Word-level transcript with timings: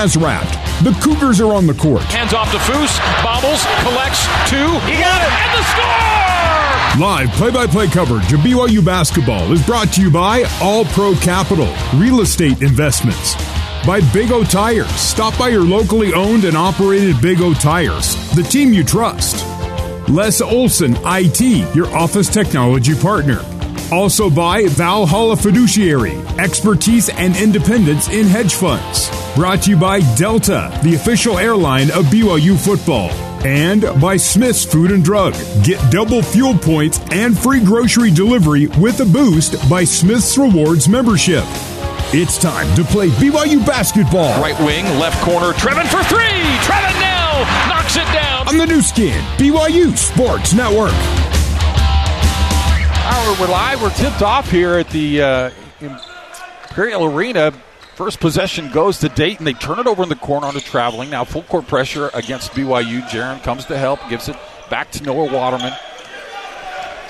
has 0.00 0.16
wrapped. 0.16 0.56
The 0.82 0.96
Cougars 1.04 1.42
are 1.42 1.52
on 1.52 1.66
the 1.66 1.74
court. 1.74 2.00
Hands 2.04 2.32
off 2.32 2.50
to 2.52 2.56
Foose, 2.56 2.96
bobbles, 3.22 3.60
collects 3.84 4.24
two. 4.48 4.64
He 4.88 4.96
got 4.96 5.20
it, 5.20 5.28
and 5.28 5.52
the 5.52 5.64
score! 5.68 6.98
Live 6.98 7.28
play-by-play 7.36 7.88
coverage 7.88 8.32
of 8.32 8.40
BYU 8.40 8.82
basketball 8.82 9.52
is 9.52 9.64
brought 9.66 9.92
to 9.92 10.00
you 10.00 10.10
by 10.10 10.44
All 10.62 10.86
Pro 10.86 11.14
Capital, 11.16 11.68
real 11.96 12.22
estate 12.22 12.62
investments. 12.62 13.34
By 13.86 14.00
Big 14.10 14.32
O 14.32 14.42
Tires. 14.42 14.88
Stop 14.88 15.36
by 15.38 15.50
your 15.50 15.64
locally 15.64 16.14
owned 16.14 16.44
and 16.44 16.56
operated 16.56 17.20
Big 17.20 17.42
O 17.42 17.52
Tires, 17.52 18.16
the 18.34 18.42
team 18.42 18.72
you 18.72 18.82
trust. 18.82 19.44
Les 20.08 20.40
Olson 20.40 20.96
IT, 21.04 21.74
your 21.76 21.94
office 21.94 22.30
technology 22.30 22.98
partner. 22.98 23.44
Also 23.92 24.30
by 24.30 24.66
Valhalla 24.68 25.36
Fiduciary, 25.36 26.16
expertise 26.38 27.10
and 27.10 27.36
independence 27.36 28.08
in 28.08 28.26
hedge 28.26 28.54
funds. 28.54 29.10
Brought 29.36 29.62
to 29.62 29.70
you 29.70 29.76
by 29.76 30.00
Delta, 30.16 30.76
the 30.82 30.96
official 30.96 31.38
airline 31.38 31.90
of 31.92 32.06
BYU 32.06 32.58
football. 32.58 33.10
And 33.46 33.82
by 34.00 34.16
Smith's 34.16 34.64
Food 34.64 34.90
and 34.90 35.04
Drug. 35.04 35.34
Get 35.64 35.78
double 35.92 36.20
fuel 36.20 36.58
points 36.58 36.98
and 37.12 37.38
free 37.38 37.64
grocery 37.64 38.10
delivery 38.10 38.66
with 38.66 39.00
a 39.00 39.04
boost 39.04 39.54
by 39.70 39.84
Smith's 39.84 40.36
Rewards 40.36 40.88
membership. 40.88 41.44
It's 42.12 42.38
time 42.38 42.74
to 42.74 42.82
play 42.82 43.08
BYU 43.08 43.64
basketball. 43.64 44.42
Right 44.42 44.58
wing, 44.60 44.84
left 44.98 45.22
corner, 45.22 45.52
Trevin 45.52 45.86
for 45.86 46.02
three! 46.08 46.42
Trevin 46.66 47.00
now 47.00 47.68
knocks 47.68 47.96
it 47.96 48.12
down! 48.12 48.48
On 48.48 48.58
the 48.58 48.66
Nu 48.66 48.82
Skin, 48.82 49.22
BYU 49.38 49.96
Sports 49.96 50.52
Network. 50.54 50.92
Our, 53.06 53.40
we're 53.40 53.50
live. 53.50 53.80
We're 53.80 53.90
tipped 53.90 54.22
off 54.22 54.50
here 54.50 54.74
at 54.74 54.90
the 54.90 55.22
uh, 55.22 55.50
Imperial 55.80 57.04
Arena. 57.04 57.52
First 58.00 58.18
possession 58.18 58.70
goes 58.70 58.96
to 59.00 59.10
Dayton. 59.10 59.44
They 59.44 59.52
turn 59.52 59.78
it 59.78 59.86
over 59.86 60.02
in 60.02 60.08
the 60.08 60.16
corner 60.16 60.46
onto 60.46 60.60
traveling. 60.60 61.10
Now 61.10 61.22
full 61.22 61.42
court 61.42 61.66
pressure 61.66 62.08
against 62.14 62.52
BYU. 62.52 63.02
Jaron 63.02 63.42
comes 63.42 63.66
to 63.66 63.76
help, 63.76 64.00
gives 64.08 64.30
it 64.30 64.36
back 64.70 64.90
to 64.92 65.02
Noah 65.02 65.30
Waterman. 65.30 65.74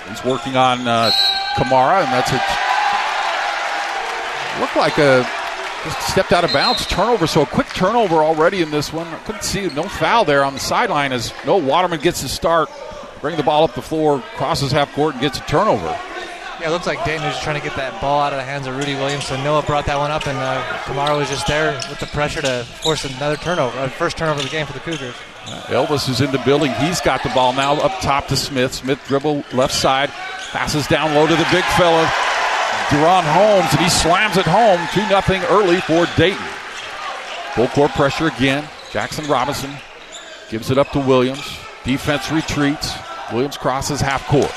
He's 0.08 0.24
working 0.24 0.56
on 0.56 0.88
uh, 0.88 1.12
Camara, 1.56 2.02
and 2.02 2.12
that's 2.12 2.32
it. 2.32 2.42
looked 4.60 4.74
like 4.74 4.98
a 4.98 5.22
just 5.84 6.08
stepped 6.08 6.32
out 6.32 6.42
of 6.42 6.52
bounds 6.52 6.84
turnover. 6.86 7.28
So 7.28 7.42
a 7.42 7.46
quick 7.46 7.68
turnover 7.68 8.16
already 8.16 8.60
in 8.60 8.72
this 8.72 8.92
one. 8.92 9.06
Couldn't 9.26 9.44
see 9.44 9.68
no 9.68 9.84
foul 9.84 10.24
there 10.24 10.42
on 10.44 10.54
the 10.54 10.58
sideline 10.58 11.12
as 11.12 11.32
Noah 11.46 11.62
Waterman 11.64 12.00
gets 12.00 12.22
the 12.22 12.28
start, 12.28 12.68
bring 13.20 13.36
the 13.36 13.44
ball 13.44 13.62
up 13.62 13.76
the 13.76 13.80
floor, 13.80 14.24
crosses 14.34 14.72
half 14.72 14.92
court, 14.94 15.12
and 15.14 15.20
gets 15.22 15.38
a 15.38 15.42
turnover. 15.42 15.96
Yeah, 16.60 16.68
it 16.68 16.70
looks 16.72 16.86
like 16.86 17.02
Dayton 17.06 17.26
was 17.26 17.40
trying 17.40 17.58
to 17.58 17.66
get 17.66 17.74
that 17.76 17.98
ball 18.02 18.20
out 18.20 18.34
of 18.34 18.38
the 18.38 18.44
hands 18.44 18.66
of 18.66 18.76
Rudi 18.76 18.94
Williams. 18.94 19.26
So 19.26 19.42
Noah 19.42 19.62
brought 19.62 19.86
that 19.86 19.96
one 19.96 20.10
up, 20.10 20.26
and 20.26 20.36
uh, 20.36 20.62
Camara 20.84 21.16
was 21.16 21.28
just 21.30 21.46
there 21.46 21.72
with 21.88 22.00
the 22.00 22.06
pressure 22.06 22.42
to 22.42 22.64
force 22.82 23.04
another 23.04 23.36
turnover, 23.36 23.78
uh, 23.78 23.88
first 23.88 24.18
turnover 24.18 24.40
of 24.40 24.44
the 24.44 24.50
game 24.50 24.66
for 24.66 24.74
the 24.74 24.80
Cougars. 24.80 25.14
Elvis 25.72 26.08
is 26.08 26.20
in 26.20 26.30
the 26.32 26.38
building. 26.40 26.72
He's 26.74 27.00
got 27.00 27.22
the 27.22 27.30
ball 27.30 27.54
now 27.54 27.74
up 27.74 27.98
top 28.00 28.26
to 28.28 28.36
Smith. 28.36 28.74
Smith 28.74 29.02
dribble 29.06 29.42
left 29.54 29.74
side, 29.74 30.10
passes 30.52 30.86
down 30.86 31.14
low 31.14 31.26
to 31.26 31.34
the 31.34 31.48
big 31.50 31.64
fella, 31.76 32.04
DaRon 32.88 33.24
Holmes, 33.24 33.72
and 33.72 33.80
he 33.80 33.88
slams 33.88 34.36
it 34.36 34.44
home 34.44 34.80
2 34.92 35.08
0 35.08 35.46
early 35.48 35.80
for 35.80 36.06
Dayton. 36.16 36.44
Full 37.54 37.68
court 37.68 37.92
pressure 37.92 38.26
again. 38.26 38.64
Jaxson 38.90 39.28
Robinson 39.28 39.72
gives 40.50 40.70
it 40.70 40.76
up 40.76 40.90
to 40.90 40.98
Williams. 40.98 41.58
Defense 41.84 42.30
retreats. 42.30 42.94
Williams 43.32 43.56
crosses 43.56 44.00
half 44.00 44.26
court. 44.26 44.52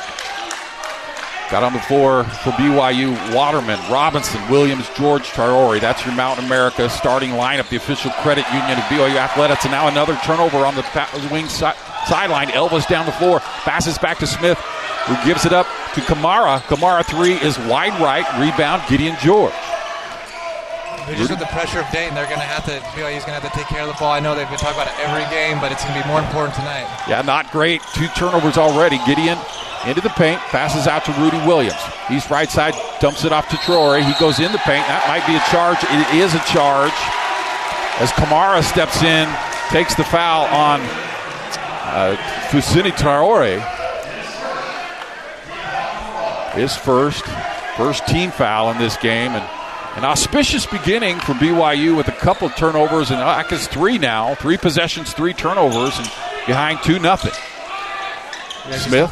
Got 1.54 1.62
on 1.62 1.73
the 1.73 1.82
floor 1.82 2.23
for 2.23 2.50
BYU 2.54 3.14
Waterman, 3.32 3.80
Robinson, 3.92 4.42
Williams, 4.50 4.90
George 4.98 5.22
Traore. 5.22 5.80
That's 5.80 6.03
your 6.03 6.16
Mountain 6.16 6.46
America 6.46 6.90
starting 6.90 7.30
lineup, 7.30 7.69
the 7.69 7.75
official 7.75 8.09
credit 8.09 8.44
union 8.47 8.72
of 8.72 8.84
BYU 8.86 9.18
Athletics. 9.18 9.64
And 9.64 9.72
now 9.72 9.88
another 9.88 10.16
turnover 10.25 10.66
on 10.66 10.74
the 10.74 11.30
wing 11.31 11.47
si- 11.47 11.69
sideline. 12.08 12.47
Elvis 12.47 12.88
down 12.88 13.06
the 13.06 13.12
floor, 13.12 13.40
passes 13.40 14.00
back 14.00 14.18
to 14.18 14.25
Smith, 14.25 14.58
who 15.06 15.16
gives 15.28 15.46
it 15.46 15.53
up 15.53 15.68
to 15.94 16.02
Camara. 16.02 16.59
Camara 16.66 17.03
three 17.03 17.34
is 17.34 17.59
wide 17.59 17.94
right, 18.02 18.25
rebound 18.40 18.81
Gideon 18.90 19.16
George. 19.22 19.53
Just 21.12 21.30
with 21.30 21.40
the 21.40 21.52
pressure 21.52 21.80
of 21.80 21.90
Dayton, 21.91 22.16
they're 22.16 22.31
going 22.31 22.40
to 22.40 22.47
have 22.47 22.64
to. 22.66 22.80
BYU's 22.96 23.28
going 23.28 23.36
to 23.36 23.44
have 23.44 23.52
to 23.52 23.56
take 23.58 23.68
care 23.68 23.81
of 23.81 23.88
the 23.88 23.97
ball. 24.00 24.12
I 24.12 24.19
know 24.19 24.36
they've 24.36 24.47
been 24.47 24.58
talking 24.58 24.80
about 24.80 24.88
it 24.88 24.97
every 25.03 25.28
game, 25.28 25.59
but 25.59 25.72
it's 25.72 25.84
going 25.84 25.97
to 25.97 26.02
be 26.02 26.08
more 26.08 26.24
important 26.24 26.56
tonight. 26.56 26.88
Yeah, 27.08 27.22
not 27.22 27.52
great. 27.52 27.81
Two 27.94 28.08
turnovers 28.16 28.58
already. 28.58 29.00
Gideon 29.06 29.38
into 29.86 30.00
the 30.00 30.09
paint, 30.16 30.40
passes 30.47 30.88
out 30.88 31.03
to 31.06 31.12
Rudi 31.19 31.38
Williams. 31.46 31.81
He's 32.08 32.30
right 32.30 32.50
side, 32.50 32.74
dumps 33.00 33.25
it 33.25 33.34
off 33.34 33.50
to 33.50 33.58
Troy. 33.58 34.02
He 34.02 34.14
goes 34.19 34.40
in 34.40 34.52
the 34.52 34.64
paint. 34.64 34.88
That 34.88 35.03
might 35.12 35.28
be 35.28 35.36
a 35.36 35.44
charge. 35.52 35.80
It 35.84 36.24
is 36.24 36.34
a 36.34 36.44
charge. 36.47 36.96
As 38.00 38.12
Camara 38.14 38.64
steps 38.64 39.03
in, 39.03 39.28
takes 39.70 39.96
the 39.96 40.03
foul 40.06 40.46
on 40.56 40.80
uh, 41.91 42.16
Fousseyni 42.47 42.91
Traore. 42.91 43.59
His 46.56 46.75
first, 46.75 47.25
first 47.75 48.08
team 48.08 48.31
foul 48.31 48.72
in 48.72 48.78
this 48.78 48.96
game, 48.97 49.31
and 49.31 49.44
an 49.96 50.06
auspicious 50.06 50.66
beginning 50.66 51.20
for 51.20 51.34
BYU 51.34 51.96
with 51.96 52.08
a 52.08 52.14
couple 52.14 52.48
of 52.48 52.56
turnovers, 52.56 53.12
and 53.12 53.20
Aka's 53.20 53.68
three 53.68 53.98
now, 53.98 54.36
three 54.36 54.58
possessions, 54.58 55.14
three 55.14 55.34
turnovers, 55.34 55.98
and 55.98 56.08
behind 56.48 56.80
two 56.84 57.00
nothing. 57.00 57.34
Smith, 58.72 59.12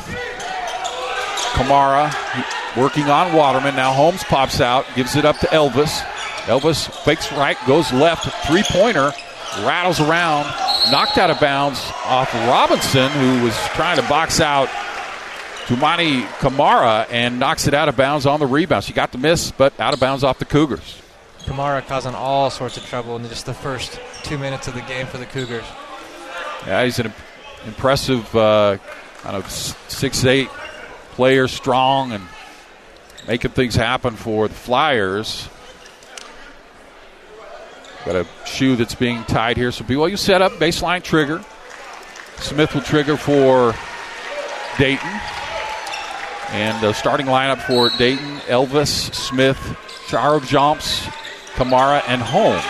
Camara 1.54 2.12
working 2.78 3.10
on 3.10 3.34
Waterman. 3.34 3.76
Now 3.76 3.94
Holmes 3.94 4.24
pops 4.24 4.62
out, 4.62 4.86
gives 4.96 5.16
it 5.16 5.26
up 5.26 5.38
to 5.40 5.48
Elvis. 5.48 6.00
Elvis 6.46 6.90
fakes 7.04 7.32
right, 7.34 7.58
goes 7.68 7.92
left, 7.94 8.26
three 8.48 8.64
pointer, 8.64 9.12
rattles 9.60 10.00
around, 10.00 10.46
knocked 10.90 11.18
out 11.18 11.30
of 11.30 11.40
bounds 11.40 11.80
off 12.06 12.34
Robinson, 12.34 13.10
who 13.12 13.44
was 13.44 13.56
trying 13.76 13.98
to 14.02 14.08
box 14.10 14.40
out 14.40 14.70
Toumani 15.66 16.28
Camara 16.40 17.08
and 17.10 17.40
knocks 17.40 17.68
it 17.68 17.74
out 17.74 17.88
of 17.88 17.96
bounds 17.96 18.26
on 18.26 18.40
the 18.40 18.48
rebound. 18.48 18.84
She 18.84 18.94
got 18.94 19.12
the 19.12 19.18
miss, 19.18 19.52
but 19.52 19.80
out 19.80 19.94
of 19.94 20.00
bounds 20.00 20.24
off 20.24 20.40
the 20.40 20.46
Cougars. 20.46 21.02
Camara 21.46 21.82
causing 21.82 22.14
all 22.14 22.50
sorts 22.50 22.78
of 22.78 22.86
trouble 22.86 23.16
in 23.16 23.24
just 23.28 23.46
the 23.46 23.54
first 23.54 24.00
two 24.24 24.38
minutes 24.38 24.68
of 24.68 24.74
the 24.74 24.82
game 24.82 25.08
for 25.08 25.18
the 25.18 25.26
Cougars. 25.26 25.66
Yeah, 26.66 26.84
he's 26.84 27.00
an 27.00 27.14
impressive, 27.66 28.36
uh, 28.36 28.78
kind 29.22 29.36
of 29.36 29.50
six 29.50 30.24
eight 30.26 30.50
player, 31.12 31.48
strong, 31.48 32.12
and 32.12 32.24
making 33.28 33.52
things 33.52 33.76
happen 33.76 34.16
for 34.16 34.48
the 34.48 34.54
Flyers. 34.54 35.48
Got 38.06 38.16
a 38.16 38.28
shoe 38.46 38.76
that's 38.76 38.96
being 38.96 39.24
tied 39.26 39.58
here. 39.58 39.72
So 39.72 39.84
BYU 39.84 40.18
set 40.18 40.42
up 40.42 40.54
baseline 40.54 41.04
trigger. 41.04 41.44
Smith 42.38 42.74
will 42.74 42.82
trigger 42.82 43.16
for 43.18 43.76
Dayton. 44.80 45.10
And 46.52 46.82
the 46.84 46.92
starting 46.92 47.28
lineup 47.28 47.62
for 47.62 47.90
Dayton, 47.98 48.38
Elvis, 48.48 49.14
Smith, 49.16 49.78
Charles 50.08 50.48
Jumps, 50.50 51.08
Camara, 51.56 52.04
and 52.08 52.22
Holmes. 52.22 52.62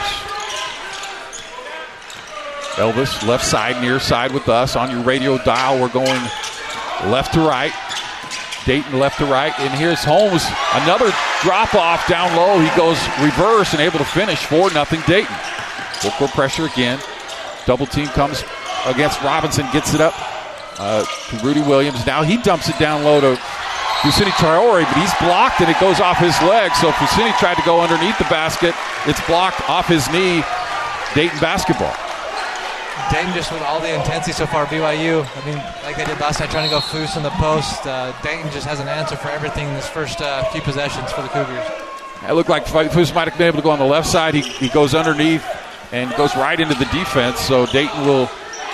Elvis, 2.76 3.28
left 3.28 3.44
side, 3.44 3.82
near 3.82 4.00
side 4.00 4.32
with 4.32 4.48
us. 4.50 4.76
On 4.76 4.92
your 4.92 5.02
radio 5.02 5.38
dial, 5.40 5.82
we're 5.82 5.90
going 5.90 6.22
left 7.06 7.34
to 7.34 7.40
right. 7.40 7.74
Dayton 8.66 9.00
left 9.00 9.18
to 9.18 9.26
right. 9.26 9.60
And 9.60 9.74
here's 9.74 10.04
Holmes. 10.04 10.46
Another 10.76 11.12
drop 11.42 11.74
off 11.74 12.08
down 12.08 12.36
low. 12.36 12.60
He 12.60 12.70
goes 12.78 13.00
reverse 13.20 13.74
and 13.74 13.82
able 13.82 13.98
to 13.98 14.06
finish 14.06 14.46
4 14.46 14.72
nothing 14.74 15.02
Dayton. 15.08 15.36
Full 16.02 16.12
court 16.12 16.32
pressure 16.32 16.66
again. 16.68 17.00
Double 17.66 17.88
team 17.88 18.08
comes 18.08 18.44
against 18.86 19.22
Robinson, 19.22 19.66
gets 19.72 19.96
it 19.96 20.02
up 20.02 20.14
uh, 20.82 21.06
to 21.06 21.38
Rudi 21.46 21.62
Williams. 21.62 22.06
Now 22.08 22.24
he 22.24 22.38
dumps 22.38 22.68
it 22.68 22.78
down 22.80 23.04
low 23.04 23.22
to 23.22 23.40
Fousseyni 24.02 24.32
Traore, 24.42 24.84
but 24.84 24.98
he's 24.98 25.14
blocked 25.22 25.62
and 25.62 25.70
it 25.70 25.80
goes 25.80 26.00
off 26.00 26.18
his 26.18 26.34
leg. 26.42 26.74
So 26.82 26.90
Fousseyni 26.92 27.38
tried 27.38 27.56
to 27.56 27.62
go 27.64 27.82
underneath 27.82 28.18
the 28.18 28.26
basket. 28.26 28.74
It's 29.06 29.22
blocked 29.28 29.62
off 29.70 29.88
his 29.88 30.10
knee. 30.10 30.42
Dayton 31.14 31.38
basketball. 31.40 31.94
Dayton 33.12 33.34
just 33.34 33.52
with 33.52 33.62
all 33.62 33.80
the 33.80 33.94
intensity 33.94 34.32
so 34.32 34.48
far. 34.48 34.66
BYU, 34.66 35.22
I 35.22 35.46
mean, 35.46 35.58
like 35.84 35.98
they 35.98 36.06
did 36.06 36.20
last 36.20 36.40
night, 36.40 36.50
trying 36.50 36.68
to 36.68 36.74
go 36.74 36.80
Foose 36.80 37.16
in 37.16 37.24
the 37.24 37.30
post. 37.32 37.86
Uh, 37.86 38.12
Dayton 38.24 38.50
just 38.52 38.66
has 38.66 38.80
an 38.80 38.88
answer 38.88 39.16
for 39.16 39.30
everything 39.30 39.68
in 39.68 39.74
this 39.76 39.88
first 39.88 40.22
uh, 40.22 40.44
few 40.46 40.62
possessions 40.62 41.12
for 41.12 41.22
the 41.22 41.28
Cougars. 41.28 41.66
It 42.28 42.34
looked 42.34 42.50
like 42.50 42.66
Foose 42.66 43.14
might 43.14 43.28
have 43.28 43.38
been 43.38 43.48
able 43.48 43.58
to 43.58 43.64
go 43.64 43.72
on 43.72 43.80
the 43.80 43.86
left 43.86 44.08
side. 44.08 44.34
He, 44.34 44.42
he 44.42 44.70
goes 44.70 44.96
underneath 44.96 45.46
and 45.92 46.10
goes 46.16 46.36
right 46.36 46.60
into 46.60 46.74
the 46.76 46.86
defense. 46.86 47.40
So 47.40 47.66
Dayton 47.68 48.06
will 48.06 48.30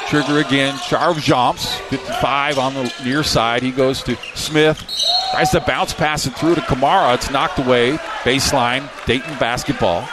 trigger 0.07 0.39
again. 0.39 0.73
Sharavjamts, 0.75 1.79
55 1.89 2.57
on 2.57 2.73
the 2.73 2.93
near 3.03 3.23
side. 3.23 3.61
He 3.61 3.71
goes 3.71 4.01
to 4.03 4.17
Smith. 4.35 4.83
Tries 5.31 5.49
to 5.51 5.59
bounce 5.61 5.93
pass 5.93 6.25
it 6.25 6.31
through 6.31 6.55
to 6.55 6.61
Camara. 6.61 7.13
It's 7.13 7.29
knocked 7.29 7.59
away. 7.59 7.97
Baseline, 8.23 8.89
Dayton 9.05 9.37
basketball. 9.37 10.07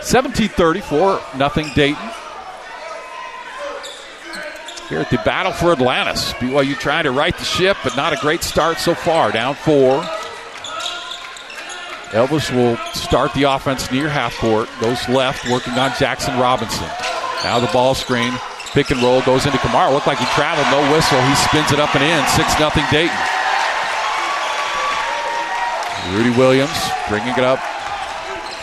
17-34, 0.00 1.36
nothing 1.36 1.68
Dayton. 1.74 2.10
Here 4.88 5.00
at 5.00 5.10
the 5.10 5.18
battle 5.18 5.52
for 5.52 5.72
Atlantis. 5.72 6.32
BYU 6.34 6.78
trying 6.78 7.04
to 7.04 7.10
right 7.10 7.36
the 7.36 7.44
ship, 7.44 7.76
but 7.82 7.96
not 7.96 8.12
a 8.12 8.16
great 8.20 8.42
start 8.42 8.78
so 8.78 8.94
far. 8.94 9.32
Down 9.32 9.54
four. 9.56 10.02
Elvis 12.10 12.54
will 12.54 12.76
start 12.94 13.34
the 13.34 13.42
offense 13.42 13.90
near 13.90 14.08
half 14.08 14.36
court, 14.38 14.68
goes 14.80 15.08
left, 15.08 15.50
working 15.50 15.72
on 15.74 15.90
Jaxson 15.90 16.40
Robinson. 16.40 16.88
Now 17.42 17.58
the 17.58 17.66
ball 17.72 17.96
screen, 17.96 18.32
pick 18.76 18.90
and 18.90 19.00
roll, 19.00 19.22
goes 19.22 19.46
into 19.46 19.56
Camara. 19.56 19.90
Looked 19.90 20.06
like 20.06 20.18
he 20.18 20.26
traveled, 20.36 20.68
no 20.68 20.84
whistle. 20.92 21.18
He 21.22 21.34
spins 21.48 21.72
it 21.72 21.80
up 21.80 21.96
and 21.96 22.04
in. 22.04 22.20
6 22.36 22.58
0 22.60 22.68
Dayton. 22.92 23.16
Rudi 26.12 26.36
Williams 26.36 26.76
bringing 27.08 27.32
it 27.32 27.42
up. 27.42 27.58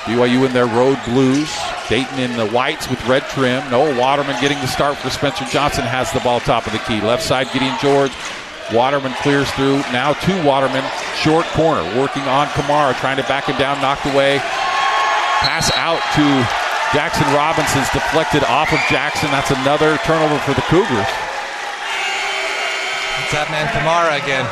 BYU 0.06 0.46
in 0.46 0.54
their 0.54 0.68
road 0.68 1.00
blues. 1.06 1.50
Dayton 1.90 2.20
in 2.20 2.38
the 2.38 2.46
whites 2.46 2.88
with 2.90 3.04
red 3.08 3.24
trim. 3.30 3.68
Noah 3.72 3.98
Waterman 4.00 4.40
getting 4.40 4.60
the 4.60 4.68
start 4.68 4.98
for 4.98 5.10
Spencer 5.10 5.46
Johnson 5.46 5.84
has 5.84 6.12
the 6.14 6.20
ball 6.20 6.40
top 6.40 6.68
of 6.68 6.74
the 6.74 6.80
key. 6.80 7.02
Left 7.02 7.24
side, 7.24 7.52
Gideon 7.52 7.76
George. 7.82 8.12
Waterman 8.72 9.14
clears 9.24 9.50
through. 9.52 9.78
Now 9.90 10.14
to 10.14 10.46
Waterman. 10.46 10.86
Short 11.16 11.46
corner. 11.58 11.84
Working 12.00 12.24
on 12.24 12.48
Camara. 12.50 12.94
Trying 12.94 13.18
to 13.18 13.24
back 13.24 13.46
him 13.46 13.58
down. 13.58 13.82
Knocked 13.82 14.06
away. 14.06 14.38
Pass 15.42 15.72
out 15.76 16.00
to 16.16 16.63
Jaxson 16.94 17.26
Robinson's 17.34 17.90
deflected 17.90 18.44
off 18.44 18.72
of 18.72 18.78
Jaxson. 18.82 19.32
That's 19.32 19.50
another 19.50 19.98
turnover 20.06 20.38
for 20.40 20.54
the 20.54 20.62
Cougars. 20.70 21.10
It's 23.18 23.32
that 23.34 23.48
man 23.50 23.68
Camara 23.74 24.22
again. 24.22 24.46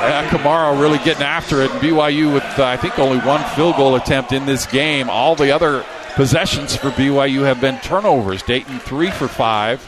Yeah, 0.00 0.26
Camara 0.30 0.80
really 0.80 0.96
getting 1.04 1.22
after 1.22 1.60
it. 1.60 1.70
And 1.70 1.80
BYU 1.80 2.32
with, 2.32 2.58
uh, 2.58 2.64
I 2.64 2.78
think, 2.78 2.98
only 2.98 3.18
one 3.18 3.44
field 3.50 3.76
goal 3.76 3.96
attempt 3.96 4.32
in 4.32 4.46
this 4.46 4.64
game. 4.64 5.10
All 5.10 5.36
the 5.36 5.50
other 5.50 5.84
possessions 6.14 6.74
for 6.74 6.88
BYU 6.90 7.42
have 7.42 7.60
been 7.60 7.78
turnovers. 7.80 8.42
Dayton 8.42 8.78
three 8.78 9.10
for 9.10 9.28
five. 9.28 9.86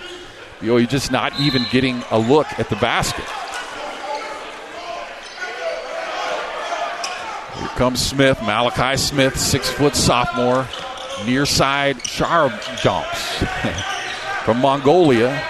BYU 0.61 0.87
just 0.87 1.11
not 1.11 1.40
even 1.40 1.64
getting 1.70 2.02
a 2.11 2.19
look 2.19 2.46
at 2.58 2.69
the 2.69 2.76
basket. 2.76 3.25
Here 7.58 7.69
comes 7.69 8.05
Smith, 8.05 8.38
Malachi 8.43 8.99
Smith, 8.99 9.38
six 9.38 9.70
foot 9.70 9.96
sophomore, 9.96 10.69
near 11.25 11.47
side 11.47 12.05
sharp 12.06 12.53
jumps 12.81 13.38
from 14.44 14.59
Mongolia. 14.61 15.43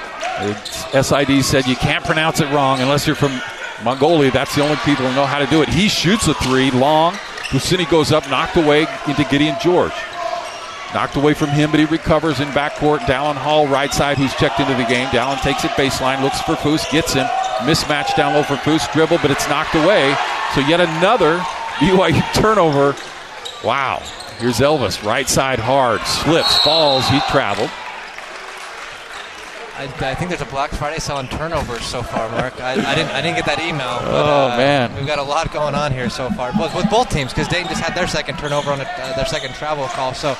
SID 0.92 1.44
said 1.44 1.66
you 1.66 1.76
can't 1.76 2.04
pronounce 2.04 2.40
it 2.40 2.50
wrong 2.52 2.80
unless 2.80 3.06
you're 3.06 3.16
from 3.16 3.40
Mongolia, 3.84 4.30
that's 4.30 4.54
the 4.54 4.62
only 4.62 4.76
people 4.84 5.06
who 5.06 5.14
know 5.14 5.26
how 5.26 5.38
to 5.38 5.46
do 5.46 5.62
it. 5.62 5.68
He 5.68 5.88
shoots 5.88 6.28
a 6.28 6.34
three 6.34 6.70
long. 6.70 7.14
Fousseyni 7.50 7.88
goes 7.90 8.12
up, 8.12 8.28
knocked 8.30 8.56
away 8.56 8.86
into 9.06 9.24
Gideon 9.24 9.56
George. 9.60 9.92
Knocked 10.94 11.16
away 11.16 11.34
from 11.34 11.48
him, 11.48 11.70
but 11.70 11.80
he 11.80 11.86
recovers 11.86 12.40
in 12.40 12.48
backcourt. 12.48 13.00
Dallin 13.00 13.34
Hall, 13.34 13.66
right 13.66 13.92
side, 13.92 14.18
who's 14.18 14.34
checked 14.34 14.60
into 14.60 14.74
the 14.74 14.84
game. 14.84 15.06
Dallin 15.08 15.40
takes 15.40 15.64
it 15.64 15.70
baseline, 15.72 16.22
looks 16.22 16.40
for 16.42 16.54
Foose, 16.54 16.90
gets 16.90 17.14
him. 17.14 17.26
Mismatch 17.60 18.14
down 18.14 18.34
low 18.34 18.42
for 18.42 18.56
Foose, 18.56 18.90
dribble, 18.92 19.18
but 19.18 19.30
it's 19.30 19.48
knocked 19.48 19.74
away. 19.74 20.14
So 20.54 20.60
yet 20.60 20.80
another 20.80 21.38
BYU 21.78 22.22
turnover. 22.34 22.94
Wow. 23.66 24.02
Here's 24.38 24.58
Elvis, 24.58 25.04
right 25.04 25.28
side 25.28 25.58
hard, 25.58 26.00
slips, 26.02 26.56
falls. 26.58 27.06
He 27.08 27.20
traveled. 27.30 27.70
I, 29.74 29.84
I, 30.10 30.14
think 30.14 30.28
there's 30.28 30.42
a 30.42 30.46
Black 30.46 30.70
Friday 30.70 30.98
sale 30.98 31.16
on 31.16 31.28
turnovers 31.28 31.82
so 31.84 32.02
far, 32.02 32.28
Mark. 32.30 32.60
I, 32.60 32.72
I, 32.72 32.94
didn't 32.94 33.10
I 33.10 33.22
didn't 33.22 33.36
get 33.36 33.46
that 33.46 33.58
email. 33.58 33.98
But, 34.00 34.26
oh 34.26 34.52
uh, 34.52 34.56
man, 34.56 34.94
we've 34.94 35.06
got 35.06 35.18
a 35.18 35.22
lot 35.22 35.52
going 35.52 35.74
on 35.74 35.92
here 35.92 36.10
so 36.10 36.28
far, 36.30 36.52
both 36.52 36.74
with 36.76 36.88
both 36.90 37.08
teams 37.08 37.32
because 37.32 37.48
Dayton 37.48 37.68
just 37.68 37.80
had 37.80 37.94
their 37.96 38.06
second 38.06 38.38
turnover 38.38 38.70
on 38.70 38.80
a, 38.80 38.84
uh, 38.84 39.16
their 39.16 39.26
second 39.26 39.54
travel 39.54 39.86
call. 39.86 40.12
So 40.14 40.36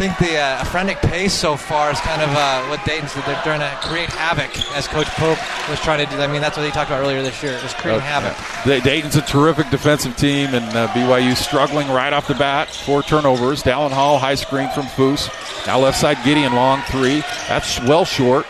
think 0.00 0.16
the 0.16 0.38
uh, 0.38 0.64
frantic 0.64 0.96
pace 1.02 1.34
so 1.34 1.58
far 1.58 1.90
is 1.90 2.00
kind 2.00 2.22
of 2.22 2.30
uh, 2.30 2.64
what 2.68 2.82
Dayton's 2.86 3.12
they're 3.12 3.38
trying 3.42 3.60
to 3.60 3.86
create 3.86 4.08
havoc, 4.08 4.50
as 4.74 4.88
Coach 4.88 5.08
Pope 5.08 5.36
was 5.68 5.78
trying 5.80 6.02
to 6.02 6.10
do. 6.10 6.22
I 6.22 6.26
mean, 6.26 6.40
that's 6.40 6.56
what 6.56 6.64
he 6.64 6.72
talked 6.72 6.88
about 6.88 7.02
earlier 7.02 7.20
this 7.22 7.42
year. 7.42 7.52
It 7.52 7.62
was 7.62 7.74
creating 7.74 8.00
okay. 8.00 8.08
havoc. 8.08 8.82
Dayton's 8.82 9.16
a 9.16 9.20
terrific 9.20 9.68
defensive 9.68 10.16
team, 10.16 10.54
and 10.54 10.64
uh, 10.74 10.88
BYU 10.88 11.36
struggling 11.36 11.86
right 11.90 12.14
off 12.14 12.28
the 12.28 12.34
bat. 12.34 12.70
Four 12.70 13.02
turnovers. 13.02 13.62
Dallin 13.62 13.90
Hall 13.90 14.18
high 14.18 14.36
screen 14.36 14.70
from 14.70 14.86
Foose. 14.86 15.28
Now 15.66 15.78
left 15.78 16.00
side 16.00 16.16
Gideon 16.24 16.54
long 16.54 16.80
three. 16.88 17.22
That's 17.46 17.78
well 17.82 18.06
short. 18.06 18.46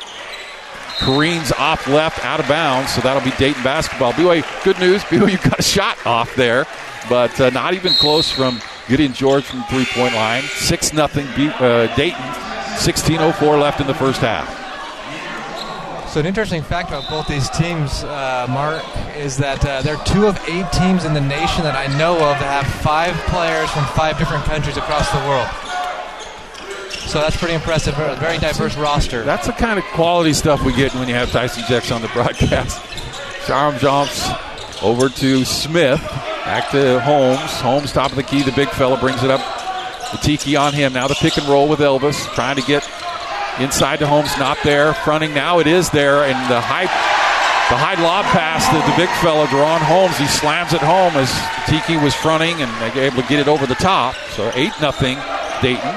Careens 0.98 1.50
off 1.58 1.88
left, 1.88 2.24
out 2.24 2.38
of 2.38 2.46
bounds, 2.46 2.92
so 2.92 3.00
that'll 3.00 3.28
be 3.28 3.36
Dayton 3.38 3.64
basketball. 3.64 4.12
BYU, 4.12 4.44
good 4.62 4.78
news, 4.78 5.02
BYU 5.10 5.42
got 5.42 5.58
a 5.58 5.62
shot 5.64 5.98
off 6.06 6.32
there, 6.36 6.64
but 7.08 7.40
uh, 7.40 7.50
not 7.50 7.74
even 7.74 7.92
close 7.94 8.30
from 8.30 8.60
Gideon 8.90 9.12
George 9.12 9.44
from 9.44 9.62
three 9.64 9.86
point 9.86 10.14
line. 10.14 10.42
6 10.42 10.92
nothing 10.92 11.26
uh, 11.28 11.94
Dayton, 11.94 12.20
16.04 12.74 13.60
left 13.60 13.80
in 13.80 13.86
the 13.86 13.94
first 13.94 14.20
half. 14.20 14.58
So, 16.10 16.18
an 16.18 16.26
interesting 16.26 16.60
fact 16.60 16.88
about 16.88 17.08
both 17.08 17.28
these 17.28 17.48
teams, 17.50 18.02
uh, 18.02 18.46
Mark, 18.50 18.82
is 19.16 19.36
that 19.36 19.64
uh, 19.64 19.80
they're 19.82 20.02
two 20.04 20.26
of 20.26 20.36
eight 20.48 20.66
teams 20.72 21.04
in 21.04 21.14
the 21.14 21.20
nation 21.20 21.62
that 21.62 21.76
I 21.76 21.86
know 21.96 22.14
of 22.14 22.36
that 22.40 22.64
have 22.64 22.82
five 22.82 23.14
players 23.30 23.70
from 23.70 23.84
five 23.94 24.18
different 24.18 24.42
countries 24.42 24.76
across 24.76 25.08
the 25.12 25.18
world. 25.28 25.48
So 27.08 27.20
that's 27.20 27.36
pretty 27.36 27.54
impressive. 27.54 27.96
A 27.96 28.16
very 28.16 28.38
diverse 28.38 28.76
roster. 28.76 29.22
That's 29.22 29.46
the 29.46 29.52
kind 29.52 29.78
of 29.78 29.84
quality 29.94 30.32
stuff 30.32 30.64
we 30.64 30.74
get 30.74 30.92
when 30.94 31.06
you 31.06 31.14
have 31.14 31.30
Tyson 31.30 31.62
Jex 31.68 31.92
on 31.92 32.02
the 32.02 32.08
broadcast. 32.08 32.80
Sharavjamts 33.46 34.82
over 34.82 35.08
to 35.08 35.44
Smith. 35.44 36.00
Back 36.50 36.72
to 36.72 36.98
Holmes. 36.98 37.60
Holmes, 37.60 37.92
top 37.92 38.10
of 38.10 38.16
the 38.16 38.24
key. 38.24 38.42
The 38.42 38.50
big 38.50 38.70
fella 38.70 38.98
brings 38.98 39.22
it 39.22 39.30
up. 39.30 39.38
The 40.10 40.18
tiki 40.18 40.56
on 40.56 40.72
him. 40.72 40.92
Now 40.92 41.06
the 41.06 41.14
pick 41.14 41.38
and 41.38 41.46
roll 41.46 41.68
with 41.68 41.78
Elvis. 41.78 42.26
Trying 42.34 42.56
to 42.56 42.62
get 42.62 42.82
inside 43.60 44.00
to 44.00 44.06
Holmes. 44.08 44.36
Not 44.36 44.58
there. 44.64 44.92
Fronting. 44.92 45.32
Now 45.32 45.60
it 45.60 45.68
is 45.68 45.90
there. 45.90 46.24
And 46.24 46.34
the 46.50 46.60
high 46.60 46.90
the 47.70 47.78
high 47.78 47.94
lob 48.02 48.24
pass 48.34 48.66
to 48.66 48.90
the 48.90 48.96
big 48.96 49.08
fella, 49.22 49.46
DaRon 49.46 49.78
Holmes. 49.78 50.18
He 50.18 50.26
slams 50.26 50.72
it 50.72 50.80
home 50.80 51.14
as 51.14 51.30
Tiki 51.70 51.96
was 52.02 52.16
fronting 52.16 52.60
and 52.60 52.96
able 52.98 53.22
to 53.22 53.28
get 53.28 53.38
it 53.38 53.46
over 53.46 53.64
the 53.64 53.76
top. 53.76 54.16
So 54.34 54.50
8 54.52 54.72
nothing, 54.80 55.18
Dayton. 55.62 55.94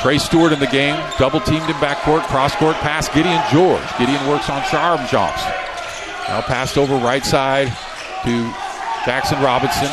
Trey 0.00 0.16
Stewart 0.16 0.54
in 0.54 0.60
the 0.60 0.72
game, 0.72 0.96
double 1.18 1.40
teamed 1.40 1.68
in 1.68 1.76
backcourt, 1.76 2.22
cross 2.22 2.56
court 2.56 2.76
pass, 2.76 3.06
Gideon 3.10 3.42
George. 3.52 3.84
Gideon 3.98 4.26
works 4.26 4.48
on 4.48 4.62
Sharavjamts. 4.62 5.44
Now 6.26 6.40
passed 6.40 6.78
over 6.78 6.96
right 6.96 7.22
side 7.22 7.70
to 8.24 8.50
Jaxson 9.04 9.42
Robinson. 9.42 9.88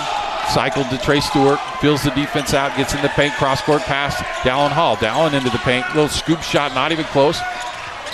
Cycled 0.49 0.89
to 0.91 0.97
Trey 0.99 1.19
Stewart, 1.19 1.59
fills 1.81 2.03
the 2.03 2.11
defense 2.11 2.53
out, 2.53 2.75
gets 2.77 2.95
in 2.95 3.01
the 3.01 3.09
paint, 3.09 3.33
cross 3.33 3.61
court 3.61 3.81
pass, 3.81 4.15
Dallin 4.47 4.71
Hall. 4.71 4.95
Dallin 4.95 5.33
into 5.33 5.49
the 5.49 5.57
paint, 5.59 5.85
little 5.89 6.07
scoop 6.07 6.41
shot, 6.41 6.73
not 6.73 6.93
even 6.93 7.03
close. 7.11 7.41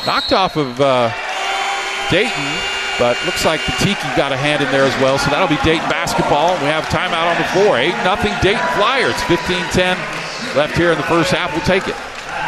Knocked 0.08 0.34
off 0.34 0.58
of 0.58 0.82
uh, 0.82 1.14
Dayton, 2.10 2.50
but 2.98 3.18
looks 3.26 3.46
like 3.46 3.64
the 3.66 3.72
Tiki 3.78 4.10
got 4.18 4.32
a 4.32 4.38
hand 4.38 4.64
in 4.64 4.72
there 4.72 4.84
as 4.84 4.98
well. 5.00 5.20
So 5.20 5.30
that'll 5.30 5.48
be 5.48 5.62
Dayton 5.62 5.88
basketball. 5.94 6.58
We 6.58 6.66
have 6.74 6.86
timeout 6.86 7.30
on 7.30 7.38
the 7.38 7.48
floor. 7.54 7.78
8 7.78 7.94
0 8.02 8.42
Dayton 8.42 8.68
Flyers, 8.82 9.22
15 9.30 9.62
10 9.70 10.58
left 10.58 10.76
here 10.76 10.92
in 10.92 10.98
the 10.98 11.06
first 11.06 11.30
half. 11.30 11.54
We'll 11.54 11.66
take 11.70 11.88
it. 11.88 11.96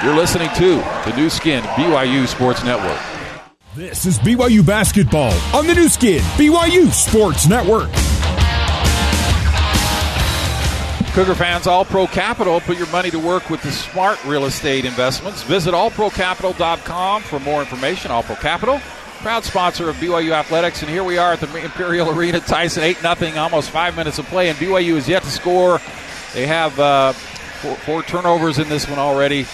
You're 0.04 0.18
listening 0.18 0.50
to 0.58 0.82
the 1.06 1.14
Nu 1.16 1.30
Skin 1.30 1.64
BYU 1.78 2.28
Sports 2.28 2.64
Network. 2.64 3.00
This 3.76 4.06
is 4.06 4.18
BYU 4.20 4.66
basketball 4.66 5.34
on 5.54 5.68
the 5.68 5.76
Nu 5.76 5.90
Skin 5.90 6.22
BYU 6.38 6.90
Sports 6.94 7.46
Network. 7.46 7.92
Cougar 11.12 11.36
fans, 11.36 11.68
All 11.68 11.84
Pro 11.84 12.08
Capital, 12.08 12.62
put 12.62 12.78
your 12.78 12.88
money 12.88 13.12
to 13.12 13.20
work 13.20 13.50
with 13.50 13.62
the 13.64 13.72
smart 13.74 14.24
real 14.24 14.46
estate 14.46 14.86
investments. 14.86 15.44
Visit 15.44 15.74
allprocapital.com 15.74 17.24
for 17.24 17.42
more 17.42 17.60
information. 17.60 18.12
All 18.12 18.24
Pro 18.24 18.36
Capital, 18.36 18.80
proud 19.20 19.44
sponsor 19.44 19.90
of 19.90 19.98
BYU 19.98 20.32
Athletics, 20.32 20.82
and 20.82 20.90
here 20.90 21.04
we 21.04 21.18
are 21.18 21.34
at 21.34 21.42
the 21.42 21.58
Imperial 21.58 22.10
Arena. 22.18 22.40
Tyson 22.40 22.82
8 22.82 23.00
0, 23.00 23.38
almost 23.38 23.72
five 23.72 23.98
minutes 23.98 24.20
of 24.20 24.26
play, 24.28 24.48
and 24.48 24.58
BYU 24.58 24.96
is 24.96 25.10
yet 25.10 25.24
to 25.24 25.30
score. 25.30 25.82
They 26.34 26.48
have 26.48 26.80
uh, 26.80 27.12
Four, 27.62 27.76
four, 27.78 28.04
turnovers 28.04 28.60
in 28.60 28.70
this 28.70 28.88
one 28.88 29.00
already. 29.00 29.48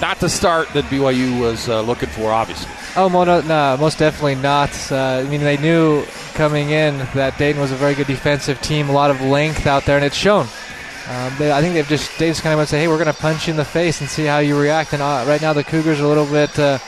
Not 0.00 0.20
the 0.20 0.28
start 0.28 0.68
that 0.74 0.84
BYU 0.84 1.40
was 1.40 1.68
uh, 1.68 1.80
looking 1.80 2.08
for, 2.08 2.30
obviously. 2.30 2.70
Oh, 2.94 3.08
no, 3.08 3.40
no, 3.40 3.76
most 3.78 3.98
definitely 3.98 4.36
not. 4.36 4.70
Uh, 4.92 4.96
I 4.96 5.22
mean, 5.24 5.40
they 5.40 5.56
knew 5.56 6.04
coming 6.34 6.70
in 6.70 6.98
that 7.14 7.36
Dayton 7.36 7.60
was 7.60 7.72
a 7.72 7.76
very 7.76 7.94
good 7.94 8.06
defensive 8.06 8.60
team, 8.60 8.88
a 8.88 8.92
lot 8.92 9.10
of 9.10 9.20
length 9.20 9.66
out 9.66 9.84
there, 9.86 9.96
and 9.96 10.04
it's 10.04 10.16
shown. 10.16 10.46
Um, 11.08 11.32
they, 11.38 11.50
I 11.50 11.60
think 11.60 11.74
they've 11.74 11.88
just 11.88 12.16
just 12.18 12.42
kind 12.42 12.52
of 12.52 12.58
want 12.58 12.68
to 12.68 12.70
say, 12.70 12.80
"Hey, 12.80 12.88
we're 12.88 13.02
going 13.02 13.12
to 13.12 13.18
punch 13.20 13.46
you 13.48 13.52
in 13.52 13.56
the 13.56 13.64
face 13.64 14.00
and 14.00 14.10
see 14.10 14.24
how 14.24 14.38
you 14.38 14.60
react." 14.60 14.92
And 14.92 15.00
uh, 15.02 15.24
right 15.26 15.40
now, 15.40 15.52
the 15.52 15.64
Cougars 15.64 16.00
are 16.00 16.04
a 16.04 16.08
little 16.08 16.26
bit 16.26 16.56
uh, 16.58 16.78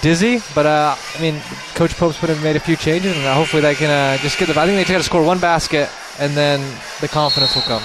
dizzy, 0.00 0.40
but 0.54 0.64
uh, 0.64 0.96
I 1.14 1.20
mean, 1.20 1.40
Coach 1.74 1.94
Pope's 1.96 2.18
put 2.18 2.30
in, 2.30 2.42
made 2.42 2.56
a 2.56 2.60
few 2.60 2.76
changes, 2.76 3.14
and 3.14 3.24
hopefully 3.26 3.60
they 3.60 3.74
can 3.74 3.90
uh, 3.90 4.16
just 4.22 4.38
get 4.38 4.48
the. 4.48 4.58
I 4.58 4.66
think 4.66 4.84
they 4.84 4.90
got 4.90 4.98
to 4.98 5.04
score 5.04 5.22
one 5.22 5.38
basket, 5.38 5.90
and 6.18 6.34
then 6.34 6.60
the 7.02 7.08
confidence 7.08 7.54
will 7.54 7.62
come. 7.62 7.82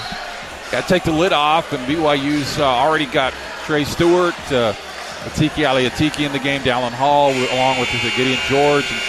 Got 0.70 0.82
to 0.82 0.88
take 0.88 1.02
the 1.02 1.12
lid 1.12 1.32
off, 1.32 1.72
and 1.72 1.82
BYU's 1.86 2.58
uh, 2.58 2.64
already 2.64 3.06
got 3.06 3.34
Trey 3.64 3.84
Stewart, 3.84 4.34
uh, 4.52 4.72
Atiki 5.24 5.68
Ali 5.68 5.88
Atiki 5.88 6.24
in 6.24 6.32
the 6.32 6.38
game, 6.38 6.60
Dallin 6.62 6.92
Hall, 6.92 7.32
along 7.32 7.80
with 7.80 7.90
Gideon 8.16 8.38
George 8.48 8.84
and 8.90 9.00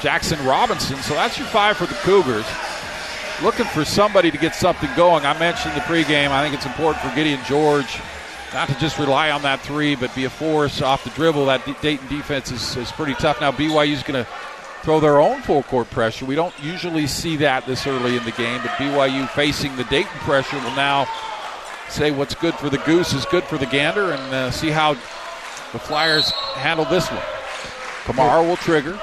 Jaxson 0.00 0.44
Robinson. 0.46 0.96
So 0.98 1.14
that's 1.14 1.38
your 1.38 1.48
five 1.48 1.76
for 1.76 1.86
the 1.86 1.94
Cougars. 1.96 2.46
Looking 3.42 3.66
for 3.66 3.84
somebody 3.84 4.30
to 4.30 4.38
get 4.38 4.54
something 4.54 4.90
going. 4.94 5.26
I 5.26 5.36
mentioned 5.38 5.74
the 5.74 5.80
pregame. 5.80 6.28
I 6.28 6.42
think 6.42 6.54
it's 6.54 6.66
important 6.66 7.04
for 7.04 7.14
Gideon 7.16 7.40
George 7.46 7.98
not 8.54 8.68
to 8.68 8.78
just 8.78 8.98
rely 8.98 9.30
on 9.30 9.42
that 9.42 9.60
three, 9.60 9.94
but 9.94 10.14
be 10.14 10.24
a 10.24 10.30
force 10.30 10.82
off 10.82 11.04
the 11.04 11.10
dribble. 11.10 11.46
That 11.46 11.64
Dayton 11.80 12.06
defense 12.08 12.50
is, 12.50 12.76
is 12.76 12.92
pretty 12.92 13.14
tough. 13.14 13.40
Now 13.40 13.50
BYU's 13.50 14.02
going 14.02 14.24
to 14.24 14.30
throw 14.82 15.00
their 15.00 15.20
own 15.20 15.42
full 15.42 15.62
court 15.62 15.88
pressure. 15.90 16.24
We 16.24 16.34
don't 16.34 16.54
usually 16.60 17.06
see 17.06 17.36
that 17.36 17.66
this 17.66 17.86
early 17.86 18.16
in 18.16 18.24
the 18.24 18.32
game, 18.32 18.60
but 18.62 18.70
BYU 18.72 19.28
facing 19.30 19.76
the 19.76 19.84
Dayton 19.84 20.18
pressure 20.20 20.56
will 20.56 20.76
now 20.76 21.06
say 21.88 22.10
what's 22.10 22.34
good 22.34 22.54
for 22.54 22.70
the 22.70 22.78
Goose 22.78 23.12
is 23.12 23.24
good 23.26 23.44
for 23.44 23.58
the 23.58 23.66
Gander 23.66 24.12
and 24.12 24.34
uh, 24.34 24.50
see 24.50 24.70
how 24.70 24.94
the 24.94 25.78
Flyers 25.78 26.30
handle 26.54 26.84
this 26.86 27.08
one. 27.08 27.22
Camara 28.04 28.42
will 28.42 28.56
trigger. 28.56 28.98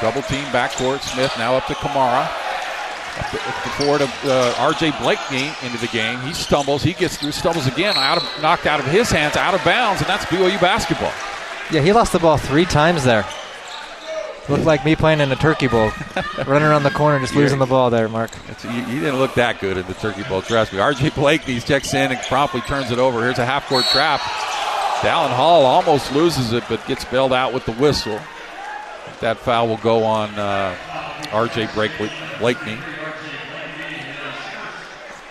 Double 0.00 0.22
team 0.22 0.44
backcourt. 0.46 1.00
Smith 1.00 1.32
now 1.38 1.54
up 1.54 1.66
to 1.66 1.74
Camara. 1.76 2.30
Before 3.64 3.98
to 3.98 4.04
uh, 4.24 4.54
R.J. 4.58 4.90
Blakney 4.92 5.50
into 5.64 5.78
the 5.78 5.88
game. 5.88 6.20
He 6.20 6.32
stumbles. 6.32 6.84
He 6.84 6.92
gets 6.92 7.16
through. 7.16 7.32
Stumbles 7.32 7.66
again. 7.66 7.96
Out 7.96 8.18
of 8.18 8.42
knocked 8.42 8.66
out 8.66 8.78
of 8.78 8.86
his 8.86 9.10
hands. 9.10 9.36
Out 9.36 9.54
of 9.54 9.64
bounds, 9.64 10.00
and 10.00 10.08
that's 10.08 10.24
BYU 10.26 10.60
basketball. 10.60 11.12
Yeah, 11.72 11.80
he 11.80 11.92
lost 11.92 12.12
the 12.12 12.20
ball 12.20 12.36
three 12.36 12.64
times 12.64 13.02
there. 13.02 13.26
Looked 14.48 14.64
like 14.64 14.82
me 14.84 14.96
playing 14.96 15.20
in 15.20 15.30
a 15.30 15.36
turkey 15.36 15.68
bowl, 15.68 15.90
running 16.46 16.66
around 16.66 16.82
the 16.82 16.90
corner, 16.90 17.20
just 17.20 17.34
losing 17.34 17.58
the 17.58 17.66
ball 17.66 17.90
there, 17.90 18.08
Mark. 18.08 18.30
You, 18.64 18.70
you, 18.70 19.00
didn't 19.00 19.18
look 19.18 19.34
that 19.34 19.60
good 19.60 19.76
in 19.76 19.86
the 19.86 19.94
turkey 19.94 20.22
bowl, 20.22 20.40
trust 20.40 20.72
me. 20.72 20.78
R.J. 20.78 21.10
Blake, 21.10 21.42
Blakney 21.42 21.64
checks 21.64 21.92
in 21.92 22.10
and 22.12 22.20
promptly 22.22 22.62
turns 22.62 22.90
it 22.90 22.98
over. 22.98 23.22
Here's 23.22 23.38
a 23.38 23.44
half-court 23.44 23.84
trap. 23.86 24.20
Dallin 25.00 25.34
Hall 25.34 25.66
almost 25.66 26.12
loses 26.12 26.52
it, 26.52 26.64
but 26.68 26.84
gets 26.86 27.04
bailed 27.04 27.32
out 27.32 27.52
with 27.52 27.66
the 27.66 27.72
whistle. 27.72 28.18
That 29.20 29.36
foul 29.36 29.68
will 29.68 29.76
go 29.76 30.04
on 30.04 30.30
uh, 30.38 30.74
R.J. 31.30 31.66
Blakney. 31.66 32.80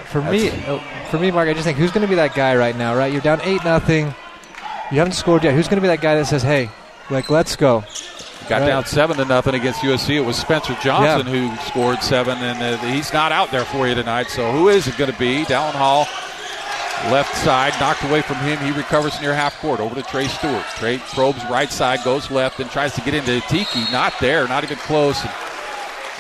For 0.05 0.21
That's 0.21 0.31
me, 0.31 0.63
oh, 0.67 0.79
for 1.09 1.19
me, 1.19 1.31
Mark, 1.31 1.49
I 1.49 1.53
just 1.53 1.65
think 1.65 1.77
who's 1.77 1.91
going 1.91 2.03
to 2.03 2.07
be 2.07 2.15
that 2.15 2.33
guy 2.33 2.55
right 2.55 2.75
now? 2.75 2.95
Right, 2.95 3.11
you're 3.11 3.21
down 3.21 3.41
eight 3.41 3.63
nothing. 3.65 4.13
You 4.89 4.99
haven't 4.99 5.13
scored 5.13 5.43
yet. 5.43 5.53
Who's 5.53 5.67
going 5.67 5.77
to 5.77 5.81
be 5.81 5.87
that 5.87 6.01
guy 6.01 6.15
that 6.15 6.27
says, 6.27 6.43
"Hey, 6.43 6.69
like, 7.09 7.29
let's 7.29 7.57
go"? 7.57 7.83
Got 8.49 8.61
right. 8.61 8.67
down 8.67 8.85
seven 8.85 9.17
to 9.17 9.25
nothing 9.25 9.55
against 9.55 9.81
USC. 9.81 10.15
It 10.15 10.21
was 10.21 10.37
Spencer 10.37 10.73
Johnson 10.81 11.27
yeah. 11.27 11.49
who 11.49 11.67
scored 11.69 12.01
seven, 12.01 12.37
and 12.37 12.61
uh, 12.63 12.77
he's 12.77 13.11
not 13.11 13.33
out 13.33 13.51
there 13.51 13.65
for 13.65 13.89
you 13.89 13.93
tonight. 13.93 14.27
So 14.29 14.49
who 14.53 14.69
is 14.69 14.87
it 14.87 14.97
going 14.97 15.11
to 15.11 15.19
be? 15.19 15.43
Dallin 15.43 15.73
Hall, 15.73 16.07
left 17.11 17.35
side, 17.43 17.73
knocked 17.77 18.05
away 18.05 18.21
from 18.21 18.37
him. 18.37 18.57
He 18.59 18.71
recovers 18.71 19.19
near 19.19 19.33
half 19.33 19.59
court 19.59 19.81
over 19.81 19.93
to 19.95 20.01
Trey 20.01 20.29
Stewart. 20.29 20.63
Trey 20.77 20.97
probes 20.97 21.43
right 21.49 21.69
side, 21.69 22.05
goes 22.05 22.31
left, 22.31 22.61
and 22.61 22.71
tries 22.71 22.93
to 22.93 23.01
get 23.01 23.13
into 23.13 23.41
Tiki. 23.49 23.81
Not 23.91 24.13
there, 24.21 24.47
not 24.47 24.63
even 24.63 24.77
close. 24.77 25.21
And 25.21 25.33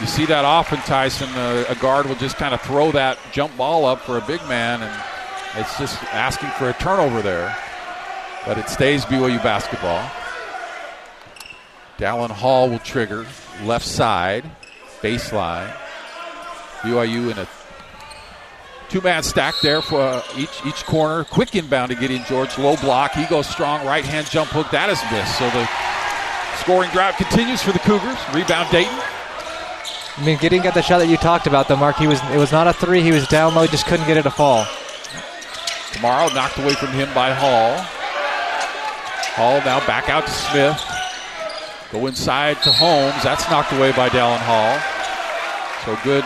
you 0.01 0.05
see 0.05 0.25
that 0.25 0.43
often, 0.43 0.79
Tyson. 0.79 1.29
Uh, 1.29 1.63
a 1.69 1.75
guard 1.75 2.07
will 2.07 2.15
just 2.15 2.35
kind 2.35 2.53
of 2.53 2.59
throw 2.59 2.91
that 2.91 3.17
jump 3.31 3.55
ball 3.55 3.85
up 3.85 4.01
for 4.01 4.17
a 4.17 4.21
big 4.21 4.41
man, 4.49 4.83
and 4.83 5.03
it's 5.55 5.79
just 5.79 6.03
asking 6.13 6.49
for 6.51 6.69
a 6.69 6.73
turnover 6.73 7.21
there. 7.21 7.55
But 8.45 8.57
it 8.57 8.67
stays 8.67 9.05
BYU 9.05 9.41
basketball. 9.41 10.11
Dallin 11.97 12.29
Hall 12.29 12.69
will 12.69 12.79
trigger 12.79 13.25
left 13.63 13.85
side, 13.85 14.49
baseline. 15.01 15.73
BYU 16.81 17.31
in 17.31 17.39
a 17.39 17.47
two-man 18.89 19.23
stack 19.23 19.55
there 19.61 19.81
for 19.81 19.99
uh, 19.99 20.21
each 20.37 20.65
each 20.65 20.85
corner. 20.85 21.23
Quick 21.23 21.55
inbound 21.55 21.89
to 21.91 21.97
get 21.97 22.11
in 22.11 22.23
George. 22.25 22.57
Low 22.57 22.75
block. 22.77 23.13
He 23.13 23.25
goes 23.25 23.47
strong. 23.47 23.85
Right 23.85 24.05
hand 24.05 24.27
jump 24.27 24.49
hook. 24.51 24.69
That 24.71 24.89
is 24.89 25.01
missed. 25.11 25.37
So 25.39 25.49
the 25.49 25.67
scoring 26.61 26.91
drive 26.91 27.15
continues 27.15 27.61
for 27.61 27.71
the 27.71 27.79
Cougars. 27.79 28.17
Rebound 28.33 28.69
Dayton. 28.71 28.93
I 30.17 30.25
mean, 30.25 30.37
getting 30.37 30.65
at 30.65 30.73
the 30.73 30.81
shot 30.81 30.99
that 30.99 31.07
you 31.07 31.17
talked 31.17 31.47
about, 31.47 31.67
though, 31.67 31.75
Mark. 31.75 31.97
He 31.97 32.07
was 32.07 32.21
it 32.31 32.37
was 32.37 32.51
not 32.51 32.67
a 32.67 32.73
three. 32.73 33.01
He 33.01 33.11
was 33.11 33.27
down 33.27 33.55
low. 33.55 33.65
Just 33.65 33.87
couldn't 33.87 34.05
get 34.05 34.17
it 34.17 34.23
to 34.23 34.31
fall. 34.31 34.65
Tomorrow 35.93 36.33
knocked 36.33 36.59
away 36.59 36.73
from 36.73 36.89
him 36.89 37.11
by 37.13 37.33
Hall. 37.33 37.75
Hall 39.33 39.59
now 39.65 39.79
back 39.87 40.09
out 40.09 40.25
to 40.25 40.31
Smith. 40.31 40.96
Go 41.91 42.07
inside 42.07 42.61
to 42.63 42.71
Holmes. 42.71 43.23
That's 43.23 43.49
knocked 43.49 43.71
away 43.73 43.91
by 43.93 44.09
Dallin 44.09 44.39
Hall. 44.39 44.79
So 45.85 45.97
good, 46.03 46.25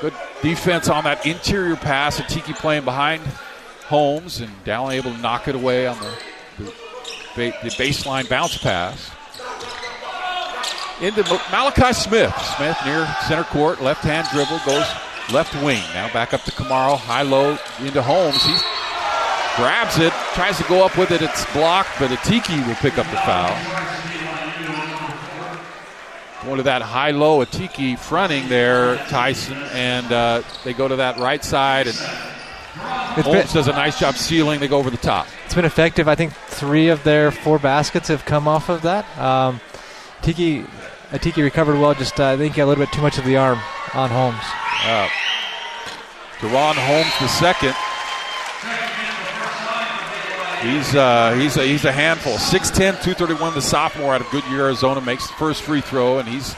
good 0.00 0.14
defense 0.42 0.88
on 0.88 1.04
that 1.04 1.24
interior 1.24 1.76
pass. 1.76 2.18
And 2.18 2.28
Tiki 2.28 2.52
playing 2.52 2.84
behind 2.84 3.22
Holmes, 3.86 4.40
and 4.40 4.50
Dallin 4.64 4.94
able 4.94 5.12
to 5.12 5.18
knock 5.18 5.46
it 5.46 5.54
away 5.54 5.86
on 5.86 5.98
the, 6.00 6.72
the, 7.36 7.54
the 7.62 7.70
baseline 7.70 8.28
bounce 8.28 8.58
pass 8.58 9.10
into 11.00 11.22
Malachi 11.50 11.92
Smith. 11.92 12.34
Smith 12.56 12.78
near 12.84 13.06
center 13.26 13.44
court, 13.44 13.80
left 13.82 14.02
hand 14.02 14.26
dribble, 14.32 14.60
goes 14.64 14.86
left 15.32 15.54
wing. 15.62 15.82
Now 15.94 16.12
back 16.12 16.32
up 16.32 16.42
to 16.42 16.52
Camara, 16.52 16.96
high 16.96 17.22
low 17.22 17.58
into 17.80 18.02
Holmes. 18.02 18.42
He 18.44 18.56
grabs 19.56 19.98
it, 19.98 20.12
tries 20.34 20.56
to 20.58 20.64
go 20.64 20.84
up 20.84 20.96
with 20.96 21.10
it. 21.10 21.22
It's 21.22 21.44
blocked, 21.52 21.90
but 21.98 22.10
Atiki 22.10 22.66
will 22.66 22.74
pick 22.76 22.98
up 22.98 23.06
the 23.06 23.16
foul. 23.18 23.56
Going 26.44 26.56
to 26.56 26.62
that 26.64 26.82
high 26.82 27.12
low, 27.12 27.44
Atiki 27.44 27.98
fronting 27.98 28.48
there, 28.48 28.96
Tyson, 29.08 29.56
and 29.72 30.10
uh, 30.10 30.42
they 30.64 30.72
go 30.72 30.88
to 30.88 30.96
that 30.96 31.18
right 31.18 31.44
side, 31.44 31.86
and 31.86 31.94
it's 31.94 33.26
Holmes 33.26 33.44
been, 33.44 33.54
does 33.54 33.68
a 33.68 33.72
nice 33.72 33.98
job 34.00 34.16
sealing. 34.16 34.58
They 34.58 34.66
go 34.66 34.78
over 34.78 34.90
the 34.90 34.96
top. 34.96 35.28
It's 35.44 35.54
been 35.54 35.64
effective. 35.64 36.08
I 36.08 36.14
think 36.14 36.32
three 36.32 36.88
of 36.88 37.04
their 37.04 37.30
four 37.30 37.58
baskets 37.58 38.08
have 38.08 38.24
come 38.24 38.48
off 38.48 38.68
of 38.68 38.82
that. 38.82 39.06
Um, 39.18 39.60
Tiki 40.22 40.64
Atiki 41.10 41.42
recovered 41.42 41.78
well, 41.78 41.94
just 41.94 42.18
uh, 42.18 42.30
I 42.30 42.36
think 42.36 42.58
a 42.58 42.64
little 42.64 42.82
bit 42.82 42.92
too 42.92 43.02
much 43.02 43.18
of 43.18 43.24
the 43.24 43.36
arm 43.36 43.60
on 43.94 44.10
Holmes. 44.10 44.42
Uh, 44.84 45.08
DaRon 46.40 46.74
Holmes 46.74 47.12
the 47.20 47.28
second. 47.28 47.76
He's 50.62 50.94
uh, 50.94 51.34
he's 51.34 51.56
a, 51.56 51.64
he's 51.64 51.84
a 51.84 51.90
handful. 51.90 52.34
6'10", 52.34 52.74
231, 53.02 53.54
the 53.54 53.60
sophomore 53.60 54.14
out 54.14 54.20
of 54.20 54.30
Goodyear, 54.30 54.66
Arizona, 54.66 55.00
makes 55.00 55.26
the 55.26 55.34
first 55.34 55.62
free 55.62 55.80
throw, 55.80 56.18
and 56.18 56.28
he's 56.28 56.54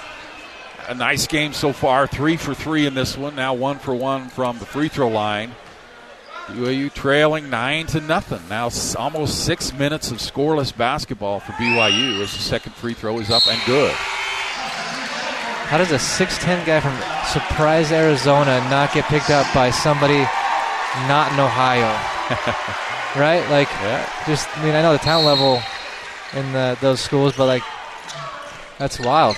a 0.88 0.94
nice 0.94 1.26
game 1.26 1.54
so 1.54 1.72
far. 1.72 2.06
Three 2.06 2.36
for 2.36 2.54
three 2.54 2.86
in 2.86 2.94
this 2.94 3.16
one. 3.16 3.34
Now 3.34 3.54
one 3.54 3.78
for 3.78 3.94
one 3.94 4.28
from 4.28 4.58
the 4.58 4.66
free 4.66 4.88
throw 4.88 5.08
line. 5.08 5.52
BYU 6.48 6.92
trailing 6.92 7.48
nine 7.48 7.86
to 7.86 8.00
nothing. 8.02 8.42
Now 8.50 8.68
almost 8.98 9.46
six 9.46 9.72
minutes 9.72 10.10
of 10.10 10.18
scoreless 10.18 10.76
basketball 10.76 11.40
for 11.40 11.52
BYU 11.52 12.20
as 12.20 12.34
the 12.34 12.42
second 12.42 12.74
free 12.74 12.92
throw 12.92 13.18
is 13.18 13.30
up 13.30 13.46
and 13.48 13.60
good. 13.64 13.92
How 13.92 15.78
does 15.78 15.92
a 15.92 15.94
6'10 15.94 16.66
guy 16.66 16.80
from 16.80 16.94
Surprise, 17.26 17.90
Arizona 17.90 18.60
not 18.68 18.92
get 18.92 19.06
picked 19.06 19.30
up 19.30 19.46
by 19.54 19.70
somebody 19.70 20.26
not 21.08 21.32
in 21.32 21.40
Ohio? 21.40 21.90
right? 23.20 23.48
Like, 23.50 23.68
yeah. 23.82 24.08
just, 24.26 24.48
I 24.58 24.64
mean, 24.64 24.74
I 24.74 24.82
know 24.82 24.92
the 24.92 24.98
talent 24.98 25.26
level 25.26 25.62
in 26.34 26.52
the, 26.52 26.76
those 26.80 27.00
schools, 27.00 27.34
but, 27.36 27.46
like, 27.46 27.62
that's 28.78 28.98
wild. 28.98 29.36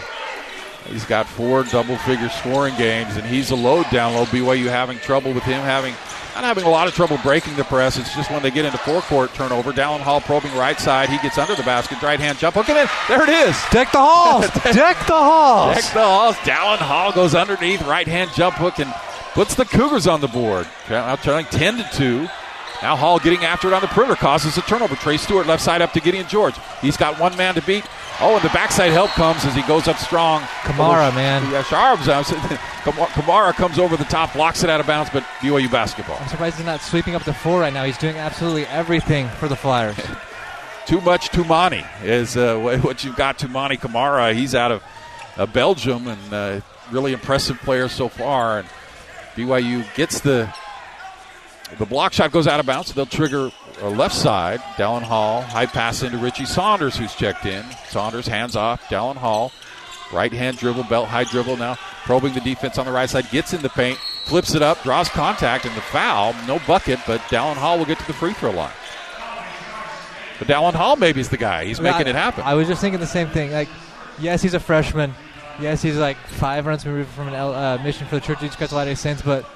He's 0.88 1.04
got 1.04 1.26
four 1.26 1.64
double 1.64 1.96
figure 1.98 2.28
scoring 2.28 2.76
games, 2.76 3.16
and 3.16 3.26
he's 3.26 3.50
a 3.50 3.56
load 3.56 3.90
down 3.90 4.14
low. 4.14 4.25
BYU 4.26 4.66
having 4.66 4.98
trouble 4.98 5.32
with 5.32 5.42
him 5.42 5.60
having 5.62 5.94
not 6.36 6.44
having 6.44 6.64
a 6.64 6.70
lot 6.70 6.86
of 6.86 6.94
trouble 6.94 7.18
breaking 7.22 7.56
the 7.56 7.64
press. 7.64 7.96
It's 7.96 8.14
just 8.14 8.30
when 8.30 8.42
they 8.42 8.50
get 8.50 8.66
into 8.66 8.76
forecourt 8.78 9.32
turnover. 9.32 9.72
Dallin 9.72 10.00
Hall 10.00 10.20
probing 10.20 10.54
right 10.54 10.78
side. 10.78 11.08
He 11.08 11.16
gets 11.18 11.38
under 11.38 11.54
the 11.54 11.62
basket. 11.62 12.02
Right 12.02 12.20
hand 12.20 12.38
jump 12.38 12.56
hook. 12.56 12.68
And 12.68 12.76
then 12.76 12.88
there 13.08 13.22
it 13.22 13.48
is. 13.48 13.56
Deck 13.70 13.90
the 13.90 13.98
halls. 13.98 14.50
Deck 14.62 14.98
the 15.06 15.14
halls. 15.14 15.75
Deck 15.75 15.92
the 15.94 16.00
halls. 16.00 16.36
Dallin 16.36 16.78
Hall 16.78 17.12
goes 17.12 17.34
underneath. 17.34 17.80
Right 17.82 18.06
hand 18.06 18.30
jump 18.34 18.56
hook 18.56 18.78
and 18.78 18.92
puts 19.36 19.54
the 19.54 19.66
Cougars 19.66 20.06
on 20.06 20.22
the 20.22 20.28
board. 20.28 20.66
Now 20.88 21.14
trailing 21.16 21.44
10 21.44 21.76
to 21.76 21.88
2. 21.92 22.20
Now 22.80 22.96
Hall 22.96 23.18
getting 23.18 23.44
after 23.44 23.68
it 23.68 23.74
on 23.74 23.82
the 23.82 23.86
perimeter 23.88 24.16
causes 24.16 24.56
a 24.56 24.62
turnover. 24.62 24.96
Trey 24.96 25.18
Stewart 25.18 25.46
left 25.46 25.62
side 25.62 25.82
up 25.82 25.92
to 25.92 26.00
Gideon 26.00 26.26
George. 26.26 26.54
He's 26.80 26.96
got 26.96 27.20
one 27.20 27.36
man 27.36 27.54
to 27.54 27.60
beat. 27.60 27.84
Oh, 28.18 28.36
and 28.36 28.42
the 28.42 28.48
backside 28.48 28.92
help 28.92 29.10
comes 29.10 29.44
as 29.44 29.54
he 29.54 29.60
goes 29.64 29.88
up 29.88 29.98
strong. 29.98 30.42
Camara, 30.62 31.12
man. 31.12 31.42
Yeah, 31.52 31.62
Sharps. 31.64 32.06
Camara 33.12 33.52
comes 33.52 33.78
over 33.78 33.94
the 33.98 34.04
top, 34.04 34.32
blocks 34.32 34.64
it 34.64 34.70
out 34.70 34.80
of 34.80 34.86
bounds, 34.86 35.10
but 35.10 35.22
BYU 35.40 35.70
basketball. 35.70 36.16
I'm 36.18 36.28
surprised 36.28 36.56
he's 36.56 36.64
not 36.64 36.80
sweeping 36.80 37.14
up 37.14 37.24
the 37.24 37.34
floor 37.34 37.60
right 37.60 37.74
now. 37.74 37.84
He's 37.84 37.98
doing 37.98 38.16
absolutely 38.16 38.64
everything 38.66 39.28
for 39.28 39.48
the 39.48 39.56
Flyers. 39.56 39.98
Too 40.86 41.02
much 41.02 41.28
Toumani 41.30 41.84
is 42.02 42.38
uh, 42.38 42.58
what 42.82 43.04
you've 43.04 43.16
got. 43.16 43.38
Toumani 43.38 43.78
Camara. 43.78 44.32
He's 44.32 44.54
out 44.54 44.72
of 44.72 44.82
uh, 45.36 45.44
Belgium 45.44 46.08
and 46.08 46.32
uh, 46.32 46.60
really 46.90 47.12
impressive 47.12 47.58
player 47.58 47.88
so 47.88 48.08
far. 48.08 48.60
And 48.60 48.68
BYU 49.36 49.84
gets 49.94 50.20
the 50.20 50.52
the 51.78 51.86
block 51.86 52.12
shot 52.12 52.32
goes 52.32 52.46
out 52.46 52.60
of 52.60 52.66
bounds. 52.66 52.88
So 52.88 52.94
they'll 52.94 53.06
trigger 53.06 53.50
a 53.80 53.88
left 53.88 54.14
side. 54.14 54.60
Dallin 54.76 55.02
Hall, 55.02 55.42
high 55.42 55.66
pass 55.66 56.02
into 56.02 56.18
Richie 56.18 56.46
Saunders, 56.46 56.96
who's 56.96 57.14
checked 57.14 57.44
in. 57.44 57.64
Saunders 57.88 58.26
hands 58.26 58.56
off. 58.56 58.82
Dallin 58.88 59.16
Hall, 59.16 59.52
right 60.12 60.32
hand 60.32 60.58
dribble, 60.58 60.84
belt 60.84 61.08
high 61.08 61.24
dribble 61.24 61.56
now, 61.56 61.76
probing 62.04 62.34
the 62.34 62.40
defense 62.40 62.78
on 62.78 62.86
the 62.86 62.92
right 62.92 63.10
side, 63.10 63.28
gets 63.30 63.52
in 63.52 63.62
the 63.62 63.68
paint, 63.68 63.98
flips 64.24 64.54
it 64.54 64.62
up, 64.62 64.82
draws 64.82 65.08
contact, 65.08 65.64
and 65.64 65.76
the 65.76 65.80
foul. 65.80 66.34
No 66.46 66.60
bucket, 66.66 67.00
but 67.06 67.20
Dallin 67.22 67.56
Hall 67.56 67.78
will 67.78 67.84
get 67.84 67.98
to 67.98 68.06
the 68.06 68.14
free 68.14 68.32
throw 68.32 68.52
line. 68.52 68.72
But 70.38 70.48
Dallin 70.48 70.74
Hall 70.74 70.96
maybe 70.96 71.20
is 71.20 71.30
the 71.30 71.36
guy. 71.36 71.64
He's 71.64 71.80
making 71.80 72.06
I, 72.06 72.10
it 72.10 72.14
happen. 72.14 72.44
I 72.44 72.54
was 72.54 72.68
just 72.68 72.80
thinking 72.80 73.00
the 73.00 73.06
same 73.06 73.28
thing. 73.28 73.52
Like, 73.52 73.68
yes, 74.18 74.42
he's 74.42 74.54
a 74.54 74.60
freshman. 74.60 75.14
Yes, 75.60 75.82
he's 75.82 75.96
like 75.96 76.16
five 76.16 76.66
runs 76.66 76.84
removed 76.86 77.10
from 77.10 77.28
an 77.28 77.34
uh, 77.34 77.78
mission 77.82 78.06
for 78.06 78.16
the 78.16 78.20
church. 78.20 78.40
Got 78.58 78.72
a 78.72 78.75
lot 78.75 78.88
of 78.88 78.98
sense, 78.98 79.22
but 79.22 79.48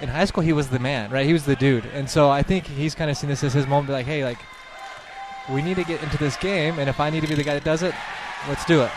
in 0.00 0.08
high 0.08 0.24
school 0.24 0.42
he 0.42 0.52
was 0.52 0.68
the 0.68 0.78
man, 0.78 1.10
right? 1.10 1.26
He 1.26 1.32
was 1.32 1.44
the 1.44 1.56
dude, 1.56 1.84
and 1.86 2.08
so 2.08 2.30
I 2.30 2.42
think 2.42 2.66
he's 2.66 2.94
kind 2.94 3.10
of 3.10 3.16
seen 3.16 3.28
this 3.28 3.44
as 3.44 3.52
his 3.52 3.66
moment. 3.66 3.90
Like, 3.90 4.06
hey, 4.06 4.24
like 4.24 4.38
we 5.50 5.62
need 5.62 5.76
to 5.76 5.84
get 5.84 6.02
into 6.02 6.16
this 6.18 6.36
game, 6.36 6.78
and 6.78 6.88
if 6.88 7.00
I 7.00 7.10
need 7.10 7.20
to 7.20 7.28
be 7.28 7.34
the 7.34 7.44
guy 7.44 7.54
that 7.54 7.64
does 7.64 7.82
it, 7.82 7.94
let's 8.48 8.64
do 8.64 8.82
it. 8.82 8.90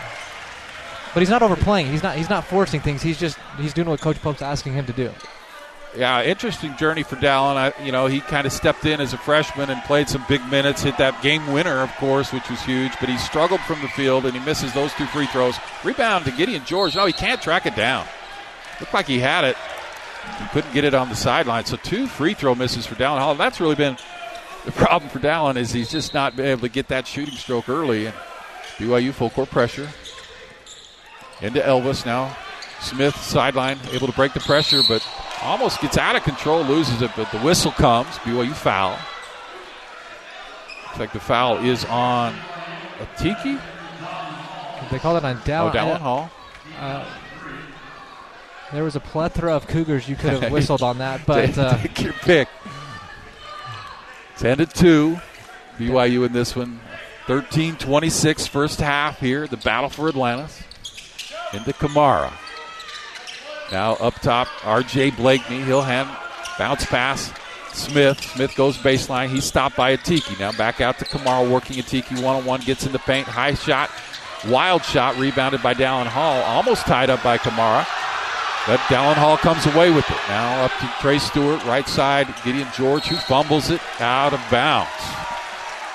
But 1.12 1.20
he's 1.20 1.30
not 1.30 1.42
overplaying. 1.42 1.88
He's 1.88 2.02
not. 2.02 2.16
He's 2.16 2.30
not 2.30 2.44
forcing 2.46 2.80
things. 2.80 3.02
He's 3.02 3.18
just 3.18 3.38
he's 3.58 3.74
doing 3.74 3.88
what 3.88 4.00
Coach 4.00 4.20
Pope's 4.22 4.40
asking 4.40 4.72
him 4.72 4.86
to 4.86 4.92
do. 4.92 5.10
Yeah, 5.94 6.22
interesting 6.22 6.74
journey 6.76 7.02
for 7.02 7.16
Dallin. 7.16 7.56
I, 7.56 7.84
you 7.84 7.92
know, 7.92 8.06
he 8.06 8.20
kind 8.20 8.46
of 8.46 8.52
stepped 8.52 8.86
in 8.86 9.00
as 9.00 9.12
a 9.12 9.18
freshman 9.18 9.68
and 9.68 9.82
played 9.82 10.08
some 10.08 10.24
big 10.26 10.42
minutes, 10.46 10.82
hit 10.82 10.96
that 10.96 11.20
game 11.22 11.52
winner, 11.52 11.82
of 11.82 11.94
course, 11.96 12.32
which 12.32 12.48
was 12.48 12.62
huge. 12.62 12.92
But 12.98 13.10
he 13.10 13.18
struggled 13.18 13.60
from 13.60 13.82
the 13.82 13.88
field 13.88 14.24
and 14.24 14.34
he 14.34 14.42
misses 14.42 14.72
those 14.72 14.94
two 14.94 15.04
free 15.06 15.26
throws. 15.26 15.56
Rebound 15.84 16.24
to 16.24 16.30
Gideon 16.30 16.64
George. 16.64 16.96
No, 16.96 17.04
he 17.04 17.12
can't 17.12 17.42
track 17.42 17.66
it 17.66 17.76
down. 17.76 18.06
Looked 18.80 18.94
like 18.94 19.06
he 19.06 19.18
had 19.18 19.44
it. 19.44 19.56
He 20.38 20.48
couldn't 20.48 20.72
get 20.72 20.84
it 20.84 20.94
on 20.94 21.10
the 21.10 21.14
sideline. 21.14 21.66
So 21.66 21.76
two 21.76 22.06
free 22.06 22.32
throw 22.32 22.54
misses 22.54 22.86
for 22.86 22.94
Dallin 22.94 23.18
Hall. 23.18 23.34
That's 23.34 23.60
really 23.60 23.74
been 23.74 23.98
the 24.64 24.72
problem 24.72 25.10
for 25.10 25.18
Dallin 25.18 25.56
is 25.56 25.72
he's 25.72 25.90
just 25.90 26.14
not 26.14 26.36
been 26.36 26.46
able 26.46 26.62
to 26.62 26.68
get 26.68 26.88
that 26.88 27.06
shooting 27.06 27.34
stroke 27.34 27.68
early. 27.68 28.06
And 28.06 28.14
BYU 28.78 29.12
full 29.12 29.28
court 29.30 29.50
pressure 29.50 29.88
into 31.42 31.60
Elvis 31.60 32.06
now. 32.06 32.34
Smith 32.82 33.16
sideline 33.16 33.78
able 33.92 34.06
to 34.08 34.12
break 34.12 34.32
the 34.32 34.40
pressure, 34.40 34.82
but 34.88 35.06
almost 35.42 35.80
gets 35.80 35.96
out 35.96 36.16
of 36.16 36.22
control, 36.24 36.62
loses 36.62 37.00
it. 37.02 37.10
But 37.16 37.30
the 37.30 37.38
whistle 37.38 37.70
comes. 37.72 38.08
BYU 38.18 38.52
foul. 38.52 38.98
Looks 40.86 40.98
like 40.98 41.12
the 41.12 41.20
foul 41.20 41.58
is 41.64 41.84
on 41.86 42.34
Atiki. 42.98 43.60
They 44.90 44.98
call 44.98 45.16
it 45.16 45.24
on 45.24 45.36
Dallin. 45.38 45.70
Oh, 45.70 45.76
Dallin 45.76 46.00
Hall. 46.00 46.30
Uh, 46.78 47.04
there 48.72 48.84
was 48.84 48.96
a 48.96 49.00
plethora 49.00 49.54
of 49.54 49.66
Cougars 49.66 50.08
you 50.08 50.16
could 50.16 50.32
have 50.42 50.52
whistled 50.52 50.82
on 50.82 50.98
that, 50.98 51.24
but 51.26 51.56
uh, 51.56 51.76
take 51.78 52.02
your 52.02 52.12
pick. 52.14 52.48
Ten 54.38 54.58
to 54.58 54.66
two, 54.66 55.20
BYU 55.78 56.26
in 56.26 56.32
this 56.32 56.56
one. 56.56 56.80
13-26 57.26 58.48
first 58.48 58.80
half 58.80 59.20
here. 59.20 59.46
The 59.46 59.56
battle 59.56 59.88
for 59.88 60.08
Atlantis 60.08 60.62
into 61.52 61.72
Camara. 61.72 62.32
Now 63.72 63.94
up 63.94 64.14
top, 64.20 64.48
R.J. 64.64 65.12
Blakney. 65.12 65.64
He'll 65.64 65.82
hand 65.82 66.08
bounce 66.58 66.84
pass. 66.84 67.32
Smith. 67.72 68.22
Smith 68.22 68.54
goes 68.54 68.76
baseline. 68.76 69.28
He's 69.28 69.44
stopped 69.44 69.76
by 69.76 69.96
Atiki. 69.96 70.38
Now 70.38 70.52
back 70.52 70.82
out 70.82 70.98
to 70.98 71.06
Camara, 71.06 71.48
working 71.48 71.78
Atiki 71.78 72.22
one 72.22 72.36
on 72.36 72.44
one. 72.44 72.60
Gets 72.60 72.84
in 72.84 72.92
the 72.92 72.98
paint. 72.98 73.26
High 73.26 73.54
shot. 73.54 73.90
Wild 74.46 74.84
shot. 74.84 75.16
Rebounded 75.16 75.62
by 75.62 75.72
Dallin 75.72 76.06
Hall. 76.06 76.42
Almost 76.42 76.82
tied 76.82 77.08
up 77.08 77.22
by 77.22 77.38
Camara. 77.38 77.86
But 78.66 78.78
Dallin 78.86 79.14
Hall 79.14 79.36
comes 79.38 79.66
away 79.66 79.90
with 79.90 80.08
it. 80.08 80.16
Now 80.28 80.64
up 80.64 80.72
to 80.78 80.86
Trey 81.00 81.18
Stewart, 81.18 81.64
right 81.64 81.88
side. 81.88 82.32
Gideon 82.44 82.68
George, 82.76 83.06
who 83.06 83.16
fumbles 83.16 83.70
it 83.70 83.80
out 84.00 84.34
of 84.34 84.40
bounds. 84.50 84.90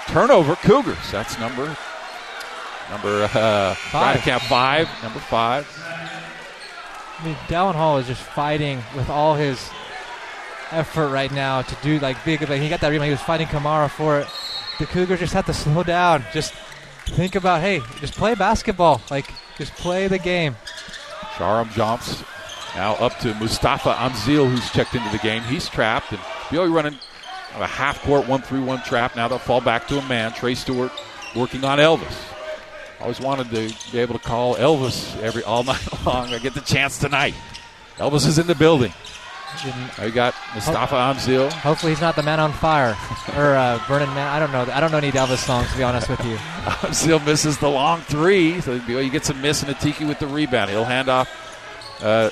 Turnover, 0.07 0.55
Cougars. 0.55 1.11
That's 1.11 1.39
number 1.39 1.77
number 2.89 3.29
uh, 3.33 3.75
five. 3.75 4.19
Count 4.21 4.43
five. 4.43 4.89
Number 5.03 5.19
five. 5.19 5.65
I 7.19 7.25
mean, 7.25 7.35
Dallin 7.47 7.75
Hall 7.75 7.97
is 7.97 8.07
just 8.07 8.21
fighting 8.21 8.81
with 8.95 9.09
all 9.09 9.35
his 9.35 9.69
effort 10.71 11.09
right 11.09 11.31
now 11.31 11.61
to 11.61 11.75
do 11.81 11.99
like 11.99 12.23
big. 12.23 12.47
Like 12.47 12.61
he 12.61 12.69
got 12.69 12.81
that 12.81 12.89
rebound. 12.89 13.05
He 13.05 13.11
was 13.11 13.21
fighting 13.21 13.47
Camara 13.47 13.89
for 13.89 14.19
it. 14.19 14.27
The 14.79 14.85
Cougars 14.85 15.19
just 15.19 15.33
have 15.33 15.45
to 15.47 15.53
slow 15.53 15.83
down. 15.83 16.23
Just 16.31 16.53
think 17.05 17.35
about, 17.35 17.61
hey, 17.61 17.81
just 17.99 18.15
play 18.15 18.35
basketball. 18.35 19.01
Like, 19.09 19.33
just 19.57 19.73
play 19.73 20.07
the 20.07 20.19
game. 20.19 20.55
Sharavjamts 21.35 22.23
now 22.75 22.93
up 22.95 23.17
to 23.19 23.33
Mustapha 23.35 23.93
Amzil, 23.93 24.49
who's 24.49 24.69
checked 24.71 24.93
into 24.93 25.09
the 25.09 25.17
game. 25.17 25.41
He's 25.43 25.67
trapped, 25.67 26.11
and 26.11 26.19
BYU 26.49 26.71
running 26.73 26.99
a 27.55 27.65
half 27.65 28.01
court 28.03 28.27
one 28.27 28.41
three 28.41 28.59
one 28.59 28.83
trap. 28.83 29.15
Now 29.15 29.27
they'll 29.27 29.39
fall 29.39 29.61
back 29.61 29.87
to 29.87 29.97
a 29.97 30.07
man. 30.07 30.31
Trey 30.33 30.53
Stewart 30.53 30.91
working 31.35 31.63
on 31.63 31.79
Elvis. 31.79 32.36
Always 32.99 33.19
wanted 33.19 33.49
to 33.51 33.91
be 33.91 33.99
able 33.99 34.17
to 34.17 34.23
call 34.23 34.55
Elvis 34.55 35.19
every 35.21 35.43
all 35.43 35.63
night 35.65 36.05
long. 36.05 36.33
I 36.33 36.39
get 36.39 36.53
the 36.53 36.61
chance 36.61 36.97
tonight. 36.97 37.35
Elvis 37.97 38.27
is 38.27 38.37
in 38.39 38.47
the 38.47 38.55
building. 38.55 38.93
I 39.97 40.11
got 40.13 40.35
Mustapha 40.53 40.93
Amzil. 40.95 41.51
Hopefully 41.51 41.93
he's 41.93 42.01
not 42.01 42.15
the 42.15 42.21
man 42.23 42.39
on 42.39 42.51
fire 42.53 42.97
or 43.35 43.55
uh, 43.55 43.81
burning 43.87 44.09
man. 44.09 44.27
I 44.27 44.39
don't 44.39 44.51
know. 44.51 44.71
I 44.73 44.79
don't 44.79 44.91
know 44.91 44.97
any 44.97 45.11
Elvis 45.11 45.37
songs 45.37 45.71
to 45.71 45.77
be 45.77 45.83
honest 45.83 46.09
with 46.09 46.23
you. 46.25 46.35
Amzil 46.85 47.25
misses 47.25 47.57
the 47.57 47.69
long 47.69 48.01
three, 48.01 48.59
so 48.61 48.77
BYU 48.79 49.11
gets 49.11 49.29
a 49.29 49.33
miss 49.35 49.63
and 49.63 49.73
Atiki 49.73 50.07
with 50.07 50.19
the 50.19 50.27
rebound. 50.27 50.69
He'll 50.69 50.83
hand 50.85 51.09
off. 51.09 51.29
Uh, 52.03 52.29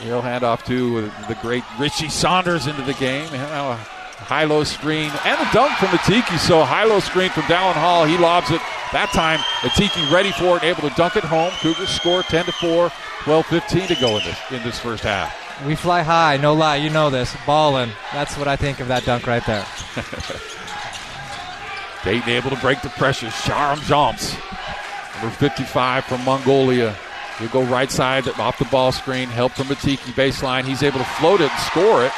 He'll 0.00 0.22
hand 0.22 0.42
off 0.42 0.64
to 0.64 1.02
the 1.28 1.38
great 1.40 1.62
Richie 1.78 2.08
Saunders 2.08 2.66
into 2.66 2.82
the 2.82 2.94
game. 2.94 3.32
A 3.32 3.76
high 3.76 4.42
low 4.44 4.64
screen 4.64 5.10
and 5.24 5.40
a 5.40 5.52
dunk 5.52 5.72
from 5.78 5.88
Atiki. 5.90 6.36
So 6.38 6.64
high 6.64 6.84
low 6.84 6.98
screen 6.98 7.30
from 7.30 7.44
Dallin 7.44 7.74
Hall. 7.74 8.04
He 8.04 8.18
lobs 8.18 8.50
it. 8.50 8.60
That 8.94 9.10
time 9.10 9.40
Atiki 9.66 10.08
ready 10.12 10.30
for 10.30 10.56
it, 10.56 10.62
able 10.62 10.88
to 10.88 10.94
dunk 10.94 11.16
it 11.16 11.24
home. 11.24 11.50
Cougars 11.58 11.88
score 11.88 12.22
10 12.22 12.44
to 12.44 12.52
4, 12.52 12.92
12 13.24 13.46
15 13.46 13.88
to 13.88 13.94
go 13.96 14.18
in 14.18 14.22
this 14.22 14.38
in 14.52 14.62
this 14.62 14.78
first 14.78 15.02
half. 15.02 15.34
We 15.66 15.74
fly 15.74 16.02
high, 16.02 16.36
no 16.36 16.54
lie. 16.54 16.76
You 16.76 16.90
know 16.90 17.10
this. 17.10 17.34
Ballin'. 17.44 17.90
That's 18.12 18.38
what 18.38 18.46
I 18.46 18.54
think 18.54 18.78
of 18.78 18.86
that 18.86 19.04
dunk 19.04 19.26
right 19.26 19.44
there. 19.46 19.66
Dayton 22.04 22.28
able 22.28 22.50
to 22.50 22.60
break 22.60 22.82
the 22.82 22.88
pressure. 22.90 23.26
Sharavjamts. 23.26 24.38
Number 25.20 25.36
55 25.38 26.04
from 26.04 26.24
Mongolia. 26.24 26.96
He'll 27.40 27.48
go 27.48 27.64
right 27.64 27.90
side 27.90 28.28
off 28.38 28.60
the 28.60 28.64
ball 28.66 28.92
screen. 28.92 29.28
Help 29.28 29.54
from 29.54 29.66
Atiki 29.66 30.12
baseline. 30.12 30.62
He's 30.62 30.84
able 30.84 30.98
to 30.98 31.04
float 31.04 31.40
it 31.40 31.50
and 31.50 31.60
score 31.62 32.04
it. 32.04 32.12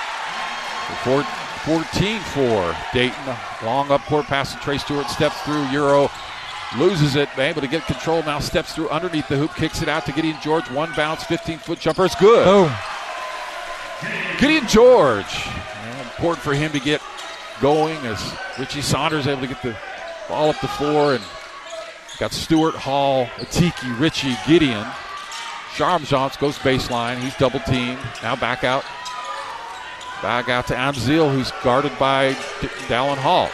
14 1.64 2.20
4 2.20 2.76
Dayton. 2.92 3.34
Long 3.64 3.90
up 3.90 4.02
court 4.02 4.26
pass 4.26 4.52
to 4.52 4.60
Trey 4.60 4.76
Stewart. 4.76 5.06
Steps 5.06 5.40
through. 5.40 5.64
Euro 5.68 6.10
loses 6.78 7.16
it. 7.16 7.28
Able 7.38 7.60
to 7.60 7.68
get 7.68 7.86
control 7.86 8.22
now. 8.22 8.38
Steps 8.38 8.74
through 8.74 8.88
underneath 8.88 9.28
the 9.28 9.36
hoop. 9.36 9.54
Kicks 9.54 9.82
it 9.82 9.88
out 9.88 10.04
to 10.06 10.12
Gideon 10.12 10.36
George. 10.42 10.68
One 10.70 10.92
bounce. 10.94 11.24
15 11.24 11.58
foot 11.58 11.80
jumper. 11.80 12.04
It's 12.04 12.14
good. 12.14 12.44
Boom. 12.44 12.72
Gideon 14.38 14.66
George. 14.66 15.48
important 16.02 16.42
for 16.42 16.54
him 16.54 16.72
to 16.72 16.80
get 16.80 17.00
going 17.60 17.96
as 18.06 18.34
Richie 18.58 18.82
Saunders 18.82 19.26
able 19.26 19.42
to 19.42 19.46
get 19.46 19.62
the 19.62 19.76
ball 20.28 20.50
up 20.50 20.60
the 20.60 20.68
floor 20.68 21.14
and 21.14 21.24
got 22.18 22.32
Stewart, 22.32 22.74
Hall, 22.74 23.26
Atiki, 23.36 23.98
Richie, 23.98 24.36
Gideon. 24.46 24.84
Sharavjamts 25.74 26.38
goes 26.38 26.58
baseline. 26.58 27.18
He's 27.18 27.36
double 27.36 27.60
teamed. 27.60 27.98
Now 28.22 28.36
back 28.36 28.64
out. 28.64 28.84
Back 30.22 30.48
out 30.48 30.66
to 30.68 30.74
Amzil, 30.74 31.30
who's 31.30 31.52
guarded 31.62 31.92
by 31.98 32.32
D- 32.60 32.68
Dallin 32.88 33.18
Hall. 33.18 33.50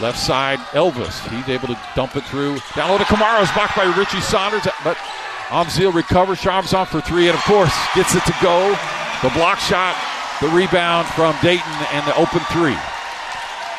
Left 0.00 0.18
side, 0.18 0.58
Elvis. 0.72 1.20
He's 1.28 1.48
able 1.48 1.68
to 1.68 1.78
dump 1.94 2.16
it 2.16 2.24
through. 2.24 2.58
Down 2.74 2.90
low 2.90 2.98
to 2.98 3.04
Camara. 3.04 3.46
blocked 3.54 3.76
by 3.76 3.84
Richie 3.96 4.20
Saunders. 4.20 4.66
But 4.82 4.96
Amzil 5.48 5.92
recovers. 5.92 6.40
Sharmzan 6.40 6.86
for 6.86 7.00
three. 7.02 7.28
And 7.28 7.36
of 7.36 7.44
course, 7.44 7.74
gets 7.94 8.14
it 8.14 8.24
to 8.24 8.34
go. 8.40 8.70
The 9.22 9.28
block 9.30 9.58
shot, 9.58 9.94
the 10.40 10.48
rebound 10.48 11.06
from 11.08 11.36
Dayton, 11.42 11.72
and 11.92 12.06
the 12.06 12.16
open 12.16 12.40
three. 12.48 12.78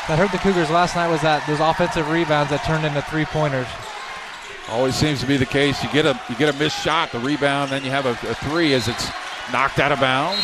That 0.08 0.20
hurt 0.20 0.32
the 0.32 0.38
Cougars 0.38 0.70
last 0.70 0.96
night 0.96 1.08
was 1.08 1.22
that 1.22 1.46
those 1.48 1.60
offensive 1.60 2.10
rebounds 2.10 2.52
that 2.52 2.64
turned 2.66 2.86
into 2.86 3.02
three 3.02 3.26
pointers. 3.26 3.68
Always 4.70 4.96
seems 4.96 5.20
to 5.22 5.26
be 5.26 5.38
the 5.38 5.46
case. 5.46 5.82
You 5.84 5.90
get 5.92 6.06
a 6.06 6.20
you 6.30 6.36
get 6.36 6.54
a 6.54 6.58
missed 6.60 6.84
shot, 6.84 7.12
the 7.12 7.20
rebound, 7.20 7.72
then 7.72 7.84
you 7.84 7.90
have 7.90 8.06
a, 8.06 8.12
a 8.30 8.36
three 8.36 8.74
as 8.74 8.88
it's 8.88 9.10
knocked 9.52 9.80
out 9.80 9.92
of 9.92 10.00
bounds. 10.00 10.42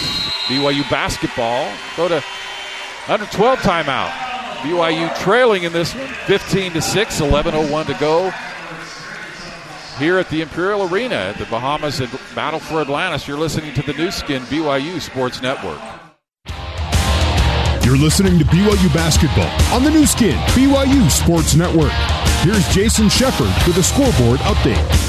BYU 0.48 0.90
basketball 0.90 1.72
go 1.96 2.08
to 2.08 2.24
under 3.08 3.26
12 3.28 3.60
timeout. 3.60 4.37
BYU 4.68 5.16
trailing 5.20 5.64
in 5.64 5.72
this 5.72 5.96
one, 5.96 6.08
15 6.26 6.74
to 6.74 6.82
6, 6.82 7.22
11:01 7.22 7.86
to 7.86 7.94
go. 7.94 8.34
Here 9.98 10.20
at 10.20 10.30
the 10.30 10.42
Imperial 10.42 10.94
Arena 10.94 11.16
at 11.16 11.38
the 11.38 11.46
Bahamas 11.46 12.02
and 12.02 12.10
Battle 12.36 12.60
for 12.60 12.82
Atlantis, 12.82 13.28
you're 13.28 13.38
listening 13.38 13.74
to 13.76 13.82
the 13.82 13.94
Nu 13.94 14.12
Skin 14.12 14.44
BYU 14.44 15.00
Sports 15.00 15.42
Network. 15.42 15.80
You're 17.84 17.98
listening 17.98 18.38
to 18.40 18.46
BYU 18.46 18.94
basketball 18.94 19.50
on 19.74 19.86
the 19.86 19.90
Nu 19.90 20.06
Skin 20.06 20.38
BYU 20.54 21.10
Sports 21.10 21.56
Network. 21.56 21.94
Here's 22.42 22.68
Jason 22.76 23.08
Shepard 23.08 23.54
with 23.66 23.78
a 23.78 23.84
scoreboard 23.84 24.40
update. 24.42 25.07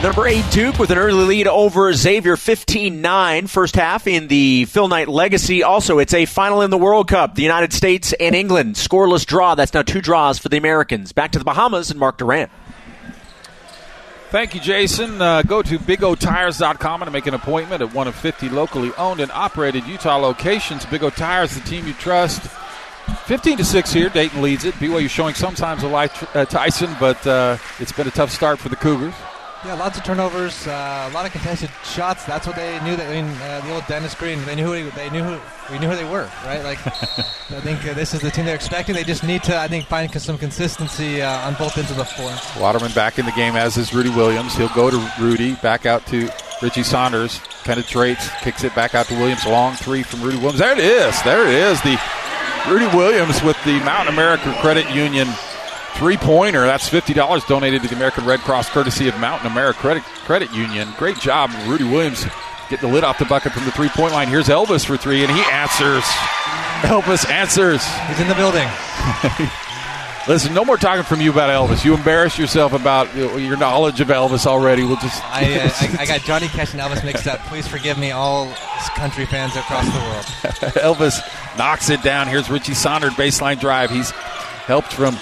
Number 0.00 0.28
eight, 0.28 0.44
Duke 0.52 0.78
with 0.78 0.92
an 0.92 0.98
early 0.98 1.24
lead 1.24 1.48
over 1.48 1.92
Xavier 1.92 2.36
15 2.36 3.00
9, 3.00 3.46
first 3.48 3.74
half 3.74 4.06
in 4.06 4.28
the 4.28 4.64
Phil 4.66 4.86
Knight 4.86 5.08
legacy. 5.08 5.64
Also, 5.64 5.98
it's 5.98 6.14
a 6.14 6.24
final 6.24 6.62
in 6.62 6.70
the 6.70 6.78
World 6.78 7.08
Cup. 7.08 7.34
The 7.34 7.42
United 7.42 7.72
States 7.72 8.12
and 8.12 8.32
England, 8.32 8.76
scoreless 8.76 9.26
draw. 9.26 9.56
That's 9.56 9.74
now 9.74 9.82
two 9.82 10.00
draws 10.00 10.38
for 10.38 10.50
the 10.50 10.56
Americans. 10.56 11.10
Back 11.12 11.32
to 11.32 11.40
the 11.40 11.44
Bahamas 11.44 11.90
and 11.90 11.98
Mark 11.98 12.18
Durrant. 12.18 12.52
Thank 14.30 14.54
you, 14.54 14.60
Jason. 14.60 15.20
Uh, 15.20 15.42
go 15.42 15.62
to 15.62 15.80
BigOTires.com 15.80 17.02
and 17.02 17.12
make 17.12 17.26
an 17.26 17.34
appointment 17.34 17.82
at 17.82 17.92
one 17.92 18.06
of 18.06 18.14
50 18.14 18.50
locally 18.50 18.92
owned 18.98 19.18
and 19.18 19.32
operated 19.32 19.84
Utah 19.84 20.16
locations. 20.16 20.86
Big 20.86 21.02
O 21.02 21.10
Tires, 21.10 21.56
the 21.56 21.60
team 21.62 21.88
you 21.88 21.92
trust. 21.94 22.42
15 23.26 23.56
to 23.56 23.64
6 23.64 23.92
here. 23.92 24.10
Dayton 24.10 24.42
leads 24.42 24.64
it. 24.64 24.74
BYU 24.74 25.10
showing 25.10 25.34
sometimes 25.34 25.82
a 25.82 25.88
light 25.88 26.36
uh, 26.36 26.44
Tyson, 26.44 26.94
but 27.00 27.26
uh, 27.26 27.56
it's 27.80 27.90
been 27.90 28.06
a 28.06 28.12
tough 28.12 28.30
start 28.30 28.60
for 28.60 28.68
the 28.68 28.76
Cougars. 28.76 29.14
Yeah, 29.64 29.74
lots 29.74 29.98
of 29.98 30.04
turnovers, 30.04 30.68
uh, 30.68 31.08
a 31.10 31.12
lot 31.12 31.26
of 31.26 31.32
contested 31.32 31.68
shots. 31.82 32.24
That's 32.24 32.46
what 32.46 32.54
they 32.54 32.78
knew. 32.84 32.94
That 32.94 33.08
I 33.08 33.20
mean, 33.20 33.36
uh, 33.42 33.60
the 33.66 33.74
old 33.74 33.86
Dennis 33.88 34.14
Green. 34.14 34.44
They 34.44 34.54
knew 34.54 34.64
who 34.64 34.72
he, 34.72 34.90
they 34.90 35.10
knew 35.10 35.24
who 35.24 35.40
we 35.72 35.80
knew 35.80 35.88
who 35.88 35.96
they 35.96 36.04
were, 36.04 36.30
right? 36.44 36.62
Like, 36.62 36.78
I 36.86 37.60
think 37.60 37.84
uh, 37.84 37.92
this 37.94 38.14
is 38.14 38.20
the 38.20 38.30
team 38.30 38.44
they're 38.44 38.54
expecting. 38.54 38.94
They 38.94 39.02
just 39.02 39.24
need 39.24 39.42
to, 39.44 39.58
I 39.58 39.66
think, 39.66 39.86
find 39.86 40.12
some 40.22 40.38
consistency 40.38 41.22
uh, 41.22 41.48
on 41.48 41.54
both 41.54 41.76
ends 41.76 41.90
of 41.90 41.96
the 41.96 42.04
floor. 42.04 42.32
Waterman 42.62 42.92
back 42.92 43.18
in 43.18 43.26
the 43.26 43.32
game, 43.32 43.56
as 43.56 43.76
is 43.76 43.92
Rudi 43.92 44.10
Williams. 44.10 44.54
He'll 44.54 44.68
go 44.68 44.90
to 44.90 45.12
Rudi, 45.18 45.56
back 45.56 45.86
out 45.86 46.06
to 46.06 46.28
Richie 46.62 46.84
Saunders, 46.84 47.40
penetrates, 47.64 48.30
kicks 48.42 48.62
it 48.62 48.72
back 48.76 48.94
out 48.94 49.06
to 49.06 49.14
Williams. 49.14 49.44
Long 49.44 49.74
three 49.74 50.04
from 50.04 50.22
Rudi 50.22 50.36
Williams. 50.36 50.60
There 50.60 50.72
it 50.72 50.78
is. 50.78 51.20
There 51.24 51.42
it 51.42 51.52
is. 51.52 51.82
The 51.82 52.00
Rudi 52.68 52.86
Williams 52.96 53.42
with 53.42 53.56
the 53.64 53.80
Mountain 53.80 54.14
America 54.14 54.56
Credit 54.60 54.88
Union 54.94 55.26
three 55.94 56.16
pointer. 56.16 56.66
That's 56.66 56.88
fifty 56.88 57.14
dollars 57.14 57.44
donated 57.44 57.82
to 57.82 57.88
the 57.88 57.96
American 57.96 58.24
Red 58.24 58.40
Cross, 58.40 58.70
courtesy 58.70 59.08
of 59.08 59.18
Mountain 59.18 59.50
America 59.50 59.78
Credit 59.78 60.02
Credit 60.02 60.52
Union. 60.52 60.88
Great 60.96 61.18
job, 61.18 61.50
Rudi 61.66 61.84
Williams, 61.84 62.26
getting 62.68 62.88
the 62.88 62.94
lid 62.94 63.04
off 63.04 63.18
the 63.18 63.24
bucket 63.24 63.52
from 63.52 63.64
the 63.64 63.72
three 63.72 63.88
point 63.88 64.12
line. 64.12 64.28
Here's 64.28 64.48
Elvis 64.48 64.84
for 64.84 64.96
three, 64.96 65.22
and 65.24 65.30
he 65.30 65.42
answers. 65.50 66.04
Elvis 66.82 67.28
answers. 67.28 67.84
He's 68.08 68.20
in 68.20 68.28
the 68.28 68.34
building. 68.34 68.68
Listen, 70.28 70.52
no 70.52 70.62
more 70.62 70.76
talking 70.76 71.04
from 71.04 71.22
you 71.22 71.30
about 71.30 71.48
Elvis. 71.48 71.86
You 71.86 71.94
embarrass 71.94 72.38
yourself 72.38 72.74
about 72.74 73.14
your 73.16 73.56
knowledge 73.56 74.02
of 74.02 74.08
Elvis 74.08 74.46
already. 74.46 74.84
We'll 74.84 74.96
just. 74.96 75.24
I, 75.24 75.58
uh, 75.58 75.70
I, 75.72 76.02
I, 76.02 76.06
got 76.06 76.20
Johnny 76.24 76.48
Cash 76.48 76.74
and 76.74 76.82
Elvis 76.82 77.02
mixed 77.02 77.26
up. 77.26 77.40
Please 77.46 77.66
forgive 77.66 77.96
me, 77.98 78.10
all 78.10 78.52
country 78.94 79.24
fans 79.24 79.56
across 79.56 79.86
the 79.86 80.00
world. 80.00 80.24
Elvis 80.98 81.18
knocks 81.56 81.88
it 81.88 82.02
down. 82.02 82.28
Here's 82.28 82.50
Richie 82.50 82.74
Saunders 82.74 83.14
baseline 83.14 83.58
drive. 83.58 83.90
He's 83.90 84.10
helped 84.10 84.92
from 84.92 85.16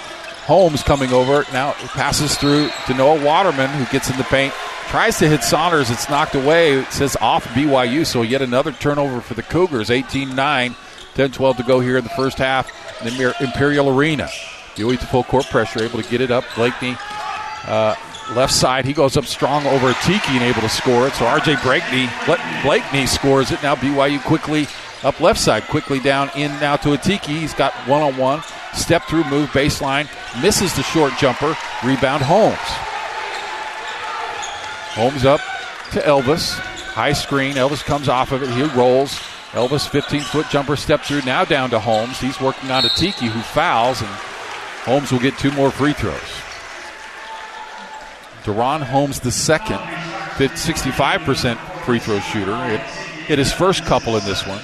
Holmes 0.47 0.83
coming 0.83 1.13
over. 1.13 1.45
Now 1.53 1.73
passes 1.73 2.37
through 2.37 2.71
to 2.87 2.95
Noah 2.95 3.23
Waterman, 3.25 3.69
who 3.71 3.85
gets 3.87 4.11
in 4.11 4.17
the 4.17 4.25
paint. 4.25 4.55
Tries 4.89 5.19
to 5.19 5.29
hit 5.29 5.43
Saunders. 5.43 5.91
It's 5.91 6.09
knocked 6.09 6.37
away. 6.37 6.79
It 6.79 6.93
says 6.93 7.17
off 7.21 7.45
BYU. 7.47 8.07
So 8.07 8.23
yet 8.23 8.43
another 8.43 8.71
turnover 8.71 9.21
for 9.21 9.35
the 9.35 9.43
Cougars. 9.43 9.91
18 9.91 10.35
9. 10.35 10.77
10 11.15 11.33
12 11.33 11.57
to 11.57 11.63
go 11.63 11.81
here 11.81 11.97
in 11.97 12.05
the 12.05 12.11
first 12.11 12.37
half 12.39 12.71
in 13.01 13.17
the 13.17 13.35
Imperial 13.41 13.89
Arena. 13.89 14.29
BYU 14.77 15.01
to 15.01 15.07
full 15.07 15.25
court 15.25 15.47
pressure, 15.47 15.83
able 15.83 16.01
to 16.01 16.09
get 16.09 16.21
it 16.21 16.31
up. 16.31 16.45
Blakney, 16.55 16.97
uh, 17.67 17.95
left 18.35 18.53
side, 18.53 18.85
he 18.85 18.93
goes 18.93 19.17
up 19.17 19.25
strong 19.25 19.67
over 19.67 19.95
Tiki 20.03 20.33
and 20.33 20.43
able 20.43 20.61
to 20.61 20.69
score 20.69 21.07
it. 21.07 21.15
So 21.15 21.25
RJ 21.25 21.57
Blakney, 21.57 22.07
Blakney 22.63 23.09
scores 23.09 23.51
it. 23.51 23.63
Now 23.63 23.75
BYU 23.75 24.23
quickly 24.25 24.67
up 25.03 25.19
left 25.21 25.41
side, 25.41 25.65
quickly 25.65 26.01
down 26.01 26.31
in 26.37 26.51
now 26.61 26.77
to 26.77 26.91
Atiki. 26.91 27.39
He's 27.39 27.55
got 27.55 27.73
one 27.89 28.03
on 28.03 28.17
one. 28.17 28.43
Step 28.77 29.05
through 29.05 29.25
move, 29.25 29.51
baseline, 29.51 30.09
misses 30.41 30.75
the 30.77 30.83
short 30.83 31.13
jumper. 31.19 31.57
Rebound 31.85 32.23
Holmes. 32.23 32.57
Holmes 34.95 35.25
up 35.25 35.41
to 35.93 36.01
Elvis. 36.01 36.53
High 36.53 37.13
screen. 37.13 37.55
Elvis 37.55 37.85
comes 37.85 38.09
off 38.09 38.33
of 38.33 38.43
it. 38.43 38.51
He 38.51 38.63
rolls. 38.79 39.19
Elvis 39.53 39.89
15 39.89 40.21
foot 40.21 40.47
jumper 40.51 40.77
step 40.77 41.03
through. 41.03 41.23
Now 41.23 41.45
down 41.45 41.71
to 41.71 41.81
Holmes. 41.81 42.21
He's 42.21 42.41
working 42.41 42.71
on 42.71 42.85
a 42.85 42.89
Tiki 42.91 43.27
who 43.27 43.41
fouls, 43.41 44.01
and 44.01 44.11
Holmes 44.85 45.11
will 45.11 45.19
get 45.19 45.37
two 45.39 45.51
more 45.53 45.71
free 45.71 45.93
throws. 45.93 46.21
DaRon 48.45 48.83
Holmes 48.83 49.19
the 49.21 49.33
second, 49.33 49.79
65% 50.37 51.57
free 51.85 51.99
throw 51.99 52.21
shooter. 52.21 52.55
It 52.67 52.81
hit 53.27 53.39
his 53.39 53.53
first 53.53 53.85
couple 53.85 54.17
in 54.17 54.25
this 54.25 54.47
one. 54.47 54.63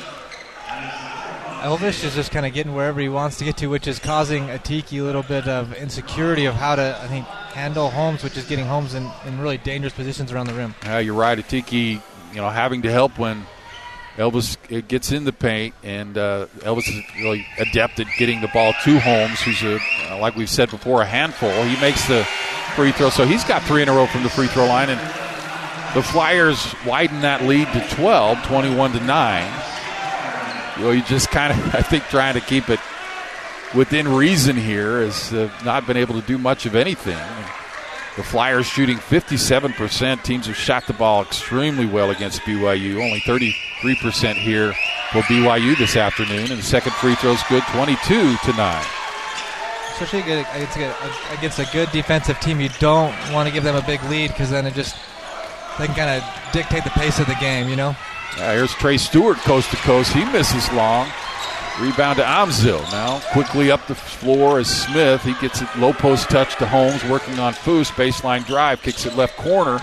Elvis 1.63 2.03
is 2.03 2.17
just 2.17 2.33
kind 2.33 2.45
of 2.45 2.53
getting 2.53 2.75
wherever 2.75 3.01
he 3.01 3.09
wants 3.09 3.39
to 3.39 3.45
get 3.45 3.57
to, 3.59 3.69
which 3.69 3.87
is 3.87 4.01
causing 4.01 4.47
Atiki 4.49 4.99
a 4.99 5.03
little 5.03 5.23
bit 5.23 5.47
of 5.47 5.73
insecurity 5.75 6.45
of 6.45 6.55
how 6.55 6.75
to, 6.75 6.99
I 7.01 7.07
think, 7.07 7.25
handle 7.25 7.89
Holmes, 7.89 8.25
which 8.25 8.37
is 8.37 8.45
getting 8.47 8.65
Holmes 8.65 8.95
in, 8.95 9.09
in 9.27 9.39
really 9.39 9.59
dangerous 9.59 9.93
positions 9.93 10.33
around 10.33 10.47
the 10.49 10.55
rim. 10.55 10.75
Yeah, 10.83 10.99
you're 10.99 11.15
right. 11.15 11.39
Atiki, 11.39 12.03
you 12.33 12.37
know, 12.37 12.51
having 12.51 12.83
to 12.83 12.91
help 12.91 13.17
when 13.17 13.47
Elvis 14.17 14.57
gets 14.89 15.13
in 15.13 15.23
the 15.23 15.33
paint, 15.33 15.77
and 15.85 16.19
uh, 16.19 16.47
Elvis 16.59 16.89
is 16.89 17.01
really 17.17 17.47
adept 17.59 18.01
at 18.01 18.09
getting 18.19 18.41
the 18.41 18.49
ball 18.49 18.73
to 18.83 18.99
Holmes, 18.99 19.41
who's, 19.41 19.63
a, 19.63 19.79
uh, 20.11 20.19
like 20.19 20.35
we've 20.35 20.51
said 20.51 20.69
before, 20.69 21.03
a 21.03 21.07
handful. 21.07 21.51
He 21.63 21.81
makes 21.81 22.09
the 22.09 22.25
free 22.75 22.91
throw, 22.91 23.09
so 23.11 23.25
he's 23.25 23.45
got 23.45 23.63
three 23.63 23.83
in 23.83 23.89
a 23.89 23.93
row 23.93 24.07
from 24.07 24.25
the 24.25 24.31
free 24.31 24.49
throw 24.49 24.67
line, 24.67 24.91
and 24.91 25.01
the 25.95 26.03
Flyers 26.03 26.75
widen 26.85 27.21
that 27.21 27.45
lead 27.45 27.69
to 27.73 27.89
12, 27.95 28.43
21 28.47 28.93
to 28.95 29.01
9 29.01 29.63
you 30.77 30.83
know, 30.83 30.91
you 30.91 31.03
just 31.03 31.31
kind 31.31 31.53
of, 31.53 31.59
I 31.75 31.83
think, 31.83 32.05
trying 32.05 32.35
to 32.35 32.41
keep 32.41 32.69
it 32.69 32.81
within 33.75 34.09
reason 34.09 34.57
here 34.57 35.03
has 35.03 35.33
uh, 35.33 35.51
not 35.65 35.87
been 35.87 35.97
able 35.97 36.21
to 36.21 36.27
do 36.27 36.39
much 36.39 36.67
of 36.67 36.75
anything. 36.75 37.19
The 38.17 38.23
Flyers 38.23 38.67
shooting 38.67 38.99
57%. 38.99 40.23
Teams 40.23 40.47
have 40.47 40.57
shot 40.57 40.87
the 40.87 40.93
ball 40.93 41.23
extremely 41.23 41.87
well 41.87 42.11
against 42.11 42.43
BYU. 42.43 43.03
Only 43.03 43.21
33% 43.21 44.35
here 44.35 44.75
for 45.13 45.23
BYU 45.23 45.79
this 45.79 45.97
afternoon. 45.97 46.51
And 46.51 46.59
the 46.59 46.63
second 46.63 46.93
free 46.93 47.15
throw 47.15 47.33
is 47.33 47.43
good, 47.49 47.63
22 47.73 47.97
to 48.37 48.53
9. 48.53 48.85
Especially 49.93 50.21
against 50.21 50.77
a, 50.77 51.39
against 51.39 51.59
a 51.59 51.67
good 51.73 51.91
defensive 51.91 52.39
team, 52.41 52.61
you 52.61 52.69
don't 52.81 53.15
want 53.33 53.49
to 53.49 53.55
give 53.55 53.65
them 53.65 53.77
a 53.77 53.87
big 53.87 54.03
lead 54.05 54.29
because 54.29 54.51
then 54.51 54.67
it 54.67 54.75
just, 54.75 54.97
they 55.79 55.87
can 55.87 55.95
kind 55.95 56.23
of 56.23 56.53
dictate 56.53 56.85
the 56.85 56.91
pace 56.91 57.19
of 57.19 57.27
the 57.27 57.37
game, 57.37 57.69
you 57.69 57.77
know? 57.77 57.97
Uh, 58.39 58.53
here's 58.53 58.73
Trey 58.75 58.97
Stewart 58.97 59.37
coast 59.39 59.71
to 59.71 59.77
coast. 59.77 60.13
He 60.13 60.25
misses 60.27 60.71
long. 60.73 61.09
Rebound 61.81 62.19
to 62.19 62.25
Amzil. 62.25 62.81
Now 62.93 63.21
quickly 63.33 63.71
up 63.71 63.87
the 63.87 63.95
floor 63.95 64.61
is 64.61 64.69
Smith. 64.69 65.23
He 65.23 65.35
gets 65.35 65.63
a 65.63 65.71
low 65.79 65.93
post 65.93 66.29
touch 66.29 66.57
to 66.57 66.67
Holmes, 66.67 67.03
working 67.05 67.39
on 67.39 67.55
Foose. 67.55 67.91
Baseline 67.91 68.47
drive, 68.47 68.83
kicks 68.83 69.07
it 69.07 69.17
left 69.17 69.37
corner 69.37 69.81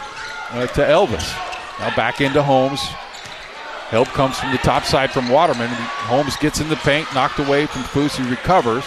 uh, 0.51 0.67
to 0.67 0.81
Elvis. 0.81 1.33
Now 1.79 1.95
back 1.95 2.21
into 2.21 2.43
Holmes. 2.43 2.81
Help 3.89 4.07
comes 4.09 4.39
from 4.39 4.51
the 4.51 4.59
top 4.59 4.83
side 4.83 5.11
from 5.11 5.29
Waterman. 5.29 5.67
Holmes 5.67 6.37
gets 6.37 6.59
in 6.61 6.69
the 6.69 6.75
paint, 6.77 7.07
knocked 7.15 7.39
away 7.39 7.65
from 7.65 7.81
Foose. 7.83 8.17
He 8.17 8.29
recovers. 8.29 8.85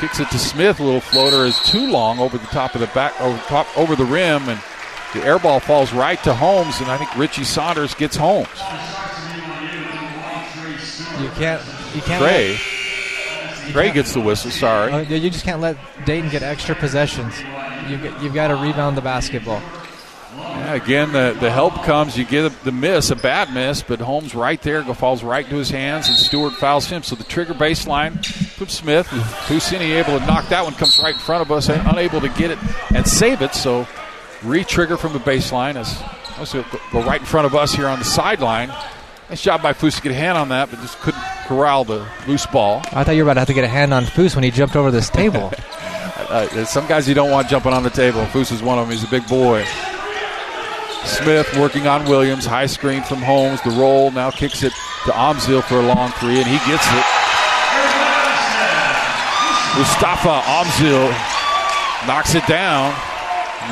Kicks 0.00 0.18
it 0.18 0.28
to 0.30 0.38
Smith. 0.38 0.80
A 0.80 0.82
little 0.82 1.00
floater 1.00 1.46
is 1.46 1.58
too 1.60 1.88
long 1.88 2.18
over 2.18 2.36
the 2.36 2.46
top 2.46 2.74
of 2.74 2.80
the 2.80 2.88
back, 2.88 3.18
over, 3.20 3.38
top, 3.46 3.66
over 3.78 3.94
the 3.94 4.04
rim, 4.04 4.48
and 4.48 4.60
the 5.14 5.24
air 5.24 5.38
ball 5.38 5.60
falls 5.60 5.92
right 5.92 6.22
to 6.24 6.34
Holmes, 6.34 6.80
and 6.80 6.90
I 6.90 6.98
think 6.98 7.16
Richie 7.16 7.44
Saunders 7.44 7.94
gets 7.94 8.16
Holmes. 8.16 8.48
You 11.20 11.30
can't. 11.30 11.62
You 11.94 12.02
can't. 12.02 12.22
Trey. 12.22 12.52
Let, 12.52 13.72
Trey 13.72 13.92
gets 13.92 14.12
the 14.12 14.20
whistle. 14.20 14.50
Sorry. 14.50 14.92
Uh, 14.92 14.98
you 15.00 15.30
just 15.30 15.44
can't 15.44 15.60
let 15.60 15.76
Dayton 16.04 16.30
get 16.30 16.42
extra 16.42 16.74
possessions. 16.74 17.34
You've 17.88 18.02
got, 18.02 18.22
you've 18.22 18.34
got 18.34 18.48
to 18.48 18.56
rebound 18.56 18.96
the 18.96 19.02
basketball. 19.02 19.62
Yeah, 20.36 20.74
again, 20.74 21.12
the, 21.12 21.36
the 21.40 21.50
help 21.50 21.74
comes. 21.84 22.16
You 22.18 22.24
get 22.24 22.52
the 22.64 22.72
miss, 22.72 23.10
a 23.10 23.16
bad 23.16 23.54
miss, 23.54 23.82
but 23.82 24.00
Holmes 24.00 24.34
right 24.34 24.60
there 24.60 24.82
falls 24.82 25.22
right 25.22 25.44
into 25.44 25.56
his 25.56 25.70
hands, 25.70 26.08
and 26.08 26.16
Stewart 26.16 26.52
fouls 26.54 26.86
him. 26.86 27.02
So 27.02 27.16
the 27.16 27.24
trigger 27.24 27.54
baseline 27.54 28.24
from 28.24 28.68
Smith. 28.68 29.06
Fousseyni 29.06 29.96
able 29.96 30.18
to 30.18 30.26
knock 30.26 30.48
that 30.48 30.64
one, 30.64 30.74
comes 30.74 30.98
right 31.02 31.14
in 31.14 31.20
front 31.20 31.42
of 31.42 31.50
us, 31.50 31.68
and 31.68 31.86
unable 31.88 32.20
to 32.20 32.28
get 32.30 32.50
it 32.50 32.58
and 32.94 33.06
save 33.06 33.40
it. 33.40 33.54
So 33.54 33.86
re-trigger 34.46 34.96
from 34.96 35.12
the 35.12 35.18
baseline 35.18 35.76
as 35.76 36.02
go 36.92 37.02
right 37.02 37.20
in 37.20 37.26
front 37.26 37.46
of 37.46 37.54
us 37.54 37.72
here 37.72 37.88
on 37.88 37.98
the 37.98 38.04
sideline. 38.04 38.70
Nice 39.28 39.42
job 39.42 39.60
by 39.62 39.72
Foose 39.72 39.96
to 39.96 40.02
get 40.02 40.12
a 40.12 40.14
hand 40.14 40.38
on 40.38 40.50
that, 40.50 40.70
but 40.70 40.78
just 40.80 40.98
couldn't 41.00 41.22
corral 41.46 41.84
the 41.84 42.06
loose 42.28 42.46
ball. 42.46 42.82
I 42.92 43.02
thought 43.02 43.12
you 43.12 43.24
were 43.24 43.30
about 43.30 43.34
to 43.34 43.40
have 43.40 43.48
to 43.48 43.54
get 43.54 43.64
a 43.64 43.68
hand 43.68 43.92
on 43.92 44.04
Foose 44.04 44.34
when 44.36 44.44
he 44.44 44.50
jumped 44.50 44.76
over 44.76 44.90
this 44.90 45.10
table. 45.10 45.52
uh, 46.28 46.64
some 46.64 46.86
guys 46.86 47.08
you 47.08 47.14
don't 47.14 47.30
want 47.30 47.48
jumping 47.48 47.72
on 47.72 47.82
the 47.82 47.90
table. 47.90 48.24
Foose 48.26 48.52
is 48.52 48.62
one 48.62 48.78
of 48.78 48.86
them. 48.86 48.96
He's 48.96 49.04
a 49.04 49.10
big 49.10 49.26
boy. 49.26 49.64
Smith 51.04 51.56
working 51.58 51.86
on 51.86 52.04
Williams. 52.08 52.46
High 52.46 52.66
screen 52.66 53.02
from 53.02 53.18
Holmes. 53.18 53.60
The 53.62 53.70
roll 53.70 54.10
now 54.10 54.30
kicks 54.30 54.62
it 54.62 54.72
to 55.06 55.12
Amzil 55.12 55.62
for 55.62 55.76
a 55.76 55.82
long 55.82 56.10
three, 56.12 56.38
and 56.38 56.46
he 56.46 56.58
gets 56.70 56.86
it. 56.86 57.06
Mustapha 59.76 60.40
Amzil 60.46 61.10
knocks 62.06 62.34
it 62.34 62.46
down. 62.46 62.94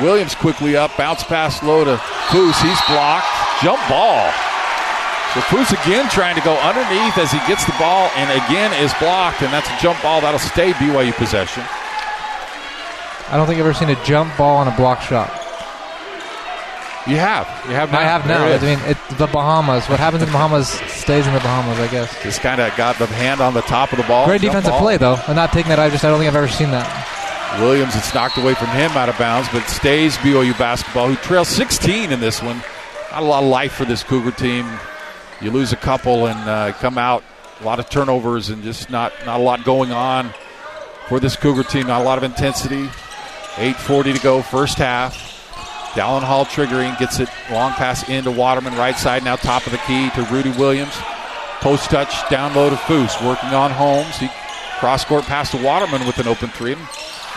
Williams 0.01 0.35
quickly 0.35 0.75
up, 0.75 0.95
bounce 0.97 1.23
pass 1.23 1.61
low 1.63 1.83
to 1.83 1.97
Foose. 2.29 2.61
He's 2.61 2.81
blocked. 2.87 3.27
Jump 3.61 3.79
ball. 3.89 4.31
So 5.33 5.41
Foose 5.51 5.71
again 5.83 6.09
trying 6.09 6.35
to 6.35 6.41
go 6.41 6.55
underneath 6.59 7.17
as 7.17 7.31
he 7.31 7.39
gets 7.47 7.65
the 7.65 7.75
ball 7.77 8.09
and 8.15 8.31
again 8.45 8.71
is 8.83 8.93
blocked, 8.99 9.41
and 9.41 9.51
that's 9.51 9.67
a 9.67 9.77
jump 9.81 10.01
ball. 10.01 10.21
That'll 10.21 10.39
stay 10.39 10.71
BYU 10.73 11.13
possession. 11.13 11.63
I 13.27 13.37
don't 13.37 13.47
think 13.47 13.59
I've 13.59 13.65
ever 13.65 13.73
seen 13.73 13.89
a 13.89 14.01
jump 14.05 14.35
ball 14.37 14.57
on 14.57 14.67
a 14.67 14.75
block 14.77 15.01
shot. 15.01 15.29
You 17.07 17.17
have. 17.17 17.47
You 17.67 17.75
have 17.75 17.91
now. 17.91 17.99
I 17.99 18.03
have 18.03 18.25
now. 18.27 18.45
I 18.45 18.57
mean, 18.59 18.79
it's 18.85 19.17
the 19.17 19.27
Bahamas. 19.27 19.87
What 19.89 19.99
happens 19.99 20.23
in 20.23 20.29
the 20.29 20.33
Bahamas 20.33 20.69
stays 20.69 21.27
in 21.27 21.33
the 21.33 21.39
Bahamas, 21.39 21.79
I 21.79 21.87
guess. 21.91 22.23
Just 22.23 22.41
kind 22.41 22.59
of 22.59 22.75
got 22.75 22.97
the 22.97 23.05
hand 23.05 23.41
on 23.41 23.53
the 23.53 23.61
top 23.61 23.91
of 23.91 23.97
the 23.97 24.03
ball. 24.05 24.25
Great 24.25 24.41
defensive 24.41 24.71
ball. 24.71 24.79
play, 24.79 24.97
though. 24.97 25.15
I'm 25.27 25.35
not 25.35 25.51
taking 25.51 25.69
that. 25.69 25.79
I 25.79 25.89
just 25.89 26.03
I 26.03 26.09
don't 26.09 26.17
think 26.17 26.29
I've 26.29 26.35
ever 26.35 26.47
seen 26.47 26.71
that. 26.71 27.14
Williams, 27.59 27.95
it's 27.95 28.13
knocked 28.13 28.37
away 28.37 28.53
from 28.53 28.67
him 28.67 28.91
out 28.91 29.09
of 29.09 29.17
bounds, 29.17 29.47
but 29.51 29.65
stays 29.67 30.17
BYU 30.17 30.57
basketball, 30.57 31.07
who 31.07 31.15
trails 31.15 31.47
16 31.49 32.11
in 32.11 32.19
this 32.19 32.41
one. 32.41 32.57
Not 33.11 33.23
a 33.23 33.25
lot 33.25 33.43
of 33.43 33.49
life 33.49 33.73
for 33.73 33.85
this 33.85 34.03
Cougar 34.03 34.31
team. 34.31 34.67
You 35.41 35.51
lose 35.51 35.73
a 35.73 35.77
couple 35.77 36.27
and 36.27 36.49
uh, 36.49 36.73
come 36.73 36.97
out 36.97 37.23
a 37.61 37.63
lot 37.63 37.79
of 37.79 37.89
turnovers 37.89 38.49
and 38.49 38.63
just 38.63 38.89
not 38.89 39.13
not 39.25 39.39
a 39.39 39.43
lot 39.43 39.63
going 39.63 39.91
on 39.91 40.33
for 41.07 41.19
this 41.19 41.35
Cougar 41.35 41.63
team. 41.63 41.87
Not 41.87 42.01
a 42.01 42.03
lot 42.03 42.17
of 42.17 42.23
intensity. 42.23 42.87
8:40 43.55 44.15
to 44.15 44.21
go, 44.21 44.41
first 44.41 44.77
half. 44.77 45.33
Dallin 45.93 46.23
Hall 46.23 46.43
triggering, 46.45 46.97
gets 46.99 47.21
it 47.21 47.29
long 47.49 47.71
pass 47.71 48.09
into 48.09 48.29
Waterman, 48.29 48.75
right 48.75 48.97
side, 48.97 49.23
now 49.23 49.37
top 49.37 49.65
of 49.65 49.71
the 49.71 49.77
key 49.79 50.09
to 50.09 50.23
Rudi 50.23 50.51
Williams. 50.51 50.93
Post 51.61 51.89
touch, 51.89 52.29
down 52.29 52.53
low 52.53 52.69
to 52.69 52.75
Foose, 52.75 53.25
working 53.25 53.49
on 53.49 53.71
Holmes. 53.71 54.17
He 54.17 54.29
cross 54.79 55.05
court 55.05 55.23
pass 55.23 55.51
to 55.51 55.63
Waterman 55.63 56.05
with 56.05 56.19
an 56.19 56.27
open 56.27 56.49
three. 56.49 56.75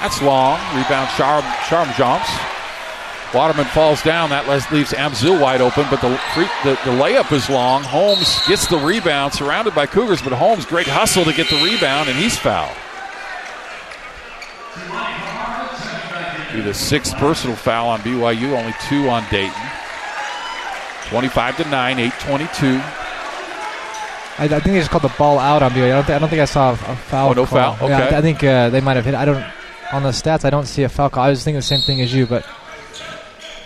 That's 0.01 0.23
long. 0.23 0.59
Rebound, 0.77 1.11
Charm, 1.17 1.43
Sharavjamts. 1.67 2.55
Waterman 3.35 3.67
falls 3.67 4.03
down. 4.03 4.31
That 4.31 4.49
leaves 4.73 4.93
Amzil 4.93 5.41
wide 5.41 5.61
open, 5.61 5.87
but 5.91 6.01
the, 6.01 6.17
free, 6.33 6.47
the, 6.65 6.79
the 6.85 6.97
layup 6.97 7.31
is 7.33 7.51
long. 7.51 7.83
Holmes 7.83 8.41
gets 8.47 8.67
the 8.69 8.79
rebound, 8.79 9.35
surrounded 9.35 9.75
by 9.75 9.87
Cougars, 9.87 10.23
but 10.23 10.33
Holmes, 10.33 10.65
great 10.65 10.87
hustle 10.87 11.25
to 11.25 11.33
get 11.35 11.51
the 11.51 11.57
rebound, 11.57 12.09
and 12.09 12.17
he's 12.17 12.39
fouled. 12.39 12.75
Be 16.55 16.63
the 16.63 16.73
sixth 16.73 17.15
personal 17.17 17.55
foul 17.57 17.89
on 17.89 18.01
BYU, 18.01 18.57
only 18.59 18.75
two 18.89 19.09
on 19.11 19.25
Dayton. 19.31 19.53
25 21.11 21.57
to 21.59 21.69
9, 21.69 21.99
822. 21.99 22.81
I, 24.39 24.45
I 24.45 24.49
think 24.49 24.65
they 24.65 24.79
just 24.79 24.91
called 24.91 25.03
the 25.03 25.15
ball 25.19 25.39
out 25.39 25.63
on 25.63 25.73
BYU. 25.73 25.85
I 25.85 25.89
don't, 25.89 26.05
th- 26.07 26.17
I 26.17 26.19
don't 26.19 26.29
think 26.29 26.41
I 26.41 26.47
saw 26.47 26.71
a, 26.71 26.73
a 26.73 26.97
foul. 26.97 27.31
Oh, 27.31 27.33
no 27.33 27.45
call. 27.47 27.75
foul? 27.75 27.91
Okay. 27.91 28.11
Yeah, 28.11 28.19
I 28.19 28.23
think 28.23 28.43
uh, 28.43 28.71
they 28.71 28.81
might 28.81 28.97
have 28.97 29.05
hit. 29.05 29.15
I 29.15 29.25
don't. 29.27 29.45
On 29.93 30.03
the 30.03 30.11
stats, 30.11 30.45
I 30.45 30.51
don't 30.51 30.67
see 30.67 30.83
a 30.83 30.89
foul 30.89 31.09
call. 31.09 31.25
I 31.25 31.31
was 31.31 31.43
thinking 31.43 31.59
the 31.59 31.63
same 31.63 31.81
thing 31.81 32.03
as 32.03 32.13
you, 32.13 32.27
but 32.27 32.45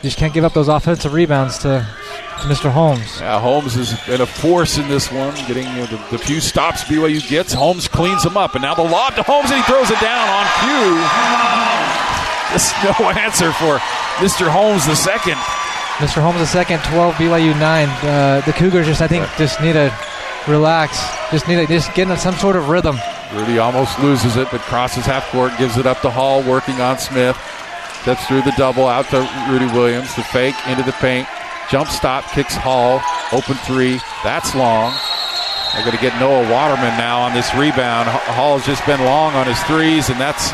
you 0.03 0.09
just 0.09 0.19
can't 0.19 0.33
give 0.33 0.45
up 0.45 0.55
those 0.55 0.69
offensive 0.69 1.13
rebounds 1.13 1.59
to, 1.59 1.87
to 2.41 2.47
Mr. 2.47 2.71
Holmes. 2.71 3.21
Yeah, 3.21 3.41
Holmes 3.41 3.75
has 3.75 3.99
been 4.07 4.21
a 4.21 4.27
force 4.27 4.79
in 4.79 4.89
this 4.89 5.11
one, 5.11 5.35
getting 5.47 5.67
you 5.69 5.75
know, 5.75 5.87
the, 5.87 5.97
the, 6.13 6.19
few 6.19 6.41
stops 6.41 6.85
BYU 6.85 7.29
gets. 7.29 7.53
Holmes 7.53 7.89
cleans 7.89 8.23
them 8.23 8.37
up, 8.37 8.55
and 8.55 8.63
now 8.63 8.75
the 8.75 8.83
lob 8.83 9.17
to 9.17 9.23
Holmes, 9.23 9.51
and 9.51 9.59
he 9.59 9.67
throws 9.67 9.91
it 9.91 10.01
down 10.01 10.29
on 10.29 10.47
cue. 10.63 10.99
Just 12.53 12.75
no 12.85 13.11
answer 13.11 13.51
for 13.53 13.79
Mr. 14.19 14.47
Holmes 14.49 14.87
the 14.87 14.95
second. 14.95 15.39
Mr. 15.97 16.21
Holmes 16.21 16.39
the 16.39 16.47
second, 16.47 16.83
12 16.85 17.15
BYU 17.15 17.59
9. 17.59 17.89
Uh, 17.89 18.43
the 18.45 18.53
Cougars 18.53 18.87
just, 18.87 19.01
I 19.01 19.09
think, 19.09 19.27
just 19.39 19.61
need 19.61 19.75
to 19.75 19.95
relax. 20.47 21.03
Just 21.31 21.49
need 21.49 21.57
to 21.57 21.67
just 21.67 21.95
get 21.95 22.11
in 22.11 22.17
some 22.17 22.35
sort 22.35 22.57
of 22.57 22.69
rhythm. 22.69 22.97
Rudi 23.35 23.59
almost 23.59 23.99
loses 24.01 24.37
it, 24.37 24.49
but 24.51 24.61
crosses 24.63 25.07
half 25.07 25.29
court, 25.31 25.53
gives 25.59 25.77
it 25.79 25.87
up 25.87 26.01
to 26.01 26.11
Hall, 26.11 26.43
working 26.43 26.81
on 26.81 26.99
Smith. 26.99 27.37
Steps 28.03 28.27
through 28.27 28.43
the 28.43 28.53
double 28.57 28.87
out 28.87 29.07
to 29.11 29.21
Rudi 29.49 29.67
Williams. 29.73 30.15
The 30.17 30.25
fake 30.25 30.57
into 30.67 30.83
the 30.83 30.93
paint. 30.93 31.29
Jump 31.71 31.89
stop, 31.89 32.25
kicks 32.33 32.55
Hall. 32.55 33.01
Open 33.33 33.55
three. 33.65 34.01
That's 34.25 34.55
long. 34.55 34.93
They're 35.73 35.85
going 35.85 35.97
to 35.97 36.03
get 36.03 36.19
Noah 36.21 36.51
Waterman 36.51 36.99
now 36.99 37.21
on 37.21 37.33
this 37.33 37.55
rebound. 37.55 38.09
Hall 38.09 38.59
has 38.59 38.67
just 38.67 38.85
been 38.85 39.01
long 39.01 39.35
on 39.35 39.47
his 39.47 39.59
threes, 39.65 40.11
and 40.11 40.21
that's 40.21 40.53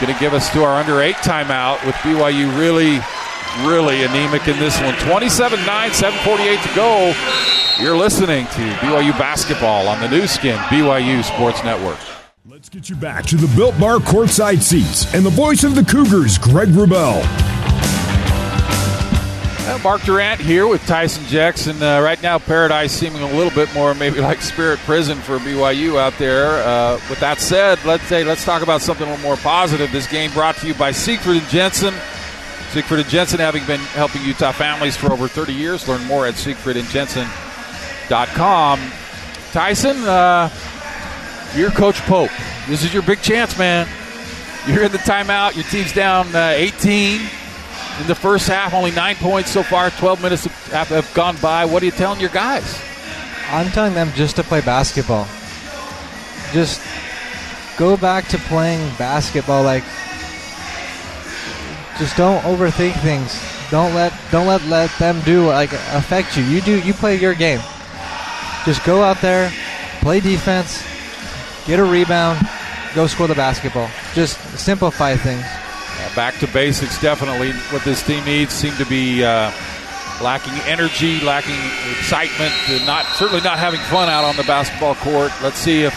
going 0.00 0.12
to 0.12 0.20
give 0.20 0.34
us 0.34 0.52
to 0.52 0.62
our 0.62 0.74
under 0.74 1.00
eight 1.00 1.16
timeout 1.16 1.84
with 1.86 1.94
BYU 2.04 2.52
really, 2.58 3.00
really 3.64 4.04
anemic 4.04 4.46
in 4.46 4.58
this 4.58 4.78
one. 4.82 4.94
27 5.08 5.64
9, 5.64 5.92
748 5.92 6.60
to 6.60 6.74
go. 6.74 7.14
You're 7.80 7.96
listening 7.96 8.44
to 8.46 8.62
BYU 8.82 9.16
basketball 9.18 9.88
on 9.88 10.00
the 10.00 10.08
Nu 10.08 10.26
Skin, 10.26 10.58
BYU 10.68 11.24
Sports 11.24 11.64
Network. 11.64 12.17
Let's 12.50 12.70
get 12.70 12.88
you 12.88 12.96
back 12.96 13.26
to 13.26 13.36
the 13.36 13.54
Built 13.54 13.78
Bar 13.78 13.98
courtside 13.98 14.62
seats 14.62 15.14
and 15.14 15.22
the 15.22 15.28
voice 15.28 15.64
of 15.64 15.74
the 15.74 15.84
Cougars, 15.84 16.38
Greg 16.38 16.68
Wrubell. 16.68 17.20
Uh, 19.68 19.78
Mark 19.84 20.00
Durrant 20.00 20.40
here 20.40 20.66
with 20.66 20.82
Tyson 20.86 21.26
Jackson. 21.26 21.82
Uh, 21.82 22.00
right 22.00 22.22
now, 22.22 22.38
Paradise 22.38 22.90
seeming 22.90 23.20
a 23.20 23.30
little 23.32 23.50
bit 23.50 23.68
more 23.74 23.94
maybe 23.94 24.20
like 24.22 24.40
Spirit 24.40 24.78
Prison 24.78 25.18
for 25.18 25.36
BYU 25.36 26.00
out 26.00 26.16
there. 26.16 26.66
Uh, 26.66 26.94
with 27.10 27.20
that 27.20 27.38
said, 27.38 27.78
let's 27.84 28.04
say 28.04 28.24
let's 28.24 28.46
talk 28.46 28.62
about 28.62 28.80
something 28.80 29.06
a 29.06 29.10
little 29.10 29.22
more 29.22 29.36
positive. 29.36 29.92
This 29.92 30.06
game 30.06 30.30
brought 30.30 30.56
to 30.56 30.66
you 30.66 30.72
by 30.72 30.90
Siegfried 30.90 31.42
and 31.42 31.50
Jensen. 31.50 31.92
Siegfried 32.70 33.00
and 33.00 33.10
Jensen 33.10 33.40
having 33.40 33.66
been 33.66 33.80
helping 33.80 34.24
Utah 34.24 34.52
families 34.52 34.96
for 34.96 35.12
over 35.12 35.28
30 35.28 35.52
years. 35.52 35.86
Learn 35.86 36.02
more 36.04 36.26
at 36.26 36.36
siegfriedandjensen.com. 36.36 38.80
Tyson, 39.52 39.96
uh, 40.04 40.48
you're 41.54 41.70
Coach 41.70 42.00
Pope. 42.02 42.30
This 42.68 42.84
is 42.84 42.92
your 42.92 43.02
big 43.02 43.20
chance, 43.22 43.58
man. 43.58 43.88
You're 44.66 44.84
in 44.84 44.92
the 44.92 44.98
timeout. 44.98 45.54
Your 45.54 45.64
team's 45.64 45.92
down 45.92 46.34
uh, 46.34 46.52
18 46.54 47.20
in 48.00 48.06
the 48.06 48.14
first 48.14 48.48
half. 48.48 48.74
Only 48.74 48.90
nine 48.90 49.16
points 49.16 49.50
so 49.50 49.62
far. 49.62 49.90
12 49.90 50.22
minutes 50.22 50.44
have, 50.66 50.88
have 50.88 51.14
gone 51.14 51.36
by. 51.40 51.64
What 51.64 51.82
are 51.82 51.86
you 51.86 51.92
telling 51.92 52.20
your 52.20 52.30
guys? 52.30 52.80
I'm 53.50 53.70
telling 53.70 53.94
them 53.94 54.12
just 54.14 54.36
to 54.36 54.42
play 54.42 54.60
basketball. 54.60 55.26
Just 56.52 56.82
go 57.78 57.96
back 57.96 58.26
to 58.28 58.38
playing 58.38 58.80
basketball. 58.96 59.62
Like, 59.62 59.84
just 61.98 62.16
don't 62.16 62.42
overthink 62.42 63.00
things. 63.00 63.40
Don't 63.70 63.94
let 63.94 64.12
don't 64.30 64.46
let 64.46 64.64
let 64.66 64.90
them 64.98 65.20
do 65.22 65.46
like 65.46 65.72
affect 65.72 66.36
you. 66.36 66.44
You 66.44 66.60
do 66.60 66.80
you 66.80 66.94
play 66.94 67.16
your 67.16 67.34
game. 67.34 67.60
Just 68.64 68.84
go 68.84 69.02
out 69.02 69.20
there, 69.20 69.50
play 70.00 70.20
defense, 70.20 70.82
get 71.68 71.78
a 71.78 71.84
rebound, 71.84 72.40
go 72.94 73.06
score 73.06 73.28
the 73.28 73.34
basketball. 73.34 73.88
Just 74.14 74.40
simplify 74.58 75.14
things. 75.14 75.42
Yeah, 75.42 76.14
back 76.16 76.38
to 76.38 76.48
basics, 76.48 77.00
definitely. 77.00 77.52
What 77.70 77.84
this 77.84 78.02
team 78.02 78.24
needs 78.24 78.52
seem 78.52 78.74
to 78.76 78.86
be 78.86 79.22
uh, 79.22 79.52
lacking 80.22 80.54
energy, 80.64 81.20
lacking 81.20 81.58
excitement, 81.92 82.52
not 82.86 83.04
certainly 83.16 83.42
not 83.42 83.58
having 83.58 83.80
fun 83.82 84.08
out 84.08 84.24
on 84.24 84.34
the 84.36 84.44
basketball 84.44 84.94
court. 84.96 85.30
Let's 85.42 85.58
see 85.58 85.82
if 85.82 85.92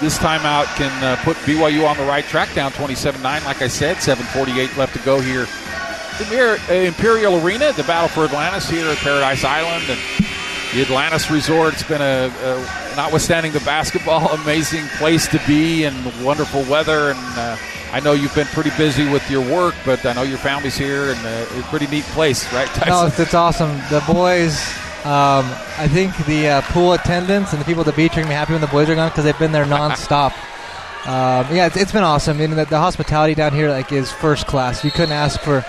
this 0.00 0.18
timeout 0.18 0.66
can 0.76 0.92
uh, 1.02 1.16
put 1.24 1.36
BYU 1.38 1.88
on 1.88 1.96
the 1.96 2.04
right 2.04 2.24
track. 2.24 2.52
Down 2.54 2.70
27-9, 2.72 3.22
like 3.22 3.62
I 3.62 3.68
said, 3.68 3.96
7:48 3.96 4.76
left 4.76 4.92
to 4.94 5.00
go 5.00 5.20
here. 5.20 5.46
The 6.18 6.58
uh, 6.68 6.72
Imperial 6.72 7.42
Arena, 7.42 7.72
the 7.72 7.84
battle 7.84 8.08
for 8.08 8.24
Atlantis 8.24 8.68
here 8.68 8.86
at 8.88 8.98
Paradise 8.98 9.44
Island, 9.44 9.84
and 9.88 10.00
the 10.74 10.82
Atlantis 10.82 11.30
Resort. 11.30 11.74
It's 11.74 11.82
been 11.82 12.02
a, 12.02 12.30
a, 12.42 12.85
notwithstanding 12.96 13.52
the 13.52 13.60
basketball, 13.60 14.28
amazing 14.42 14.86
place 14.98 15.28
to 15.28 15.40
be 15.46 15.84
and 15.84 16.24
wonderful 16.24 16.62
weather. 16.64 17.10
And 17.10 17.38
uh, 17.38 17.56
I 17.92 18.00
know 18.00 18.12
you've 18.12 18.34
been 18.34 18.46
pretty 18.48 18.70
busy 18.76 19.08
with 19.08 19.30
your 19.30 19.42
work, 19.42 19.74
but 19.84 20.04
I 20.04 20.12
know 20.14 20.22
your 20.22 20.38
family's 20.38 20.76
here, 20.76 21.10
and 21.10 21.26
uh, 21.26 21.46
it's 21.50 21.66
a 21.66 21.70
pretty 21.70 21.86
neat 21.86 22.04
place, 22.06 22.52
right? 22.52 22.68
Tyson? 22.68 22.88
No, 22.88 23.06
it's, 23.06 23.18
it's 23.18 23.34
awesome. 23.34 23.70
The 23.90 24.02
boys. 24.06 24.58
Um, 25.04 25.44
I 25.78 25.86
think 25.86 26.16
the 26.26 26.48
uh, 26.48 26.62
pool 26.62 26.94
attendants 26.94 27.52
and 27.52 27.60
the 27.60 27.64
people 27.64 27.82
at 27.82 27.86
the 27.86 27.92
beach 27.92 28.12
are 28.12 28.16
gonna 28.16 28.26
be 28.26 28.34
happy 28.34 28.54
when 28.54 28.60
the 28.60 28.66
boys 28.66 28.90
are 28.90 28.96
gone 28.96 29.08
because 29.08 29.22
they've 29.22 29.38
been 29.38 29.52
there 29.52 29.64
nonstop. 29.64 30.32
um, 31.06 31.54
yeah, 31.54 31.66
it's, 31.66 31.76
it's 31.76 31.92
been 31.92 32.02
awesome. 32.02 32.38
I 32.38 32.40
mean, 32.40 32.56
the, 32.56 32.64
the 32.64 32.78
hospitality 32.78 33.36
down 33.36 33.52
here 33.52 33.70
like 33.70 33.92
is 33.92 34.10
first 34.10 34.48
class. 34.48 34.84
You 34.84 34.90
couldn't 34.90 35.12
ask 35.12 35.40
for 35.40 35.64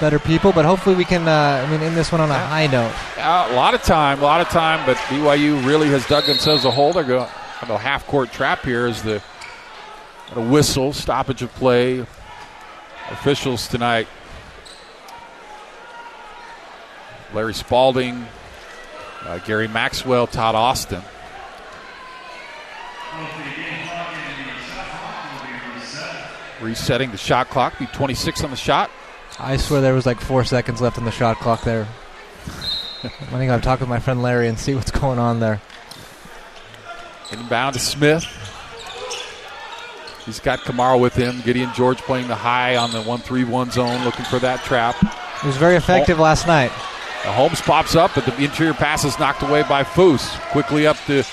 better 0.00 0.18
people. 0.18 0.52
But 0.52 0.64
hopefully 0.64 0.96
we 0.96 1.04
can. 1.04 1.28
Uh, 1.28 1.64
I 1.66 1.70
mean, 1.70 1.80
end 1.80 1.96
this 1.96 2.10
one 2.10 2.20
on 2.20 2.30
a 2.30 2.38
high 2.38 2.66
note. 2.66 2.92
Uh, 3.18 3.48
a 3.50 3.54
lot 3.54 3.74
of 3.74 3.82
time, 3.82 4.18
a 4.20 4.22
lot 4.22 4.40
of 4.40 4.48
time. 4.48 4.84
But 4.86 4.96
BYU 5.08 5.64
really 5.66 5.88
has 5.88 6.06
dug 6.06 6.24
themselves 6.24 6.64
a 6.64 6.70
hole. 6.70 6.92
They're 6.92 7.04
going 7.04 7.28
a 7.62 7.78
half 7.78 8.06
court 8.06 8.32
trap 8.32 8.64
here 8.64 8.86
as 8.86 9.02
the 9.02 9.22
a 10.34 10.40
whistle 10.40 10.92
stoppage 10.92 11.42
of 11.42 11.52
play. 11.54 12.06
Officials 13.10 13.68
tonight. 13.68 14.06
Larry 17.32 17.54
Spalding, 17.54 18.26
uh, 19.24 19.38
Gary 19.38 19.68
Maxwell, 19.68 20.26
Todd 20.26 20.56
Austin. 20.56 21.02
Resetting 26.60 27.12
the 27.12 27.16
shot 27.16 27.48
clock, 27.48 27.78
be 27.78 27.86
26 27.86 28.42
on 28.42 28.50
the 28.50 28.56
shot. 28.56 28.90
I 29.42 29.56
swear 29.56 29.80
there 29.80 29.94
was 29.94 30.04
like 30.04 30.20
four 30.20 30.44
seconds 30.44 30.80
left 30.80 30.98
on 30.98 31.04
the 31.04 31.10
shot 31.10 31.38
clock 31.38 31.62
there. 31.62 31.88
I 33.02 33.08
think 33.08 33.50
I'll 33.50 33.60
talk 33.60 33.80
with 33.80 33.88
my 33.88 33.98
friend 33.98 34.22
Larry 34.22 34.48
and 34.48 34.58
see 34.58 34.74
what's 34.74 34.90
going 34.90 35.18
on 35.18 35.40
there. 35.40 35.62
Inbound 37.32 37.74
to 37.74 37.80
Smith. 37.80 38.24
He's 40.26 40.40
got 40.40 40.60
Camara 40.60 40.98
with 40.98 41.14
him. 41.14 41.40
Gideon 41.40 41.70
George 41.74 41.98
playing 41.98 42.28
the 42.28 42.34
high 42.34 42.76
on 42.76 42.90
the 42.90 43.02
1 43.02 43.20
3 43.20 43.44
1 43.44 43.70
zone, 43.70 44.04
looking 44.04 44.26
for 44.26 44.38
that 44.40 44.62
trap. 44.64 44.94
He 45.40 45.46
was 45.46 45.56
very 45.56 45.76
effective 45.76 46.18
Hol- 46.18 46.24
last 46.24 46.46
night. 46.46 46.70
Holmes 46.70 47.60
pops 47.60 47.96
up, 47.96 48.12
but 48.14 48.26
the 48.26 48.36
interior 48.42 48.74
pass 48.74 49.04
is 49.04 49.18
knocked 49.18 49.42
away 49.42 49.62
by 49.62 49.84
Foose. 49.84 50.38
Quickly 50.50 50.86
up 50.86 50.96
to 51.06 51.24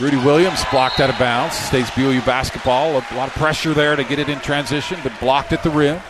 Rudi 0.00 0.16
Williams, 0.18 0.64
blocked 0.70 1.00
out 1.00 1.10
of 1.10 1.18
bounds. 1.18 1.54
Stays 1.54 1.90
BYU 1.90 2.24
basketball. 2.24 2.92
A 2.92 3.04
lot 3.14 3.28
of 3.28 3.34
pressure 3.34 3.74
there 3.74 3.94
to 3.96 4.04
get 4.04 4.18
it 4.18 4.28
in 4.28 4.40
transition, 4.40 4.98
but 5.02 5.12
blocked 5.20 5.52
at 5.52 5.62
the 5.62 5.70
rim. 5.70 6.00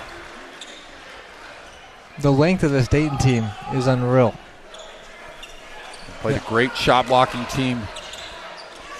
The 2.18 2.30
length 2.30 2.62
of 2.62 2.70
this 2.70 2.88
Dayton 2.88 3.18
team 3.18 3.46
is 3.74 3.86
unreal. 3.86 4.34
Played 6.20 6.36
yeah. 6.36 6.44
a 6.44 6.48
great 6.48 6.76
shot 6.76 7.06
blocking 7.06 7.44
team 7.46 7.82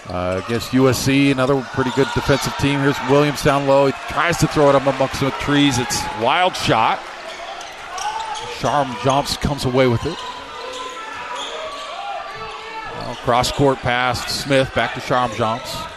uh, 0.09 0.41
against 0.45 0.71
USC, 0.71 1.31
another 1.31 1.61
pretty 1.73 1.91
good 1.95 2.09
defensive 2.15 2.57
team. 2.57 2.81
Here's 2.81 2.99
Williams 3.09 3.43
down 3.43 3.67
low. 3.67 3.87
He 3.87 3.93
tries 4.09 4.39
to 4.39 4.49
throw 4.49 4.69
it 4.71 4.75
up 4.75 4.87
amongst 4.87 5.21
the 5.21 5.31
trees. 5.33 5.79
It's 5.79 6.03
wild 6.21 6.57
shot. 6.57 6.99
Sharavjamts, 8.59 9.41
comes 9.41 9.65
away 9.65 9.87
with 9.89 10.05
it. 10.07 10.17
Well, 12.99 13.15
cross 13.17 13.53
court 13.53 13.79
pass. 13.79 14.27
Smith 14.33 14.75
back 14.75 14.95
to 14.95 15.01
Sharavjamts. 15.01 15.89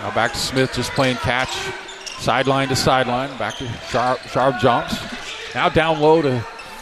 Now 0.00 0.14
back 0.14 0.32
to 0.32 0.38
Smith, 0.38 0.72
just 0.74 0.92
playing 0.92 1.16
catch, 1.16 1.50
sideline 2.18 2.68
to 2.68 2.76
sideline. 2.76 3.36
Back 3.38 3.56
to 3.56 3.68
Sharp, 3.90 4.18
Sharavjamts. 4.20 5.54
Now 5.54 5.68
down 5.68 6.00
low 6.00 6.22
to 6.22 6.38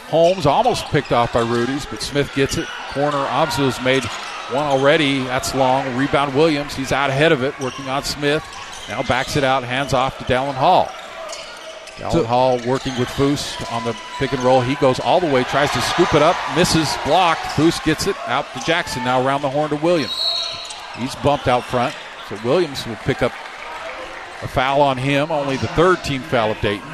Holmes, 0.08 0.46
almost 0.46 0.84
picked 0.86 1.12
off 1.12 1.32
by 1.32 1.40
Rudi's, 1.40 1.86
but 1.86 2.02
Smith 2.02 2.32
gets 2.34 2.56
it. 2.56 2.66
Corner, 2.92 3.18
Amzil's 3.26 3.82
made 3.82 4.04
one 4.52 4.64
already. 4.64 5.24
That's 5.24 5.54
long. 5.54 5.96
Rebound 5.96 6.34
Williams. 6.34 6.74
He's 6.74 6.92
out 6.92 7.10
ahead 7.10 7.32
of 7.32 7.42
it, 7.42 7.58
working 7.60 7.88
on 7.88 8.04
Smith. 8.04 8.44
Now 8.88 9.02
backs 9.02 9.36
it 9.36 9.42
out, 9.42 9.64
hands 9.64 9.92
off 9.92 10.18
to 10.18 10.24
Dallin 10.24 10.54
Hall. 10.54 10.86
Dallin 11.96 12.12
so, 12.12 12.24
Hall 12.24 12.60
working 12.66 12.96
with 12.98 13.08
Foose 13.08 13.56
on 13.72 13.82
the 13.84 13.96
pick 14.18 14.32
and 14.32 14.42
roll. 14.42 14.60
He 14.60 14.76
goes 14.76 15.00
all 15.00 15.18
the 15.18 15.26
way, 15.26 15.42
tries 15.44 15.70
to 15.72 15.80
scoop 15.80 16.14
it 16.14 16.22
up, 16.22 16.36
misses, 16.54 16.94
blocked. 17.04 17.40
Foose 17.40 17.82
gets 17.84 18.06
it 18.06 18.16
out 18.28 18.44
to 18.52 18.60
Jaxson. 18.60 19.04
Now 19.04 19.26
around 19.26 19.42
the 19.42 19.50
horn 19.50 19.70
to 19.70 19.76
Williams. 19.76 20.14
He's 20.98 21.16
bumped 21.16 21.48
out 21.48 21.64
front, 21.64 21.94
so 22.28 22.38
Williams 22.44 22.86
will 22.86 22.96
pick 22.96 23.22
up 23.22 23.32
a 24.42 24.48
foul 24.48 24.80
on 24.80 24.96
him. 24.96 25.30
Only 25.30 25.56
the 25.56 25.68
third 25.68 26.02
team 26.04 26.22
foul 26.22 26.50
of 26.50 26.60
Dayton. 26.60 26.86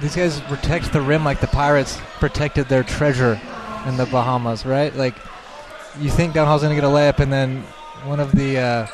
These 0.00 0.16
guys 0.16 0.40
protect 0.40 0.92
the 0.92 1.00
rim 1.00 1.24
like 1.24 1.40
the 1.40 1.46
Pirates 1.46 1.98
protected 2.20 2.68
their 2.68 2.82
treasure 2.82 3.38
in 3.86 3.96
the 3.98 4.06
Bahamas, 4.06 4.64
right? 4.64 4.94
Like, 4.94 5.14
you 5.98 6.10
think 6.10 6.34
Dallin 6.34 6.46
Hall's 6.46 6.62
going 6.62 6.74
to 6.74 6.80
get 6.80 6.88
a 6.88 6.92
layup, 6.92 7.18
and 7.18 7.30
then 7.30 7.62
one 8.04 8.18
of 8.18 8.32
the 8.32 8.58
uh, 8.58 8.86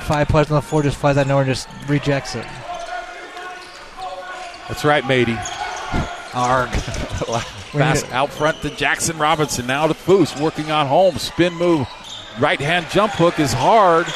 five 0.00 0.26
players 0.26 0.50
on 0.50 0.56
the 0.56 0.62
floor 0.62 0.82
just 0.82 0.96
flies 0.96 1.16
out 1.16 1.28
nowhere 1.28 1.44
and 1.44 1.54
just 1.54 1.68
rejects 1.88 2.34
it. 2.34 2.46
That's 4.68 4.84
right, 4.84 5.06
matey. 5.06 5.36
Arg. 6.34 6.70
Pass 7.72 8.04
out 8.10 8.30
front 8.30 8.60
to 8.62 8.70
Jaxson 8.70 9.18
Robinson. 9.18 9.66
Now 9.66 9.86
to 9.86 9.94
Foose, 9.94 10.40
working 10.40 10.70
on 10.70 10.86
home. 10.86 11.16
Spin 11.18 11.54
move. 11.54 11.86
Right 12.38 12.60
hand 12.60 12.86
jump 12.90 13.12
hook 13.12 13.38
is 13.38 13.52
hard. 13.52 14.06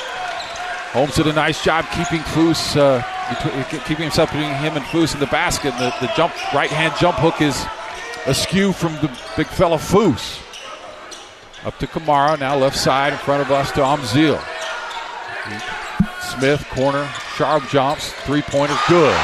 Holmes 0.91 1.15
did 1.15 1.29
a 1.29 1.33
nice 1.33 1.63
job 1.63 1.85
keeping 1.95 2.19
Foose, 2.35 2.77
uh, 2.77 3.01
keeping 3.85 4.03
himself 4.03 4.33
between 4.33 4.53
him 4.55 4.77
and 4.77 4.85
Foose 4.87 5.15
in 5.15 5.21
the 5.21 5.27
basket. 5.27 5.71
The, 5.79 5.95
the 6.01 6.11
jump 6.17 6.35
right 6.53 6.71
hand 6.71 6.95
jump 6.99 7.19
hook 7.19 7.41
is 7.41 7.65
askew 8.27 8.73
from 8.73 8.95
the 8.95 9.09
big 9.37 9.47
fella 9.47 9.77
Foose. 9.77 10.43
Up 11.65 11.79
to 11.79 11.87
Camara, 11.87 12.37
now 12.39 12.57
left 12.57 12.77
side 12.77 13.13
in 13.13 13.19
front 13.21 13.43
of 13.43 13.53
us 13.53 13.71
to 13.73 13.81
Amzil. 13.81 14.43
Smith, 16.21 16.67
corner, 16.71 17.05
Sharavjamts, 17.37 18.11
three 18.27 18.43
pointer, 18.43 18.77
good. 18.89 19.17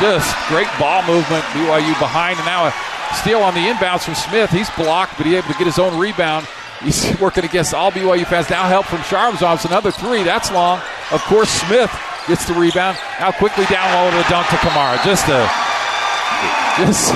Just 0.00 0.34
great 0.48 0.68
ball 0.80 1.06
movement. 1.06 1.44
BYU 1.54 1.96
behind, 2.00 2.38
and 2.38 2.46
now 2.46 2.66
a 2.66 3.14
steal 3.14 3.40
on 3.40 3.54
the 3.54 3.60
inbounds 3.60 4.02
from 4.02 4.16
Smith. 4.16 4.50
He's 4.50 4.70
blocked, 4.70 5.16
but 5.16 5.26
he's 5.26 5.36
able 5.36 5.48
to 5.48 5.58
get 5.58 5.66
his 5.66 5.78
own 5.78 5.96
rebound. 5.96 6.48
He's 6.82 7.18
working 7.20 7.44
against 7.44 7.74
all 7.74 7.92
BYU 7.92 8.26
fans. 8.26 8.48
Now 8.48 8.66
help 8.66 8.86
from 8.86 9.00
Sharavjamts. 9.00 9.66
Another 9.66 9.90
three. 9.90 10.22
That's 10.22 10.50
long. 10.50 10.80
Of 11.12 11.20
course, 11.24 11.50
Smith 11.50 11.92
gets 12.26 12.46
the 12.46 12.54
rebound. 12.54 12.96
Now 13.20 13.32
quickly 13.32 13.66
down 13.66 13.84
low 13.92 14.10
to 14.10 14.16
the 14.16 14.28
dunk 14.30 14.48
to 14.48 14.56
Camara. 14.64 14.96
Just 15.04 15.28
a 15.28 15.44
just 16.80 17.12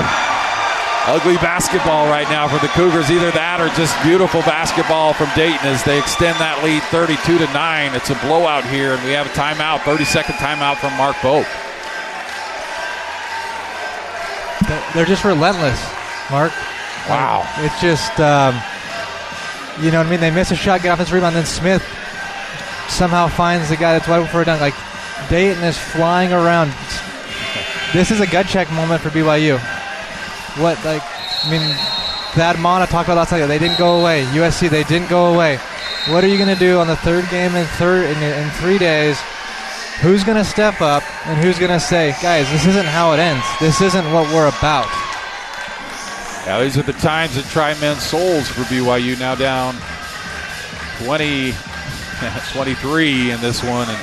ugly 1.09 1.37
basketball 1.41 2.09
right 2.09 2.29
now 2.29 2.47
for 2.47 2.59
the 2.61 2.69
Cougars. 2.77 3.11
Either 3.11 3.31
that 3.33 3.61
or 3.61 3.73
just 3.73 3.97
beautiful 4.05 4.41
basketball 4.43 5.15
from 5.15 5.33
Dayton 5.35 5.65
as 5.65 5.83
they 5.85 5.99
extend 5.99 6.37
that 6.41 6.61
lead 6.63 6.83
32 6.93 7.39
to 7.39 7.49
9. 7.53 7.95
It's 7.95 8.11
a 8.11 8.19
blowout 8.21 8.69
here, 8.69 8.93
and 8.93 9.05
we 9.05 9.13
have 9.13 9.25
a 9.27 9.33
timeout, 9.33 9.81
30 9.89 10.05
second 10.05 10.37
timeout 10.37 10.77
from 10.77 10.93
Mark 11.01 11.17
Pope. 11.25 11.49
They're 14.93 15.09
just 15.09 15.25
relentless, 15.25 15.81
Mark. 16.31 16.53
Wow. 17.09 17.49
It's 17.65 17.81
just. 17.81 18.21
Um, 18.21 18.61
you 19.81 19.91
know 19.91 19.99
what 19.99 20.07
I 20.07 20.11
mean? 20.11 20.21
They 20.21 20.31
miss 20.31 20.51
a 20.51 20.57
shot, 20.57 20.83
get 20.83 20.91
off 20.91 20.99
this 20.99 21.13
rebound, 21.13 21.37
then 21.37 21.47
Smith 21.47 21.83
somehow 22.89 23.29
finds 23.29 23.69
the 23.69 23.77
guy 23.77 23.93
that's 23.93 24.09
wide 24.09 24.29
for 24.31 24.43
a 24.43 24.45
dunk. 24.45 24.61
Like 24.61 24.75
Dayton 25.29 25.63
is 25.65 25.79
flying 25.79 26.33
around. 26.33 26.73
This 27.93 28.11
is 28.11 28.21
a 28.21 28.27
gut 28.27 28.47
check 28.47 28.71
moment 28.73 29.01
for 29.01 29.11
BYU. 29.11 29.59
What 30.61 30.83
like 30.85 31.03
I 31.03 31.51
mean 31.51 31.63
that 32.37 32.59
Matta 32.59 32.91
talked 32.91 33.09
about 33.09 33.17
last 33.17 33.33
night. 33.33 33.47
They 33.47 33.59
didn't 33.59 33.79
go 33.79 34.01
away. 34.01 34.25
USC 34.25 34.71
they 34.71 34.85
didn't 34.85 35.09
go 35.09 35.35
away. 35.35 35.59
What 36.09 36.23
are 36.23 36.29
you 36.29 36.37
going 36.37 36.53
to 36.53 36.59
do 36.59 36.79
on 36.81 36.87
the 36.87 36.97
third 36.97 37.29
game 37.31 37.55
in 37.55 37.65
third 37.81 38.05
in, 38.05 38.23
in 38.23 38.51
three 38.61 38.77
days? 38.77 39.19
Who's 40.03 40.23
going 40.23 40.37
to 40.37 40.45
step 40.45 40.83
up 40.83 41.03
and 41.27 41.43
who's 41.43 41.59
going 41.59 41.71
to 41.71 41.81
say, 41.81 42.15
guys, 42.21 42.51
this 42.51 42.67
isn't 42.67 42.85
how 42.85 43.13
it 43.13 43.21
ends. 43.21 43.47
This 43.59 43.81
isn't 43.81 44.13
what 44.13 44.27
we're 44.35 44.49
about. 44.49 44.91
Yeah, 46.47 46.63
these 46.63 46.77
are 46.77 46.83
the 46.83 46.93
times 46.95 47.37
that 47.37 47.45
try 47.47 47.73
men's 47.81 48.03
souls 48.03 48.49
for 48.49 48.63
BYU. 48.63 49.19
Now 49.19 49.35
down 49.35 49.75
20, 51.05 51.53
23 52.53 53.31
in 53.31 53.41
this 53.41 53.63
one. 53.63 53.89
And 53.89 53.99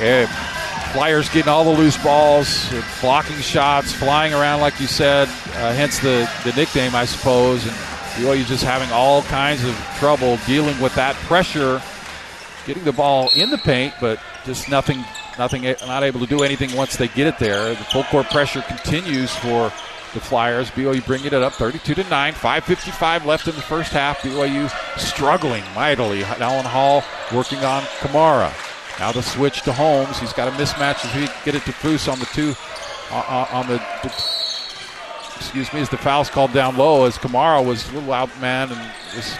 yeah, 0.00 0.46
Flyers 0.92 1.28
getting 1.28 1.50
all 1.50 1.64
the 1.64 1.78
loose 1.78 2.02
balls, 2.02 2.72
blocking 3.00 3.36
shots, 3.38 3.92
flying 3.92 4.32
around, 4.32 4.60
like 4.60 4.80
you 4.80 4.86
said, 4.86 5.28
uh, 5.28 5.74
hence 5.74 5.98
the, 5.98 6.30
the 6.44 6.52
nickname, 6.52 6.94
I 6.94 7.04
suppose. 7.04 7.66
And 7.66 7.74
BYU 8.14 8.46
just 8.46 8.64
having 8.64 8.90
all 8.92 9.22
kinds 9.22 9.64
of 9.64 9.74
trouble 9.98 10.38
dealing 10.46 10.80
with 10.80 10.94
that 10.94 11.14
pressure, 11.16 11.82
getting 12.64 12.84
the 12.84 12.92
ball 12.92 13.28
in 13.34 13.50
the 13.50 13.58
paint, 13.58 13.92
but 14.00 14.20
just 14.44 14.70
nothing, 14.70 15.04
nothing, 15.36 15.64
not 15.86 16.02
able 16.02 16.20
to 16.20 16.26
do 16.26 16.44
anything 16.44 16.74
once 16.76 16.96
they 16.96 17.08
get 17.08 17.26
it 17.26 17.38
there. 17.38 17.70
The 17.70 17.84
full 17.84 18.04
court 18.04 18.30
pressure 18.30 18.62
continues 18.62 19.34
for 19.36 19.72
the 20.14 20.20
Flyers. 20.20 20.70
BYU 20.70 21.04
bringing 21.06 21.26
it 21.26 21.34
up 21.34 21.54
32 21.54 21.94
to 21.94 22.04
9. 22.04 22.32
5.55 22.34 23.24
left 23.24 23.48
in 23.48 23.54
the 23.54 23.62
first 23.62 23.92
half. 23.92 24.20
BYU 24.20 24.70
struggling 24.98 25.64
mightily. 25.74 26.22
Dallin 26.22 26.64
Hall 26.64 27.02
working 27.34 27.58
on 27.64 27.82
Camara. 28.00 28.52
Now 28.98 29.12
the 29.12 29.22
switch 29.22 29.62
to 29.62 29.72
Holmes. 29.72 30.18
He's 30.18 30.32
got 30.32 30.48
a 30.48 30.50
mismatch 30.52 31.04
as 31.04 31.12
he 31.12 31.26
get 31.44 31.54
it 31.54 31.64
to 31.64 31.72
Foose 31.72 32.10
on 32.10 32.18
the 32.18 32.26
two 32.26 32.54
uh, 33.10 33.18
uh, 33.28 33.56
on 33.56 33.66
the, 33.68 33.80
excuse 35.36 35.72
me 35.72 35.80
as 35.80 35.88
the 35.88 35.96
foul's 35.96 36.30
called 36.30 36.52
down 36.52 36.76
low 36.76 37.04
as 37.04 37.18
Camara 37.18 37.62
was 37.62 37.88
a 37.90 37.94
little 37.94 38.12
out 38.12 38.28
man 38.40 38.70
and 38.70 38.80
was, 39.14 39.36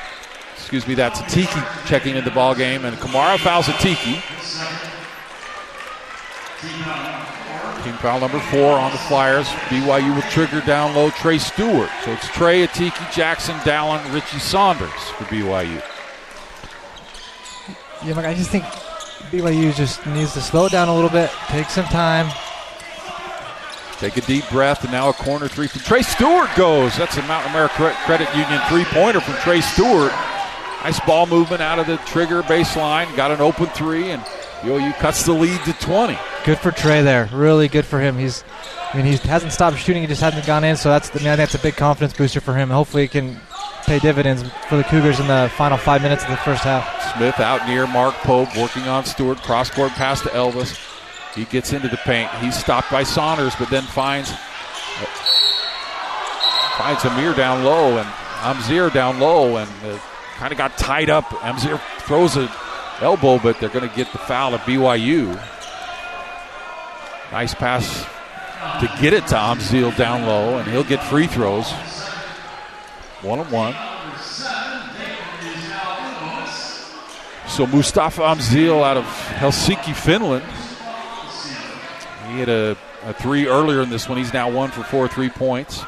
excuse 0.55 0.87
me 0.87 0.95
that's 0.95 1.21
Atiki 1.21 1.87
checking 1.87 2.17
in 2.17 2.25
the 2.25 2.31
ball 2.31 2.55
game 2.55 2.85
and 2.85 2.97
Camara 2.99 3.39
fouls 3.39 3.67
Atiki. 3.67 4.86
Team 7.87 7.95
foul 7.99 8.19
number 8.19 8.41
four 8.41 8.73
on 8.73 8.91
the 8.91 8.99
Flyers. 8.99 9.47
BYU 9.69 10.13
will 10.13 10.23
trigger 10.23 10.61
down 10.67 10.93
low 10.97 11.09
Trey 11.11 11.39
Stewart. 11.39 11.89
So 12.05 12.11
it's 12.11 12.27
Trey, 12.27 12.67
Atiki, 12.67 12.91
Jaxson, 13.13 13.57
Dallin, 13.61 14.13
Richie 14.13 14.41
Saunders 14.41 14.91
for 14.91 15.23
BYU. 15.27 15.81
Yeah, 18.05 18.19
I 18.19 18.35
just 18.35 18.51
think 18.51 18.65
BYU 19.31 19.73
just 19.73 20.05
needs 20.05 20.33
to 20.33 20.41
slow 20.41 20.67
it 20.67 20.73
down 20.73 20.89
a 20.89 20.95
little 20.97 21.11
bit, 21.11 21.31
take 21.47 21.71
some 21.71 21.85
time. 21.85 22.27
Take 23.99 24.17
a 24.17 24.23
deep 24.23 24.49
breath, 24.49 24.83
and 24.83 24.91
now 24.91 25.11
a 25.11 25.13
corner 25.13 25.47
three 25.47 25.69
from 25.69 25.83
Trey 25.83 26.03
Stewart 26.03 26.51
goes. 26.57 26.97
That's 26.97 27.17
a 27.19 27.23
Mountain 27.23 27.53
America 27.53 27.95
Credit 28.05 28.29
Union 28.35 28.61
three 28.69 28.85
pointer 28.87 29.21
from 29.21 29.35
Trey 29.35 29.61
Stewart. 29.61 30.11
Nice 30.83 30.99
ball 31.07 31.27
movement 31.27 31.63
out 31.63 31.79
of 31.79 31.87
the 31.87 31.99
trigger 31.99 32.43
baseline. 32.43 33.15
Got 33.15 33.31
an 33.31 33.41
open 33.41 33.67
three, 33.67 34.11
and 34.11 34.25
BYU 34.61 34.95
cuts 34.95 35.25
the 35.25 35.33
lead 35.33 35.61
to 35.65 35.73
20. 35.75 36.19
Good 36.45 36.59
for 36.59 36.71
Trey 36.71 37.03
there. 37.03 37.29
Really 37.33 37.69
good 37.69 37.85
for 37.85 38.01
him. 38.01 38.17
He's, 38.19 38.45
I 38.93 38.97
mean, 38.97 39.07
he 39.07 39.17
hasn't 39.17 39.53
stopped 39.53 39.79
shooting. 39.79 40.03
He 40.03 40.09
just 40.09 40.21
hasn't 40.21 40.47
gone 40.47 40.65
in. 40.65 40.77
So 40.77 40.89
that's, 40.89 41.11
I 41.11 41.15
mean, 41.15 41.25
think 41.25 41.37
that's 41.37 41.55
a 41.55 41.59
big 41.59 41.77
confidence 41.77 42.15
booster 42.15 42.41
for 42.41 42.55
him. 42.55 42.71
Hopefully, 42.71 43.03
he 43.03 43.09
can 43.09 43.41
pay 43.85 43.99
dividends 43.99 44.43
for 44.69 44.77
the 44.77 44.85
Cougars 44.85 45.21
in 45.21 45.27
the 45.27 45.51
final 45.57 45.77
five 45.79 46.03
minutes 46.03 46.25
of 46.25 46.31
the 46.31 46.37
first 46.39 46.63
half. 46.65 46.85
Smith 47.17 47.39
out 47.39 47.67
near 47.69 47.87
Mark 47.87 48.15
Pope, 48.17 48.57
working 48.57 48.83
on 48.85 49.05
Stewart. 49.05 49.39
Cross 49.39 49.71
court 49.71 49.93
pass 49.93 50.21
to 50.23 50.29
Elvis. 50.31 50.77
He 51.35 51.45
gets 51.45 51.73
into 51.73 51.89
the 51.89 51.99
paint. 51.99 52.31
He's 52.41 52.57
stopped 52.57 52.91
by 52.91 53.03
Saunders, 53.03 53.55
but 53.57 53.69
then 53.71 53.83
finds 53.83 54.31
finds 56.79 57.03
Amzil 57.03 57.35
down 57.37 57.65
low 57.65 57.99
and 57.99 58.07
Amzil 58.41 58.93
down 58.93 59.19
low, 59.19 59.57
and 59.57 59.71
uh, 59.85 59.99
kind 60.37 60.53
of 60.53 60.59
got 60.59 60.77
tied 60.77 61.11
up. 61.11 61.25
Amzil 61.25 61.81
throws 62.01 62.37
a 62.37 62.49
elbow, 63.01 63.39
but 63.39 63.59
they're 63.61 63.69
going 63.69 63.89
to 63.89 63.95
get 63.95 64.11
the 64.13 64.19
foul 64.19 64.55
of 64.55 64.61
BYU. 64.63 65.35
Nice 67.33 67.55
pass 67.55 68.07
to 68.81 68.87
get 69.01 69.13
it 69.13 69.27
to 69.29 69.35
Amzil 69.35 69.97
down 69.97 70.23
low, 70.27 70.59
and 70.59 70.71
he'll 70.71 70.85
get 70.85 71.03
free 71.03 71.27
throws. 71.27 71.71
One 73.23 73.41
on 73.41 73.51
one. 73.51 73.75
So 77.49 77.67
Mustapha 77.67 78.21
Amzil 78.21 78.83
out 78.83 78.97
of 78.97 79.05
Helsinki, 79.05 79.95
Finland. 79.95 80.45
He 82.29 82.41
had 82.41 82.49
a, 82.49 82.77
a 83.05 83.15
three 83.15 83.47
earlier 83.47 83.81
in 83.83 83.89
this 83.89 84.09
one. 84.09 84.19
He's 84.19 84.33
now 84.33 84.51
one 84.51 84.71
for 84.71 84.83
four 84.83 85.09
three 85.09 85.31
points. 85.31 85.83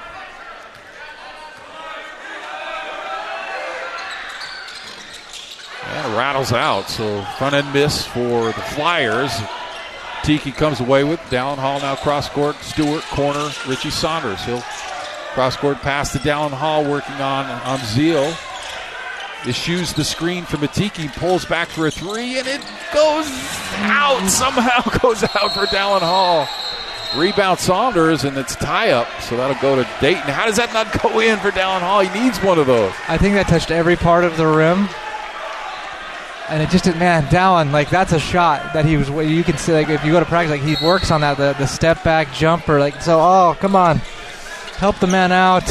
And 6.29 6.37
rattles 6.37 6.53
out. 6.53 6.91
So 6.91 7.22
front 7.39 7.55
end 7.55 7.72
miss 7.72 8.07
for 8.07 8.47
the 8.47 8.53
Flyers. 8.53 9.33
Tiki 10.22 10.53
comes 10.53 10.79
away 10.79 11.03
with. 11.03 11.20
Dallin 11.31 11.57
Hall 11.57 11.81
now 11.81 11.97
cross 11.97 12.29
court. 12.29 12.55
Stewart, 12.57 13.03
corner. 13.05 13.49
Richie 13.66 13.89
Saunders. 13.89 14.45
He'll 14.45 14.61
cross 15.33 15.57
court 15.57 15.79
pass 15.79 16.12
to 16.12 16.18
Dallin 16.18 16.51
Hall 16.51 16.85
working 16.85 17.14
on, 17.14 17.47
on 17.47 17.79
Zeal. 17.79 18.35
Issues 19.47 19.95
the 19.95 20.05
screen 20.05 20.45
for 20.45 20.59
Matiki, 20.59 21.11
pulls 21.16 21.47
back 21.47 21.68
for 21.68 21.87
a 21.87 21.91
three, 21.91 22.39
and 22.39 22.47
it 22.47 22.61
goes 22.93 23.26
out. 23.76 24.20
Somehow 24.29 24.83
goes 24.99 25.22
out 25.22 25.55
for 25.55 25.64
Dallin 25.66 26.01
Hall. 26.01 26.47
Rebound 27.16 27.59
Saunders, 27.59 28.24
and 28.24 28.37
it's 28.37 28.55
tie 28.57 28.91
up, 28.91 29.09
so 29.22 29.37
that'll 29.39 29.61
go 29.62 29.83
to 29.83 29.89
Dayton. 29.99 30.24
How 30.24 30.45
does 30.45 30.57
that 30.57 30.74
not 30.74 30.93
go 31.03 31.20
in 31.20 31.39
for 31.39 31.51
Dallin 31.53 31.81
Hall? 31.81 32.01
He 32.01 32.20
needs 32.20 32.39
one 32.43 32.59
of 32.59 32.66
those. 32.66 32.93
I 33.09 33.16
think 33.16 33.35
that 33.37 33.49
touched 33.49 33.70
every 33.70 33.97
part 33.97 34.24
of 34.24 34.37
the 34.37 34.47
rim. 34.47 34.89
And 36.51 36.62
it 36.62 36.70
just, 36.70 36.86
man, 36.96 37.24
Dallin, 37.24 37.72
like 37.72 37.90
that's 37.90 38.12
a 38.12 38.18
shot 38.18 38.72
that 38.72 38.86
he 38.86 38.96
was. 38.96 39.11
You 39.11 39.44
can 39.44 39.59
see, 39.59 39.72
like 39.72 39.90
if 39.90 40.03
you 40.03 40.12
go 40.12 40.20
to 40.20 40.24
practice, 40.24 40.51
like 40.51 40.62
he 40.62 40.82
works 40.84 41.11
on 41.11 41.20
that, 41.20 41.36
the, 41.36 41.53
the 41.59 41.66
step 41.66 42.03
back 42.03 42.32
jumper, 42.32 42.80
like 42.80 43.03
so. 43.03 43.20
Oh, 43.20 43.55
come 43.61 43.76
on, 43.76 43.99
help 44.78 44.99
the 44.99 45.07
man 45.07 45.30
out. 45.30 45.64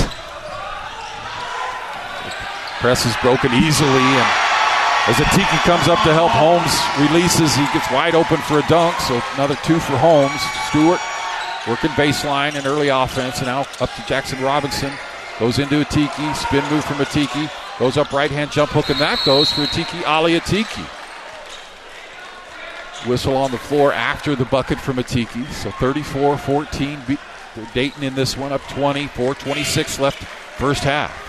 Press 2.80 3.08
is 3.08 3.16
broken 3.24 3.52
easily, 3.54 3.90
and 3.90 4.30
as 5.10 5.16
Atiki 5.16 5.58
comes 5.66 5.88
up 5.88 5.98
to 6.04 6.14
help, 6.14 6.30
Holmes 6.30 6.78
releases. 7.10 7.56
He 7.56 7.66
gets 7.74 7.90
wide 7.92 8.14
open 8.14 8.38
for 8.38 8.60
a 8.60 8.68
dunk, 8.68 8.96
so 9.00 9.20
another 9.34 9.56
two 9.64 9.80
for 9.80 9.98
Holmes. 9.98 10.42
Stewart 10.70 11.02
working 11.68 11.90
baseline 11.98 12.54
and 12.54 12.68
early 12.68 12.90
offense, 12.90 13.40
and 13.40 13.48
now 13.48 13.62
up 13.62 13.90
to 13.96 14.02
Jaxson 14.06 14.44
Robinson. 14.44 14.92
Goes 15.40 15.58
into 15.58 15.84
Atiki, 15.84 16.36
spin 16.36 16.64
move 16.70 16.86
from 16.86 16.98
Atiki, 16.98 17.50
goes 17.80 17.98
up 17.98 18.12
right 18.12 18.32
hand 18.32 18.52
jump 18.52 18.72
hook, 18.72 18.90
and 18.90 19.00
that 19.00 19.24
goes 19.26 19.52
for 19.52 19.62
Atiki 19.62 20.06
Ali 20.06 20.40
Atiki. 20.40 20.86
Whistle 23.08 23.38
on 23.38 23.52
the 23.52 23.58
floor 23.58 23.94
after 23.94 24.36
the 24.36 24.46
bucket 24.46 24.80
from 24.80 24.98
Atiki. 24.98 25.48
So 25.52 25.72
34 25.72 26.38
14. 26.38 27.00
Dayton 27.74 28.04
in 28.04 28.14
this 28.16 28.38
one 28.38 28.52
up 28.52 28.62
20, 28.70 29.08
4 29.08 29.36
26 29.36 30.00
left 30.00 30.24
first 30.58 30.84
half. 30.84 31.24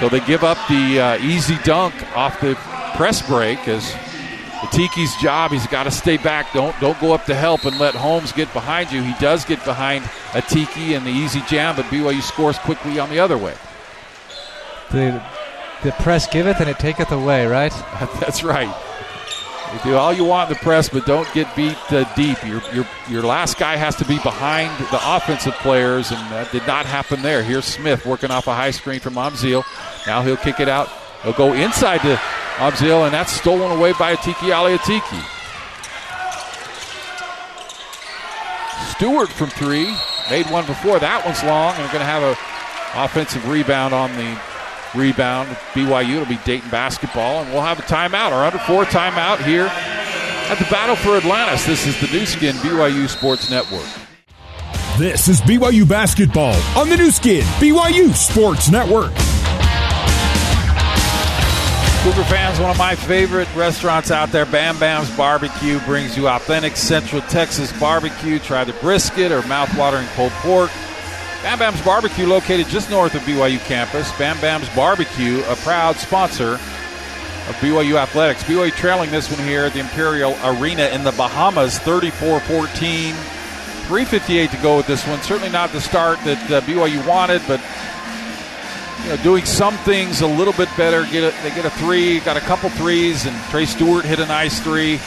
So 0.00 0.08
they 0.08 0.20
give 0.20 0.44
up 0.44 0.58
the 0.68 1.00
uh, 1.00 1.18
easy 1.18 1.56
dunk 1.64 1.94
off 2.16 2.40
the 2.40 2.54
press 2.96 3.26
break 3.26 3.66
as 3.66 3.92
Tiki's 4.70 5.14
job. 5.22 5.50
He's 5.50 5.66
got 5.66 5.84
to 5.84 5.90
stay 5.90 6.16
back. 6.16 6.52
Don't 6.52 6.78
don't 6.80 6.98
go 7.00 7.12
up 7.12 7.24
to 7.26 7.34
help 7.34 7.64
and 7.64 7.78
let 7.78 7.94
Holmes 7.94 8.32
get 8.32 8.52
behind 8.52 8.92
you. 8.92 9.02
He 9.02 9.14
does 9.20 9.44
get 9.44 9.64
behind 9.64 10.04
Atiki 10.32 10.96
and 10.96 11.04
the 11.06 11.10
easy 11.10 11.40
jam, 11.42 11.76
but 11.76 11.84
BYU 11.86 12.22
scores 12.22 12.58
quickly 12.58 12.98
on 12.98 13.08
the 13.08 13.18
other 13.18 13.38
way. 13.38 13.54
The 14.90 15.22
the 15.82 15.92
press 15.92 16.26
giveth 16.26 16.60
and 16.60 16.68
it 16.68 16.78
taketh 16.78 17.12
away, 17.12 17.46
right? 17.46 17.72
That's 18.20 18.42
right. 18.42 18.74
You 19.72 19.78
do 19.90 19.96
all 19.96 20.12
you 20.12 20.24
want 20.24 20.50
in 20.50 20.56
the 20.56 20.60
press, 20.60 20.88
but 20.88 21.04
don't 21.04 21.30
get 21.34 21.54
beat 21.54 21.76
uh, 21.92 22.02
deep. 22.14 22.42
Your, 22.44 22.62
your, 22.72 22.86
your 23.08 23.22
last 23.22 23.58
guy 23.58 23.76
has 23.76 23.94
to 23.96 24.04
be 24.06 24.16
behind 24.20 24.70
the 24.86 24.98
offensive 25.04 25.52
players, 25.56 26.10
and 26.10 26.20
that 26.32 26.50
did 26.50 26.66
not 26.66 26.86
happen 26.86 27.20
there. 27.20 27.42
Here's 27.42 27.66
Smith 27.66 28.06
working 28.06 28.30
off 28.30 28.46
a 28.46 28.54
high 28.54 28.70
screen 28.70 28.98
from 28.98 29.14
Amzil. 29.14 29.62
Now 30.06 30.22
he'll 30.22 30.38
kick 30.38 30.58
it 30.58 30.68
out. 30.68 30.88
He'll 31.22 31.34
go 31.34 31.52
inside 31.52 31.98
to 31.98 32.18
Amzil, 32.56 33.04
and 33.04 33.12
that's 33.12 33.32
stolen 33.32 33.70
away 33.70 33.92
by 33.92 34.16
Atiki 34.16 34.56
Ali 34.56 34.76
Atiki. 34.78 35.22
Stewart 38.96 39.28
from 39.28 39.50
three. 39.50 39.94
Made 40.30 40.46
one 40.50 40.64
before. 40.66 40.98
That 40.98 41.24
one's 41.24 41.44
long, 41.44 41.74
and 41.76 41.92
going 41.92 42.00
to 42.00 42.06
have 42.06 42.22
a 42.22 42.36
offensive 43.04 43.46
rebound 43.48 43.92
on 43.92 44.10
the 44.16 44.40
rebound. 44.94 45.48
BYU, 45.72 46.16
it'll 46.16 46.26
be 46.26 46.38
Dayton 46.44 46.70
basketball, 46.70 47.42
and 47.42 47.52
we'll 47.52 47.62
have 47.62 47.78
a 47.78 47.82
timeout, 47.82 48.32
our 48.32 48.44
under 48.44 48.58
four 48.58 48.84
timeout 48.84 49.38
here 49.44 49.68
at 49.70 50.58
the 50.58 50.64
Battle 50.70 50.96
for 50.96 51.16
Atlantis. 51.16 51.66
This 51.66 51.86
is 51.86 52.00
the 52.00 52.06
Nu 52.16 52.24
Skin 52.26 52.54
BYU 52.56 53.08
Sports 53.08 53.50
Network. 53.50 53.86
This 54.98 55.28
is 55.28 55.40
BYU 55.42 55.88
basketball 55.88 56.54
on 56.76 56.88
the 56.88 56.96
Nu 56.96 57.10
Skin 57.10 57.42
BYU 57.60 58.14
Sports 58.14 58.70
Network. 58.70 59.12
Cougar 62.02 62.24
fans, 62.24 62.58
one 62.60 62.70
of 62.70 62.78
my 62.78 62.94
favorite 62.94 63.52
restaurants 63.54 64.10
out 64.10 64.30
there, 64.30 64.46
Bam 64.46 64.78
Bam's 64.78 65.14
Barbecue, 65.16 65.80
brings 65.80 66.16
you 66.16 66.28
authentic 66.28 66.76
Central 66.76 67.20
Texas 67.22 67.72
barbecue. 67.78 68.38
Try 68.38 68.64
the 68.64 68.72
brisket 68.74 69.32
or 69.32 69.42
mouth-watering 69.48 70.06
pulled 70.14 70.32
pork 70.32 70.70
Bam 71.42 71.58
Bam's 71.60 71.80
Barbecue, 71.82 72.26
located 72.26 72.66
just 72.66 72.90
north 72.90 73.14
of 73.14 73.22
BYU 73.22 73.60
campus. 73.60 74.10
Bam 74.18 74.40
Bam's 74.40 74.68
Barbecue, 74.70 75.40
a 75.44 75.54
proud 75.56 75.96
sponsor 75.96 76.54
of 76.54 77.54
BYU 77.60 77.94
Athletics. 77.94 78.42
BYU 78.42 78.72
trailing 78.72 79.10
this 79.12 79.30
one 79.30 79.38
here 79.46 79.64
at 79.64 79.72
the 79.72 79.78
Imperial 79.78 80.36
Arena 80.42 80.86
in 80.88 81.04
the 81.04 81.12
Bahamas, 81.12 81.78
34 81.78 82.40
14. 82.40 83.14
358 83.14 84.50
to 84.50 84.56
go 84.58 84.76
with 84.76 84.86
this 84.86 85.06
one. 85.06 85.22
Certainly 85.22 85.50
not 85.50 85.70
the 85.70 85.80
start 85.80 86.18
that 86.24 86.50
uh, 86.50 86.60
BYU 86.62 87.06
wanted, 87.06 87.40
but 87.46 87.60
you 89.04 89.08
know, 89.08 89.22
doing 89.22 89.44
some 89.46 89.76
things 89.78 90.20
a 90.20 90.26
little 90.26 90.52
bit 90.52 90.68
better. 90.76 91.06
Get 91.10 91.22
a, 91.22 91.42
they 91.42 91.54
get 91.54 91.64
a 91.64 91.70
three, 91.70 92.18
got 92.20 92.36
a 92.36 92.40
couple 92.40 92.68
threes, 92.70 93.26
and 93.26 93.34
Trey 93.44 93.64
Stewart 93.64 94.04
hit 94.04 94.18
a 94.18 94.26
nice 94.26 94.60
three. 94.60 95.00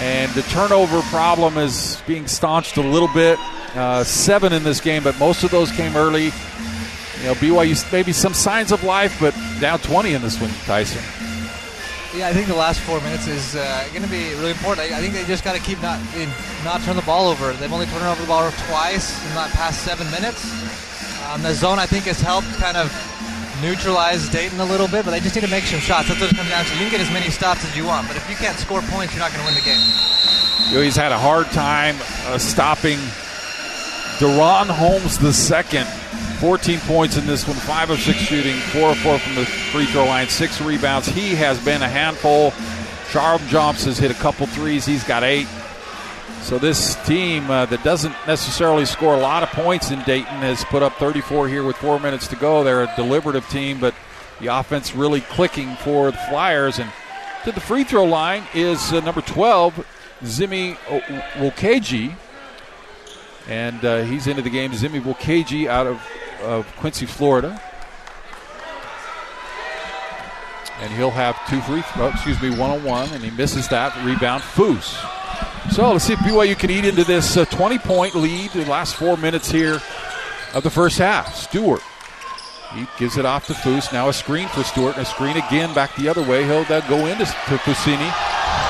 And 0.00 0.30
the 0.32 0.42
turnover 0.42 1.00
problem 1.02 1.56
is 1.58 2.02
being 2.06 2.26
staunched 2.26 2.76
a 2.76 2.82
little 2.82 3.08
bit. 3.08 3.38
Uh, 3.74 4.04
seven 4.04 4.52
in 4.52 4.62
this 4.62 4.80
game, 4.80 5.02
but 5.02 5.18
most 5.18 5.42
of 5.42 5.50
those 5.50 5.72
came 5.72 5.96
early. 5.96 6.24
You 6.26 7.30
know, 7.30 7.34
BYU 7.34 7.92
maybe 7.92 8.12
some 8.12 8.34
signs 8.34 8.70
of 8.70 8.84
life, 8.84 9.16
but 9.18 9.34
down 9.60 9.78
20 9.80 10.14
in 10.14 10.22
this 10.22 10.40
one, 10.40 10.50
Tyson. 10.66 11.02
Yeah, 12.16 12.28
I 12.28 12.32
think 12.32 12.46
the 12.46 12.54
last 12.54 12.78
four 12.80 13.00
minutes 13.00 13.26
is 13.26 13.56
uh, 13.56 13.88
going 13.90 14.04
to 14.04 14.10
be 14.10 14.30
really 14.34 14.52
important. 14.52 14.86
I, 14.86 14.98
I 14.98 15.00
think 15.00 15.14
they 15.14 15.24
just 15.24 15.42
got 15.42 15.56
to 15.56 15.60
keep 15.60 15.82
not 15.82 15.98
not 16.62 16.80
turn 16.82 16.94
the 16.94 17.02
ball 17.02 17.26
over. 17.26 17.52
They've 17.54 17.72
only 17.72 17.86
turned 17.86 18.04
over 18.04 18.20
the 18.20 18.28
ball 18.28 18.48
twice 18.68 19.18
in 19.26 19.34
that 19.34 19.50
past 19.50 19.82
seven 19.82 20.08
minutes. 20.12 20.46
Um, 21.26 21.42
the 21.42 21.52
zone, 21.54 21.80
I 21.80 21.86
think, 21.86 22.04
has 22.04 22.20
helped 22.20 22.46
kind 22.54 22.76
of 22.76 22.86
neutralize 23.64 24.28
Dayton 24.28 24.60
a 24.60 24.64
little 24.64 24.86
bit, 24.86 25.04
but 25.04 25.10
they 25.10 25.20
just 25.20 25.34
need 25.34 25.40
to 25.40 25.50
make 25.50 25.64
some 25.64 25.80
shots. 25.80 26.08
That's 26.08 26.20
what 26.20 26.30
it 26.30 26.36
comes 26.36 26.50
down 26.50 26.64
to. 26.64 26.72
You 26.74 26.80
can 26.80 26.90
get 26.90 27.00
as 27.00 27.10
many 27.10 27.30
stops 27.30 27.64
as 27.64 27.76
you 27.76 27.84
want, 27.84 28.06
but 28.06 28.16
if 28.16 28.28
you 28.28 28.36
can't 28.36 28.58
score 28.58 28.82
points, 28.82 29.14
you're 29.14 29.20
not 29.20 29.32
going 29.32 29.40
to 29.40 29.46
win 29.46 29.54
the 29.54 29.64
game. 29.64 29.80
You 30.68 30.76
know, 30.76 30.82
he's 30.82 30.96
had 30.96 31.12
a 31.12 31.18
hard 31.18 31.46
time 31.46 31.96
uh, 32.26 32.38
stopping 32.38 32.98
DaRon 34.18 34.66
Holmes 34.66 35.18
the 35.18 35.32
second. 35.32 35.86
14 36.40 36.78
points 36.80 37.16
in 37.16 37.26
this 37.26 37.46
one, 37.46 37.56
5 37.56 37.90
of 37.90 38.00
6 38.00 38.18
shooting, 38.18 38.54
4 38.54 38.90
of 38.90 38.98
4 38.98 39.18
from 39.18 39.34
the 39.34 39.46
free 39.46 39.86
throw 39.86 40.04
line, 40.04 40.28
6 40.28 40.60
rebounds. 40.60 41.08
He 41.08 41.34
has 41.34 41.62
been 41.64 41.80
a 41.80 41.88
handful. 41.88 42.50
Sharavjamts 43.10 43.86
has 43.86 43.98
hit 43.98 44.10
a 44.10 44.14
couple 44.14 44.46
threes. 44.46 44.84
He's 44.84 45.04
got 45.04 45.22
8. 45.22 45.46
So 46.44 46.58
this 46.58 46.94
team 47.06 47.50
uh, 47.50 47.64
that 47.66 47.82
doesn't 47.82 48.14
necessarily 48.26 48.84
score 48.84 49.14
a 49.14 49.18
lot 49.18 49.42
of 49.42 49.48
points 49.48 49.90
in 49.90 50.02
Dayton 50.02 50.26
has 50.26 50.62
put 50.66 50.82
up 50.82 50.92
34 50.96 51.48
here 51.48 51.64
with 51.64 51.74
4 51.78 51.98
minutes 51.98 52.28
to 52.28 52.36
go. 52.36 52.62
They're 52.62 52.82
a 52.82 52.92
deliberative 52.96 53.48
team, 53.48 53.80
but 53.80 53.94
the 54.40 54.48
offense 54.48 54.94
really 54.94 55.22
clicking 55.22 55.74
for 55.76 56.10
the 56.10 56.18
Flyers. 56.28 56.78
And 56.78 56.92
to 57.44 57.52
the 57.52 57.62
free 57.62 57.82
throw 57.82 58.04
line 58.04 58.44
is 58.52 58.92
uh, 58.92 59.00
number 59.00 59.22
12, 59.22 59.86
Zimmy 60.22 60.76
Nwokeji 61.32 62.14
and 63.48 63.82
uh, 63.82 64.02
he's 64.02 64.26
into 64.26 64.42
the 64.42 64.50
game. 64.50 64.72
Zimmy 64.72 65.00
Nwokeji 65.00 65.66
out 65.66 65.86
of, 65.86 66.02
of 66.42 66.66
Quincy, 66.76 67.06
Florida. 67.06 67.58
And 70.80 70.92
he'll 70.92 71.10
have 71.10 71.38
two 71.48 71.62
free 71.62 71.80
throws, 71.80 72.10
oh, 72.10 72.12
excuse 72.12 72.42
me, 72.42 72.50
one 72.50 72.70
on 72.70 72.84
one, 72.84 73.08
and 73.14 73.24
he 73.24 73.30
misses 73.30 73.66
that. 73.68 73.96
Rebound, 74.04 74.42
Foose. 74.42 75.23
So 75.70 75.92
let's 75.92 76.04
see 76.04 76.12
if 76.12 76.18
BYU 76.20 76.58
can 76.58 76.70
eat 76.70 76.84
into 76.84 77.04
this 77.04 77.34
20 77.34 77.76
uh, 77.76 77.78
point 77.80 78.14
lead 78.14 78.54
in 78.54 78.64
the 78.64 78.70
last 78.70 78.96
four 78.96 79.16
minutes 79.16 79.50
here 79.50 79.80
of 80.52 80.62
the 80.62 80.70
first 80.70 80.98
half. 80.98 81.34
Stewart. 81.34 81.82
He 82.74 82.86
gives 82.98 83.16
it 83.16 83.24
off 83.24 83.46
to 83.46 83.54
Foose. 83.54 83.92
Now 83.92 84.08
a 84.08 84.12
screen 84.12 84.48
for 84.48 84.64
Stewart, 84.64 84.96
and 84.96 85.06
a 85.06 85.08
screen 85.08 85.36
again 85.36 85.72
back 85.74 85.94
the 85.96 86.08
other 86.08 86.22
way. 86.22 86.44
He'll 86.44 86.66
uh, 86.68 86.80
go 86.88 87.06
into 87.06 87.24
to 87.24 87.56
Fousseyni, 87.62 88.10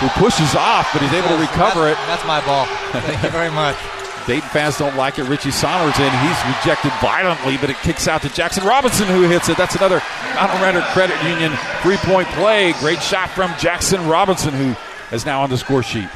who 0.01 0.09
pushes 0.21 0.55
off, 0.55 0.93
but 0.93 1.01
he's 1.03 1.12
able 1.12 1.29
to 1.29 1.41
recover 1.41 1.85
that's, 1.85 2.01
it. 2.01 2.07
That's 2.07 2.27
my 2.27 2.45
ball. 2.45 2.67
Thank 2.93 3.23
you 3.23 3.31
very 3.31 3.51
much. 3.51 3.77
Dayton 4.27 4.49
fans 4.51 4.79
don't 4.79 4.97
like 4.97 5.19
it. 5.19 5.25
Richie 5.25 5.51
Saunders 5.51 5.99
in. 5.99 6.11
He's 6.11 6.57
rejected 6.57 6.93
violently, 7.01 7.59
but 7.59 7.69
it 7.69 7.77
kicks 7.79 8.09
out 8.09 8.23
to 8.23 8.29
Jaxson 8.29 8.65
Robinson, 8.65 9.07
who 9.07 9.23
hits 9.23 9.51
it. 9.51 9.57
That's 9.59 9.77
another 9.77 10.01
Mountain 10.35 10.59
America 10.59 10.87
Credit 10.93 11.23
Union 11.23 11.53
three 11.83 11.99
point 11.99 12.29
play. 12.29 12.73
Great 12.81 13.03
shot 13.03 13.29
from 13.31 13.51
Jaxson 13.53 14.11
Robinson, 14.11 14.55
who 14.55 14.75
is 15.15 15.27
now 15.27 15.43
on 15.43 15.51
the 15.51 15.59
score 15.59 15.83
sheet. 15.83 16.09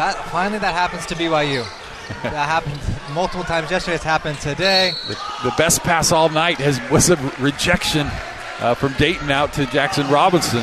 That 0.00 0.16
Finally, 0.30 0.60
that 0.60 0.72
happens 0.72 1.04
to 1.06 1.14
BYU. 1.14 1.62
that 2.22 2.32
happened 2.32 2.80
multiple 3.14 3.44
times 3.44 3.70
yesterday. 3.70 3.96
It's 3.96 4.02
happened 4.02 4.38
today. 4.38 4.94
The, 5.06 5.14
the 5.44 5.54
best 5.58 5.82
pass 5.82 6.10
all 6.10 6.30
night 6.30 6.56
has 6.56 6.80
was 6.90 7.10
a 7.10 7.16
rejection 7.38 8.06
uh, 8.60 8.72
from 8.72 8.94
Dayton 8.94 9.30
out 9.30 9.52
to 9.52 9.66
Jaxson 9.66 10.10
Robinson. 10.10 10.62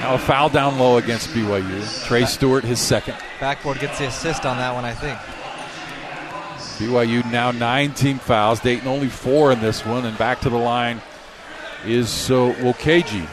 Now 0.00 0.14
a 0.14 0.18
foul 0.18 0.48
down 0.48 0.80
low 0.80 0.96
against 0.96 1.28
BYU. 1.28 2.06
Trey 2.08 2.24
Stewart, 2.24 2.64
his 2.64 2.80
second. 2.80 3.14
Backboard 3.38 3.78
gets 3.78 4.00
the 4.00 4.08
assist 4.08 4.44
on 4.44 4.56
that 4.56 4.74
one, 4.74 4.84
I 4.84 4.94
think. 4.94 5.16
BYU 6.80 7.30
now 7.30 7.52
nine 7.52 7.92
team 7.92 8.18
fouls. 8.18 8.58
Dayton 8.58 8.88
only 8.88 9.08
four 9.08 9.52
in 9.52 9.60
this 9.60 9.86
one, 9.86 10.04
and 10.04 10.18
back 10.18 10.40
to 10.40 10.50
the 10.50 10.58
line 10.58 11.00
is 11.84 12.32
uh, 12.32 12.52
Nwokeji. 12.58 13.28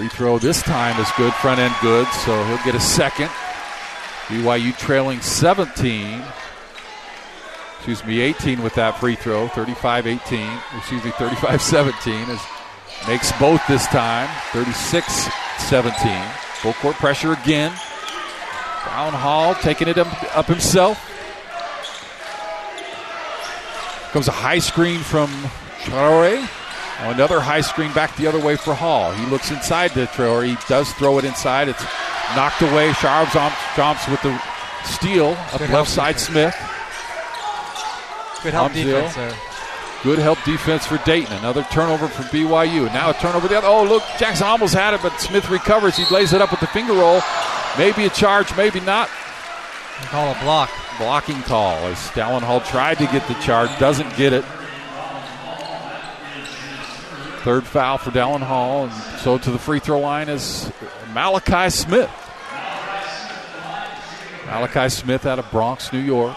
Free 0.00 0.08
throw 0.08 0.38
this 0.38 0.62
time 0.62 0.98
is 0.98 1.10
good, 1.18 1.30
front 1.34 1.60
end 1.60 1.74
good, 1.82 2.08
so 2.24 2.42
he'll 2.44 2.64
get 2.64 2.74
a 2.74 2.80
second. 2.80 3.28
BYU 4.28 4.74
trailing 4.78 5.20
17. 5.20 6.22
excuse 7.76 8.02
me, 8.06 8.20
18 8.22 8.62
with 8.62 8.74
that 8.76 8.98
free 8.98 9.14
throw, 9.14 9.48
35 9.48 10.06
18, 10.06 10.58
excuse 10.78 11.04
me, 11.04 11.10
35 11.10 11.60
17, 11.60 12.30
as 12.30 12.40
makes 13.06 13.30
both 13.32 13.60
this 13.68 13.86
time, 13.88 14.26
36 14.54 15.28
17. 15.68 16.22
Full 16.62 16.72
court 16.72 16.96
pressure 16.96 17.34
again. 17.34 17.70
Brown 18.84 19.12
Hall 19.12 19.54
taking 19.56 19.86
it 19.86 19.98
up, 19.98 20.46
himself. 20.46 20.96
Comes 24.12 24.28
a 24.28 24.32
high 24.32 24.60
screen 24.60 25.00
from 25.00 25.28
Traore. 25.82 26.48
Another 27.02 27.40
high 27.40 27.62
screen 27.62 27.92
back 27.92 28.14
the 28.16 28.26
other 28.26 28.38
way 28.38 28.56
for 28.56 28.74
Hall. 28.74 29.12
He 29.12 29.24
looks 29.26 29.50
inside 29.50 29.92
to 29.92 30.06
Traore. 30.06 30.46
He 30.46 30.56
does 30.68 30.92
throw 30.94 31.18
it 31.18 31.24
inside. 31.24 31.68
It's 31.68 31.82
knocked 32.36 32.60
away. 32.62 32.90
Sharavjamts 32.90 34.10
with 34.10 34.22
the 34.22 34.38
steal 34.84 35.30
up 35.52 35.60
left 35.60 35.88
side 35.88 36.16
defense. 36.16 36.54
Smith. 36.54 36.54
Good 38.42 38.52
help 38.52 38.72
defense 38.72 39.14
there. 39.14 39.34
Good 40.02 40.18
help 40.18 40.42
defense 40.44 40.86
for 40.86 40.98
Dayton. 40.98 41.36
Another 41.38 41.62
turnover 41.64 42.08
for 42.08 42.22
BYU. 42.24 42.86
Now 42.92 43.10
a 43.10 43.14
turnover 43.14 43.48
the 43.48 43.58
other. 43.58 43.66
Oh, 43.66 43.84
look, 43.84 44.02
Jaxson 44.18 44.42
almost 44.42 44.74
had 44.74 44.94
it, 44.94 45.00
but 45.02 45.18
Smith 45.20 45.50
recovers. 45.50 45.96
He 45.96 46.04
lays 46.14 46.32
it 46.32 46.40
up 46.40 46.50
with 46.50 46.60
the 46.60 46.66
finger 46.68 46.94
roll. 46.94 47.20
Maybe 47.76 48.06
a 48.06 48.10
charge, 48.10 48.54
maybe 48.56 48.80
not. 48.80 49.10
They 50.00 50.06
call 50.06 50.32
a 50.34 50.38
block. 50.42 50.70
Blocking 50.98 51.40
call 51.42 51.76
as 51.86 51.96
Dallin 52.10 52.42
Hall 52.42 52.60
tried 52.60 52.98
to 52.98 53.06
get 53.06 53.26
the 53.26 53.34
charge, 53.34 53.70
doesn't 53.78 54.14
get 54.16 54.34
it. 54.34 54.44
Third 57.42 57.64
foul 57.64 57.96
for 57.96 58.10
Dallin 58.10 58.42
Hall, 58.42 58.84
and 58.84 58.92
so 59.20 59.38
to 59.38 59.50
the 59.50 59.58
free 59.58 59.78
throw 59.78 59.98
line 59.98 60.28
is 60.28 60.70
Malachi 61.14 61.70
Smith. 61.70 62.10
Malachi 64.44 64.90
Smith 64.90 65.24
out 65.24 65.38
of 65.38 65.50
Bronx, 65.50 65.90
New 65.90 66.00
York. 66.00 66.36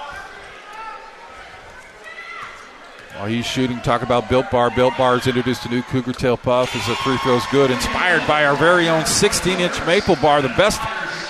While 3.18 3.26
he's 3.26 3.45
shooting, 3.45 3.82
talk 3.82 4.01
about 4.01 4.30
Built 4.30 4.49
Bar. 4.49 4.72
Built 4.72 4.97
Bar 4.97 5.18
has 5.18 5.28
introduced 5.28 5.66
a 5.66 5.70
new 5.70 5.82
Cougar 5.84 6.14
Tail 6.14 6.38
Puff 6.38 6.76
as 6.76 6.88
the 6.88 6.95
free 6.95 7.18
throw's 7.18 7.45
good. 7.51 7.70
Inspired 7.70 8.26
by 8.26 8.45
our 8.45 8.56
very 8.56 8.88
own 8.88 9.06
16 9.06 9.60
inch 9.60 9.86
maple 9.86 10.16
bar. 10.16 10.41
The 10.41 10.49
best 10.49 10.80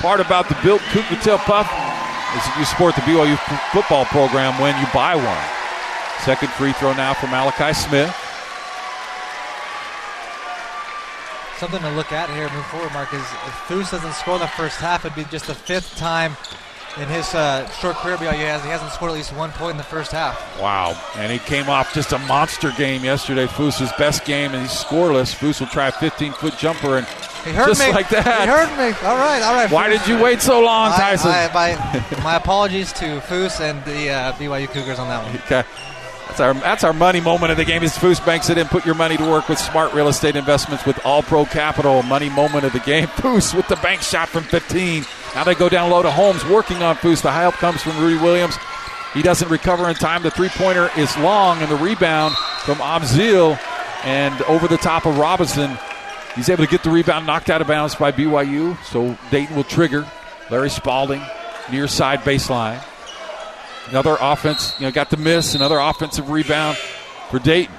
part 0.01 0.19
about 0.19 0.49
the 0.49 0.57
Built 0.63 0.81
Cougar 0.91 1.21
Tail 1.21 1.39
Puff 1.39 1.65
is 2.37 2.57
you 2.59 2.65
support 2.65 2.95
the 2.95 3.01
BYU 3.01 3.37
football 3.71 4.05
program 4.05 4.59
when 4.61 4.79
you 4.79 4.87
buy 4.93 5.15
one. 5.15 6.23
Second 6.23 6.49
free 6.51 6.73
throw 6.73 6.93
now 6.93 7.13
for 7.13 7.27
Malachi 7.27 7.73
Smith. 7.73 8.15
Something 11.57 11.81
to 11.81 11.91
look 11.91 12.11
at 12.11 12.29
here 12.29 12.49
moving 12.49 12.63
forward, 12.63 12.91
Mark, 12.93 13.13
is 13.13 13.21
if 13.21 13.53
Foose 13.67 13.91
doesn't 13.91 14.13
score 14.13 14.35
in 14.35 14.41
the 14.41 14.47
first 14.47 14.79
half, 14.79 15.05
it'd 15.05 15.15
be 15.15 15.23
just 15.25 15.47
the 15.47 15.55
fifth 15.55 15.97
time 15.97 16.35
in 16.97 17.07
his 17.07 17.33
uh, 17.33 17.67
short 17.71 17.95
career 17.95 18.17
BYU 18.17 18.45
has 18.45 18.63
he 18.63 18.69
hasn't 18.69 18.91
scored 18.91 19.11
at 19.11 19.15
least 19.15 19.35
one 19.35 19.51
point 19.51 19.71
in 19.71 19.77
the 19.77 19.83
first 19.83 20.11
half. 20.11 20.59
Wow! 20.59 20.99
And 21.15 21.31
he 21.31 21.39
came 21.39 21.69
off 21.69 21.93
just 21.93 22.11
a 22.11 22.19
monster 22.19 22.71
game 22.71 23.03
yesterday. 23.03 23.45
Foose's 23.47 23.91
best 23.97 24.25
game, 24.25 24.51
and 24.53 24.61
he's 24.61 24.71
scoreless. 24.71 25.33
Foose 25.33 25.59
will 25.59 25.67
try 25.67 25.87
a 25.87 25.91
15-foot 25.91 26.57
jumper, 26.57 26.97
and 26.97 27.07
he 27.43 27.51
heard 27.51 27.67
just 27.67 27.81
me. 27.81 27.91
like 27.91 28.09
that. 28.09 28.41
He 28.41 28.47
heard 28.47 28.69
me. 28.77 28.95
All 29.07 29.17
right, 29.17 29.41
all 29.41 29.53
right. 29.53 29.71
Why 29.71 29.89
did 29.89 30.05
you 30.07 30.21
wait 30.21 30.41
so 30.41 30.61
long, 30.61 30.91
Tyson? 30.91 31.31
I, 31.31 31.47
I, 31.47 31.53
my, 31.53 32.17
my, 32.23 32.35
apologies 32.35 32.93
to 32.93 33.19
Foose 33.21 33.59
and 33.59 33.83
the 33.85 34.09
uh, 34.09 34.33
BYU 34.33 34.67
Cougars 34.69 34.99
on 34.99 35.07
that 35.07 35.25
one. 35.25 35.35
Okay. 35.43 35.63
That's 36.33 36.41
our, 36.41 36.53
that's 36.55 36.83
our 36.83 36.93
money 36.93 37.21
moment 37.21 37.51
of 37.51 37.57
the 37.57 37.63
game. 37.63 37.83
Is 37.83 37.95
Foose 37.95 38.25
banks 38.25 38.49
it 38.49 38.57
in. 38.57 38.65
Put 38.65 38.87
your 38.87 38.95
money 38.95 39.17
to 39.17 39.23
work 39.23 39.47
with 39.49 39.59
smart 39.59 39.93
real 39.93 40.07
estate 40.07 40.35
investments 40.35 40.83
with 40.83 40.99
All 41.05 41.21
Pro 41.21 41.45
Capital. 41.45 42.01
Money 42.01 42.27
moment 42.27 42.65
of 42.65 42.73
the 42.73 42.79
game. 42.79 43.05
Foose 43.17 43.53
with 43.53 43.67
the 43.67 43.75
bank 43.75 44.01
shot 44.01 44.29
from 44.29 44.41
15. 44.41 45.05
Now 45.35 45.43
they 45.43 45.53
go 45.53 45.69
down 45.69 45.91
low 45.91 46.01
to 46.01 46.09
Holmes, 46.09 46.43
working 46.45 46.81
on 46.81 46.95
Foose. 46.95 47.21
The 47.21 47.31
high 47.31 47.41
help 47.41 47.53
comes 47.55 47.83
from 47.83 47.99
Rudi 47.99 48.19
Williams. 48.19 48.55
He 49.13 49.21
doesn't 49.21 49.47
recover 49.49 49.87
in 49.89 49.93
time. 49.93 50.23
The 50.23 50.31
three 50.31 50.49
pointer 50.49 50.89
is 50.97 51.15
long, 51.17 51.61
and 51.61 51.69
the 51.69 51.75
rebound 51.75 52.35
from 52.63 52.77
Amzil 52.77 53.59
and 54.03 54.41
over 54.45 54.67
the 54.67 54.77
top 54.77 55.05
of 55.05 55.19
Robinson. 55.19 55.77
He's 56.35 56.49
able 56.49 56.65
to 56.65 56.71
get 56.71 56.81
the 56.81 56.89
rebound 56.89 57.27
knocked 57.27 57.51
out 57.51 57.61
of 57.61 57.67
bounds 57.67 57.93
by 57.93 58.11
BYU. 58.11 58.83
So 58.85 59.15
Dayton 59.29 59.55
will 59.55 59.65
trigger. 59.65 60.09
Larry 60.49 60.71
Spalding, 60.71 61.21
near 61.69 61.87
side 61.87 62.21
baseline. 62.21 62.83
Another 63.89 64.17
offense, 64.19 64.75
you 64.79 64.85
know, 64.85 64.91
got 64.91 65.09
the 65.09 65.17
miss. 65.17 65.55
Another 65.55 65.77
offensive 65.77 66.29
rebound 66.29 66.77
for 67.29 67.39
Dayton. 67.39 67.75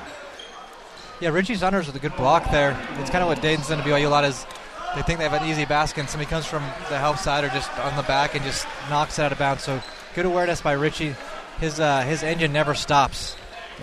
Yeah, 1.20 1.30
Richie 1.30 1.54
Saunders 1.54 1.86
with 1.86 1.96
a 1.96 2.00
good 2.00 2.16
block 2.16 2.50
there. 2.50 2.78
It's 2.98 3.10
kind 3.10 3.22
of 3.22 3.28
what 3.28 3.40
Dayton's 3.40 3.68
done 3.68 3.78
to 3.78 3.84
BYU 3.84 4.06
a 4.06 4.08
lot 4.08 4.24
is 4.24 4.44
they 4.94 5.02
think 5.02 5.18
they 5.18 5.28
have 5.28 5.40
an 5.40 5.48
easy 5.48 5.64
basket 5.64 6.00
and 6.00 6.10
somebody 6.10 6.28
comes 6.28 6.44
from 6.44 6.62
the 6.88 6.98
help 6.98 7.18
side 7.18 7.44
or 7.44 7.48
just 7.48 7.70
on 7.78 7.96
the 7.96 8.02
back 8.02 8.34
and 8.34 8.44
just 8.44 8.66
knocks 8.90 9.18
it 9.18 9.22
out 9.22 9.32
of 9.32 9.38
bounds. 9.38 9.62
So 9.62 9.80
good 10.14 10.26
awareness 10.26 10.60
by 10.60 10.72
Richie. 10.72 11.14
His 11.60 11.80
uh, 11.80 12.02
his 12.02 12.22
engine 12.22 12.52
never 12.52 12.74
stops. 12.74 13.36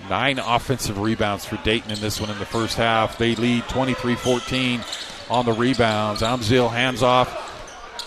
Nine 0.10 0.40
offensive 0.40 1.00
rebounds 1.00 1.46
for 1.46 1.58
Dayton 1.58 1.92
in 1.92 2.00
this 2.00 2.22
one 2.22 2.30
in 2.30 2.40
the 2.40 2.46
first 2.46 2.78
half. 2.78 3.18
They 3.18 3.36
lead 3.36 3.64
23-14 3.64 5.30
on 5.30 5.46
the 5.46 5.52
rebounds. 5.52 6.22
Amzil 6.22 6.72
hands 6.72 7.04
off 7.04 7.51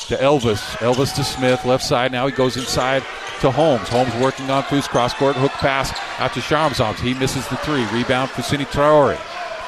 to 0.08 0.16
Elvis. 0.16 0.60
Elvis 0.78 1.14
to 1.16 1.24
Smith, 1.24 1.64
left 1.64 1.84
side. 1.84 2.12
Now 2.12 2.26
he 2.26 2.32
goes 2.32 2.56
inside 2.56 3.02
to 3.40 3.50
Holmes. 3.50 3.88
Holmes 3.88 4.14
working 4.16 4.50
on 4.50 4.62
Foose, 4.64 4.88
cross 4.88 5.14
court, 5.14 5.36
hook 5.36 5.52
pass 5.52 5.92
out 6.18 6.32
to 6.34 6.40
Sharavjamts. 6.40 7.00
He 7.00 7.14
misses 7.14 7.46
the 7.48 7.56
three. 7.58 7.84
Rebound 7.86 8.30
for 8.30 8.42
Fousseyni 8.42 8.66
Traore. 8.66 9.16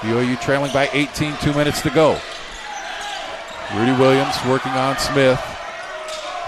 BYU 0.00 0.40
trailing 0.40 0.72
by 0.72 0.88
18, 0.92 1.36
two 1.38 1.52
minutes 1.54 1.80
to 1.82 1.90
go. 1.90 2.18
Rudi 3.74 3.92
Williams 3.92 4.36
working 4.46 4.72
on 4.72 4.98
Smith. 4.98 5.40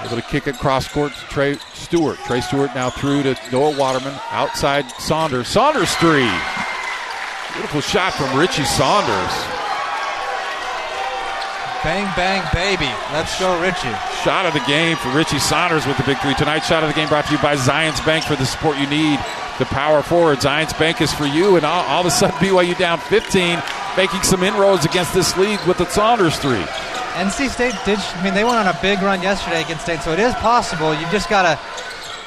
Able 0.05 0.17
to 0.17 0.23
kick 0.23 0.47
it 0.47 0.57
cross 0.59 0.87
court 0.87 1.13
to 1.13 1.27
Trey 1.27 1.57
Stewart. 1.75 2.19
Trey 2.19 2.41
Stewart 2.41 2.73
now 2.75 2.91
through 2.91 3.25
to 3.25 3.37
Noah 3.51 3.77
Waterman. 3.77 4.15
Outside 4.31 4.89
Saunders. 4.93 5.49
Saunders 5.49 5.93
three. 5.97 6.31
Beautiful 7.55 7.81
shot 7.81 8.13
from 8.13 8.39
Richie 8.39 8.65
Saunders. 8.65 9.58
Bang, 11.85 12.11
bang, 12.17 12.43
baby. 12.53 12.91
Let's 13.13 13.39
go, 13.39 13.61
Richie. 13.63 13.95
Shot 14.25 14.47
of 14.47 14.53
the 14.53 14.65
game 14.67 14.97
for 14.97 15.11
Richie 15.11 15.39
Saunders 15.39 15.87
with 15.87 15.97
the 15.97 16.03
big 16.03 16.19
three. 16.19 16.35
Tonight, 16.35 16.61
shot 16.61 16.83
of 16.83 16.89
the 16.89 16.95
game 16.95 17.09
brought 17.09 17.27
to 17.27 17.33
you 17.33 17.39
by 17.39 17.55
Zions 17.55 18.05
Bank 18.05 18.25
for 18.25 18.35
the 18.35 18.45
support 18.45 18.79
you 18.79 18.89
need. 18.89 19.21
The 19.61 19.65
power 19.67 20.03
forward. 20.03 20.39
Zions 20.39 20.77
Bank 20.77 21.01
is 21.01 21.13
for 21.13 21.25
you. 21.25 21.55
And 21.55 21.65
all, 21.65 21.85
all 21.85 22.01
of 22.01 22.07
a 22.07 22.11
sudden, 22.11 22.35
BYU 22.39 22.77
down 22.77 22.99
15, 22.99 23.63
making 23.97 24.23
some 24.23 24.43
inroads 24.43 24.87
against 24.87 25.15
this 25.15 25.37
league 25.37 25.61
with 25.69 25.79
the 25.79 25.87
Saunders 25.87 26.37
three. 26.39 26.65
NC 27.15 27.49
State 27.49 27.75
did. 27.85 27.99
I 28.01 28.25
mean, 28.25 28.35
they 28.35 28.43
went 28.43 28.57
on 28.57 28.67
a 28.67 28.79
big 28.83 29.01
run 29.01 29.23
yesterday 29.23 29.63
against 29.63 29.85
State, 29.85 30.01
so 30.01 30.13
it 30.13 30.19
is 30.19 30.35
possible. 30.35 30.93
You 30.95 31.07
just 31.13 31.31
gotta, 31.31 31.61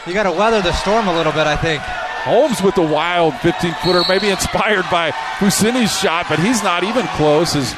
you 0.08 0.14
gotta 0.14 0.32
weather 0.32 0.62
the 0.62 0.74
storm 0.74 1.10
a 1.10 1.14
little 1.14 1.34
bit. 1.34 1.46
I 1.46 1.58
think. 1.58 1.82
Holmes 2.24 2.62
with 2.62 2.76
the 2.76 2.84
wild 2.84 3.34
15 3.40 3.74
footer, 3.84 4.04
maybe 4.08 4.30
inspired 4.30 4.86
by 4.92 5.10
Fousseyni's 5.40 5.98
shot, 6.00 6.28
but 6.30 6.40
he's 6.40 6.62
not 6.62 6.84
even 6.84 7.06
close. 7.18 7.56
As 7.56 7.74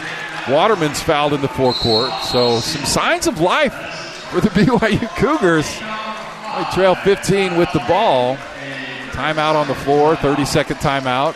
Waterman's 0.50 1.02
fouled 1.02 1.34
in 1.34 1.41
the 1.41 1.48
forecourt. 1.48 2.12
So 2.24 2.60
some 2.60 2.86
signs 2.86 3.28
of 3.28 3.39
life 3.39 3.74
for 4.30 4.41
the 4.41 4.50
BYU 4.50 5.08
Cougars. 5.16 5.68
They 5.80 6.76
trail 6.76 6.96
15 6.96 7.58
with 7.58 7.72
the 7.74 7.80
ball. 7.88 8.38
Timeout 9.12 9.56
on 9.56 9.68
the 9.68 9.76
floor, 9.76 10.16
30 10.16 10.46
second 10.46 10.78
timeout. 10.78 11.36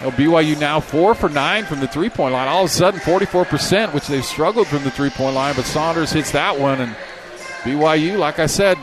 Know, 0.00 0.10
BYU 0.10 0.58
now 0.58 0.80
four 0.80 1.14
for 1.14 1.28
nine 1.28 1.66
from 1.66 1.80
the 1.80 1.88
three 1.88 2.08
point 2.08 2.32
line. 2.32 2.48
All 2.48 2.64
of 2.64 2.70
a 2.70 2.72
sudden, 2.72 3.00
44%, 3.00 3.92
which 3.92 4.06
they've 4.06 4.24
struggled 4.24 4.66
from 4.66 4.82
the 4.82 4.90
three 4.90 5.10
point 5.10 5.34
line, 5.34 5.54
but 5.56 5.66
Saunders 5.66 6.10
hits 6.10 6.30
that 6.32 6.58
one. 6.58 6.80
And 6.80 6.96
BYU, 7.64 8.18
like 8.18 8.38
I 8.38 8.46
said, 8.46 8.78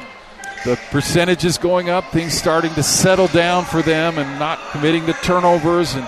the 0.64 0.80
percentage 0.92 1.44
is 1.44 1.58
going 1.58 1.90
up, 1.90 2.12
things 2.12 2.34
starting 2.34 2.74
to 2.76 2.84
settle 2.84 3.28
down 3.28 3.66
for 3.66 3.82
them 3.82 4.20
and 4.20 4.40
not 4.40 4.60
committing 4.72 5.06
the 5.08 5.14
turnovers 5.14 5.96
and 5.96 6.08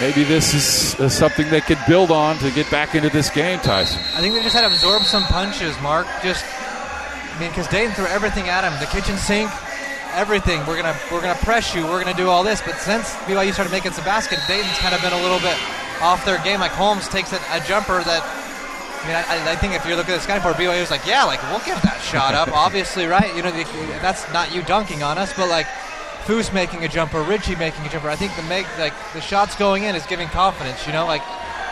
maybe 0.00 0.24
this 0.24 0.54
is 0.54 1.00
uh, 1.00 1.08
something 1.08 1.48
they 1.50 1.60
could 1.60 1.78
build 1.86 2.10
on 2.10 2.36
to 2.38 2.50
get 2.50 2.70
back 2.70 2.94
into 2.94 3.10
this 3.10 3.30
game, 3.30 3.58
Tyson. 3.60 4.00
I 4.14 4.20
think 4.20 4.34
they 4.34 4.42
just 4.42 4.54
had 4.54 4.66
to 4.66 4.72
absorb 4.72 5.02
some 5.02 5.24
punches, 5.24 5.78
Mark. 5.80 6.06
Just, 6.22 6.44
I 6.44 7.36
mean, 7.40 7.50
because 7.50 7.68
Dayton 7.68 7.94
threw 7.94 8.06
everything 8.06 8.48
at 8.48 8.64
him—the 8.64 8.86
kitchen 8.86 9.16
sink, 9.16 9.50
everything. 10.14 10.64
We're 10.66 10.76
gonna 10.76 10.96
we're 11.10 11.20
gonna 11.20 11.38
press 11.40 11.74
you. 11.74 11.84
We're 11.84 12.02
gonna 12.02 12.16
do 12.16 12.28
all 12.28 12.42
this. 12.42 12.60
But 12.62 12.76
since 12.76 13.14
BYU 13.28 13.52
started 13.52 13.70
making 13.70 13.92
some 13.92 14.04
basket, 14.04 14.38
Dayton's 14.48 14.78
kind 14.78 14.94
of 14.94 15.00
been 15.02 15.12
a 15.12 15.22
little 15.22 15.40
bit 15.40 15.56
off 16.00 16.24
their 16.24 16.42
game. 16.42 16.60
Like 16.60 16.72
Holmes 16.72 17.08
takes 17.08 17.32
a, 17.32 17.40
a 17.52 17.60
jumper 17.66 18.02
that. 18.02 18.24
I 18.96 19.06
mean, 19.06 19.14
I, 19.14 19.52
I, 19.52 19.56
think 19.56 19.74
if 19.74 19.86
you 19.86 19.94
look 19.94 20.08
at 20.08 20.16
the 20.16 20.20
sky 20.20 20.40
board, 20.40 20.56
BYU 20.56 20.82
is 20.82 20.90
like, 20.90 21.06
yeah, 21.06 21.22
like 21.22 21.40
we'll 21.44 21.60
give 21.60 21.80
that 21.82 22.00
shot 22.02 22.34
up. 22.34 22.48
Obviously, 22.52 23.06
right? 23.06 23.36
You 23.36 23.42
know, 23.42 23.52
the, 23.52 23.62
that's 24.02 24.26
not 24.32 24.52
you 24.52 24.62
dunking 24.62 25.04
on 25.04 25.16
us, 25.16 25.32
but 25.36 25.48
like 25.48 25.68
Foose 26.26 26.52
making 26.52 26.84
a 26.84 26.88
jumper, 26.88 27.22
Richie 27.22 27.54
making 27.54 27.86
a 27.86 27.88
jumper. 27.88 28.10
I 28.10 28.16
think 28.16 28.34
the 28.34 28.42
make 28.42 28.66
like 28.78 28.92
the 29.12 29.20
shots 29.20 29.54
going 29.54 29.84
in 29.84 29.94
is 29.94 30.04
giving 30.06 30.26
confidence. 30.28 30.84
You 30.84 30.92
know, 30.92 31.06
like 31.06 31.22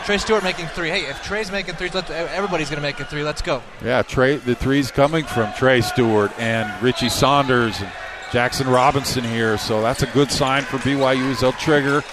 Trey 0.05 0.17
Stewart 0.17 0.43
making 0.43 0.67
three. 0.67 0.89
Hey, 0.89 1.01
if 1.01 1.21
Trey's 1.23 1.51
making 1.51 1.75
threes, 1.75 1.93
everybody's 1.93 2.69
going 2.69 2.77
to 2.77 2.81
make 2.81 2.99
a 2.99 3.05
three. 3.05 3.23
Let's 3.23 3.41
go. 3.41 3.61
Yeah, 3.83 4.01
Trey. 4.01 4.37
The 4.37 4.55
threes 4.55 4.91
coming 4.91 5.25
from 5.25 5.51
Trey 5.53 5.81
Stewart 5.81 6.31
and 6.39 6.71
Richie 6.81 7.09
Saunders 7.09 7.81
and 7.81 7.91
Jaxson 8.29 8.71
Robinson 8.71 9.23
here. 9.23 9.57
So 9.57 9.81
that's 9.81 10.03
a 10.03 10.07
good 10.07 10.31
sign 10.31 10.63
for 10.63 10.77
BYU 10.77 11.31
as 11.31 11.41
they'll 11.41 11.51
trigger 11.53 12.03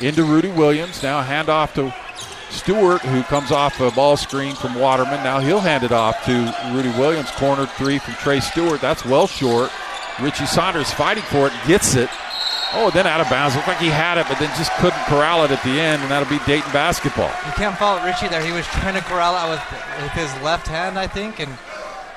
into 0.00 0.24
Rudi 0.24 0.50
Williams. 0.50 1.02
Now 1.02 1.22
hand 1.22 1.48
off 1.48 1.72
to 1.74 1.94
Stewart, 2.50 3.00
who 3.00 3.22
comes 3.22 3.50
off 3.52 3.80
a 3.80 3.90
ball 3.92 4.16
screen 4.16 4.54
from 4.54 4.74
Waterman. 4.74 5.22
Now 5.24 5.38
he'll 5.38 5.60
hand 5.60 5.82
it 5.84 5.92
off 5.92 6.24
to 6.24 6.54
Rudi 6.74 6.90
Williams. 6.98 7.30
Corner 7.30 7.66
three 7.66 7.98
from 7.98 8.14
Trey 8.14 8.40
Stewart. 8.40 8.80
That's 8.80 9.04
well 9.04 9.26
short. 9.26 9.70
Richie 10.20 10.46
Saunders 10.46 10.90
fighting 10.92 11.24
for 11.24 11.48
it, 11.48 11.52
gets 11.66 11.94
it. 11.94 12.08
Oh, 12.72 12.90
then 12.92 13.06
out 13.06 13.20
of 13.20 13.30
bounds. 13.30 13.54
Looked 13.54 13.68
like 13.68 13.78
he 13.78 13.88
had 13.88 14.18
it, 14.18 14.26
but 14.28 14.38
then 14.38 14.48
just 14.56 14.72
couldn't 14.72 14.98
corral 15.04 15.44
it 15.44 15.50
at 15.50 15.62
the 15.62 15.80
end, 15.80 16.02
and 16.02 16.10
that'll 16.10 16.28
be 16.28 16.42
Dayton 16.44 16.72
basketball. 16.72 17.30
You 17.46 17.52
can't 17.52 17.76
fault 17.76 18.02
Richie 18.02 18.28
there. 18.28 18.44
He 18.44 18.52
was 18.52 18.66
trying 18.66 18.94
to 18.94 19.00
corral 19.02 19.36
it 19.46 19.50
with, 19.50 20.02
with 20.02 20.12
his 20.12 20.32
left 20.42 20.66
hand, 20.66 20.98
I 20.98 21.06
think, 21.06 21.40
and 21.40 21.56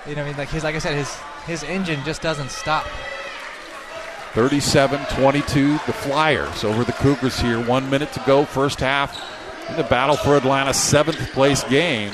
you 0.07 0.15
know, 0.15 0.23
I 0.23 0.25
mean, 0.25 0.37
like 0.37 0.49
his, 0.49 0.63
like 0.63 0.75
I 0.75 0.79
said, 0.79 0.95
his 0.95 1.15
his 1.45 1.63
engine 1.63 2.03
just 2.03 2.21
doesn't 2.21 2.51
stop. 2.51 2.85
37-22, 4.33 5.83
the 5.85 5.93
Flyers 5.93 6.63
over 6.63 6.83
the 6.83 6.91
Cougars 6.93 7.39
here. 7.39 7.59
One 7.65 7.89
minute 7.89 8.13
to 8.13 8.23
go, 8.27 8.45
first 8.45 8.79
half 8.79 9.19
in 9.69 9.75
the 9.75 9.83
battle 9.83 10.15
for 10.15 10.35
Atlantis 10.35 10.79
seventh 10.79 11.31
place 11.31 11.63
game. 11.63 12.13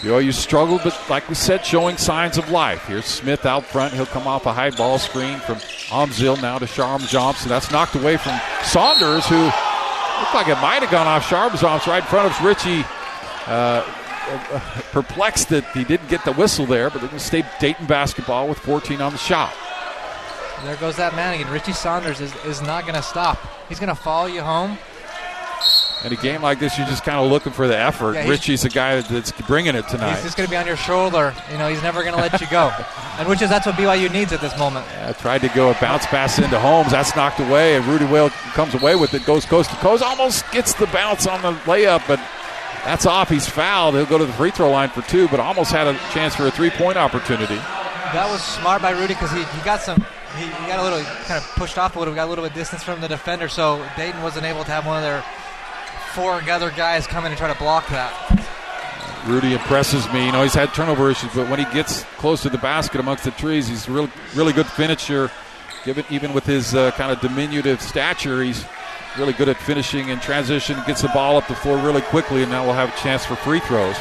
BYU 0.00 0.32
struggled, 0.32 0.80
but 0.82 0.98
like 1.10 1.28
we 1.28 1.34
said, 1.34 1.64
showing 1.64 1.98
signs 1.98 2.38
of 2.38 2.50
life. 2.50 2.86
Here's 2.86 3.04
Smith 3.04 3.44
out 3.44 3.66
front. 3.66 3.92
He'll 3.92 4.06
come 4.06 4.26
off 4.26 4.46
a 4.46 4.52
high 4.52 4.70
ball 4.70 4.98
screen 4.98 5.38
from 5.40 5.56
Amzil 5.90 6.40
now 6.40 6.58
to 6.58 6.64
Sharavjamts. 6.64 7.44
That's 7.44 7.70
knocked 7.70 7.94
away 7.96 8.16
from 8.16 8.40
Saunders, 8.62 9.26
who 9.26 9.44
looked 9.44 10.34
like 10.34 10.48
it 10.48 10.60
might 10.62 10.82
have 10.82 10.90
gone 10.90 11.06
off 11.06 11.28
Sharavjamts 11.28 11.86
right 11.86 12.02
in 12.02 12.08
front 12.08 12.32
of 12.32 12.44
Richie. 12.44 12.84
Uh, 13.46 13.82
perplexed 14.92 15.48
that 15.48 15.64
he 15.72 15.84
didn't 15.84 16.08
get 16.08 16.24
the 16.24 16.32
whistle 16.32 16.64
there, 16.64 16.88
but 16.88 17.00
they're 17.00 17.08
going 17.08 17.18
to 17.18 17.24
stay 17.24 17.44
Dayton 17.58 17.86
basketball 17.86 18.48
with 18.48 18.58
14 18.58 19.00
on 19.00 19.12
the 19.12 19.18
shot. 19.18 19.52
There 20.64 20.76
goes 20.76 20.96
that 20.96 21.14
man 21.16 21.34
again. 21.34 21.50
Richie 21.52 21.72
Saunders 21.72 22.20
is, 22.20 22.34
is 22.44 22.62
not 22.62 22.84
going 22.84 22.94
to 22.94 23.02
stop. 23.02 23.38
He's 23.68 23.80
going 23.80 23.88
to 23.88 24.00
follow 24.00 24.26
you 24.26 24.42
home. 24.42 24.78
In 26.04 26.12
a 26.14 26.16
game 26.16 26.40
like 26.40 26.58
this, 26.58 26.78
you're 26.78 26.86
just 26.86 27.04
kind 27.04 27.18
of 27.18 27.30
looking 27.30 27.52
for 27.52 27.68
the 27.68 27.76
effort. 27.76 28.14
Yeah, 28.14 28.26
Richie's 28.26 28.62
the 28.62 28.70
guy 28.70 29.00
that's 29.02 29.32
bringing 29.42 29.74
it 29.74 29.86
tonight. 29.88 30.14
He's 30.14 30.24
just 30.24 30.36
going 30.36 30.46
to 30.46 30.50
be 30.50 30.56
on 30.56 30.66
your 30.66 30.76
shoulder. 30.76 31.34
You 31.52 31.58
know, 31.58 31.68
he's 31.68 31.82
never 31.82 32.02
going 32.02 32.14
to 32.14 32.20
let 32.20 32.40
you 32.40 32.46
go. 32.48 32.72
And 33.18 33.28
which 33.28 33.42
is 33.42 33.50
that's 33.50 33.66
what 33.66 33.74
BYU 33.74 34.10
needs 34.10 34.32
at 34.32 34.40
this 34.40 34.56
moment. 34.58 34.86
Yeah, 34.92 35.12
tried 35.12 35.42
to 35.42 35.48
go 35.48 35.70
a 35.70 35.74
bounce 35.74 36.06
pass 36.06 36.38
into 36.38 36.58
Holmes. 36.58 36.92
That's 36.92 37.14
knocked 37.14 37.38
away, 37.38 37.76
and 37.76 37.84
Rudi 37.84 38.06
Whale 38.06 38.30
comes 38.30 38.72
away 38.72 38.96
with 38.96 39.12
it. 39.12 39.26
Goes 39.26 39.44
coast 39.44 39.68
to 39.68 39.76
coast. 39.76 40.02
Almost 40.02 40.50
gets 40.52 40.72
the 40.72 40.86
bounce 40.86 41.26
on 41.26 41.42
the 41.42 41.52
layup, 41.64 42.08
but 42.08 42.18
that's 42.84 43.04
off. 43.04 43.28
He's 43.28 43.46
fouled. 43.46 43.94
He'll 43.94 44.06
go 44.06 44.16
to 44.16 44.24
the 44.24 44.32
free 44.32 44.50
throw 44.50 44.70
line 44.70 44.88
for 44.88 45.02
two, 45.02 45.28
but 45.28 45.38
almost 45.38 45.70
had 45.70 45.86
a 45.86 45.98
chance 46.14 46.34
for 46.34 46.46
a 46.46 46.50
three 46.50 46.70
point 46.70 46.96
opportunity. 46.96 47.56
That 47.56 48.26
was 48.30 48.42
smart 48.42 48.80
by 48.80 48.92
Rudi 48.92 49.08
because 49.08 49.32
he, 49.32 49.42
he 49.44 49.64
got 49.66 49.82
some. 49.82 50.02
He, 50.38 50.44
he, 50.44 50.66
got 50.66 50.78
a 50.78 50.82
little 50.82 51.02
kind 51.26 51.42
of 51.42 51.46
pushed 51.56 51.76
off 51.76 51.96
a 51.96 51.98
little, 51.98 52.14
got 52.14 52.26
a 52.26 52.30
little 52.30 52.44
bit 52.44 52.54
distance 52.54 52.82
from 52.82 53.02
the 53.02 53.08
defender, 53.08 53.48
so 53.48 53.84
Dayton 53.96 54.22
wasn't 54.22 54.46
able 54.46 54.64
to 54.64 54.70
have 54.70 54.86
one 54.86 54.96
of 54.96 55.02
their 55.02 55.22
four 56.14 56.42
other 56.50 56.70
guys 56.70 57.06
come 57.06 57.24
in 57.24 57.32
and 57.32 57.38
try 57.38 57.52
to 57.52 57.58
block 57.58 57.88
that. 57.88 58.12
Rudi 59.26 59.52
impresses 59.52 60.10
me. 60.12 60.26
You 60.26 60.32
know, 60.32 60.42
he's 60.42 60.54
had 60.54 60.72
turnover 60.72 61.10
issues, 61.10 61.30
but 61.34 61.48
when 61.50 61.58
he 61.58 61.66
gets 61.72 62.04
close 62.16 62.42
to 62.42 62.50
the 62.50 62.58
basket 62.58 63.00
amongst 63.00 63.24
the 63.24 63.30
trees, 63.32 63.68
he's 63.68 63.86
a 63.86 63.92
really, 63.92 64.10
really 64.34 64.52
good 64.52 64.66
finisher. 64.66 65.30
Given 65.84 66.04
even 66.10 66.32
with 66.32 66.44
his 66.44 66.74
uh, 66.74 66.90
kind 66.92 67.10
of 67.12 67.20
diminutive 67.20 67.80
stature, 67.80 68.42
he's 68.42 68.64
really 69.18 69.32
good 69.32 69.48
at 69.48 69.56
finishing 69.56 70.08
in 70.08 70.20
transition. 70.20 70.78
Gets 70.86 71.02
the 71.02 71.08
ball 71.08 71.36
up 71.36 71.46
the 71.48 71.54
floor 71.54 71.78
really 71.78 72.02
quickly, 72.02 72.42
and 72.42 72.50
now 72.50 72.64
we'll 72.64 72.74
have 72.74 72.88
a 72.88 72.98
chance 72.98 73.24
for 73.24 73.36
free 73.36 73.60
throws. 73.60 73.96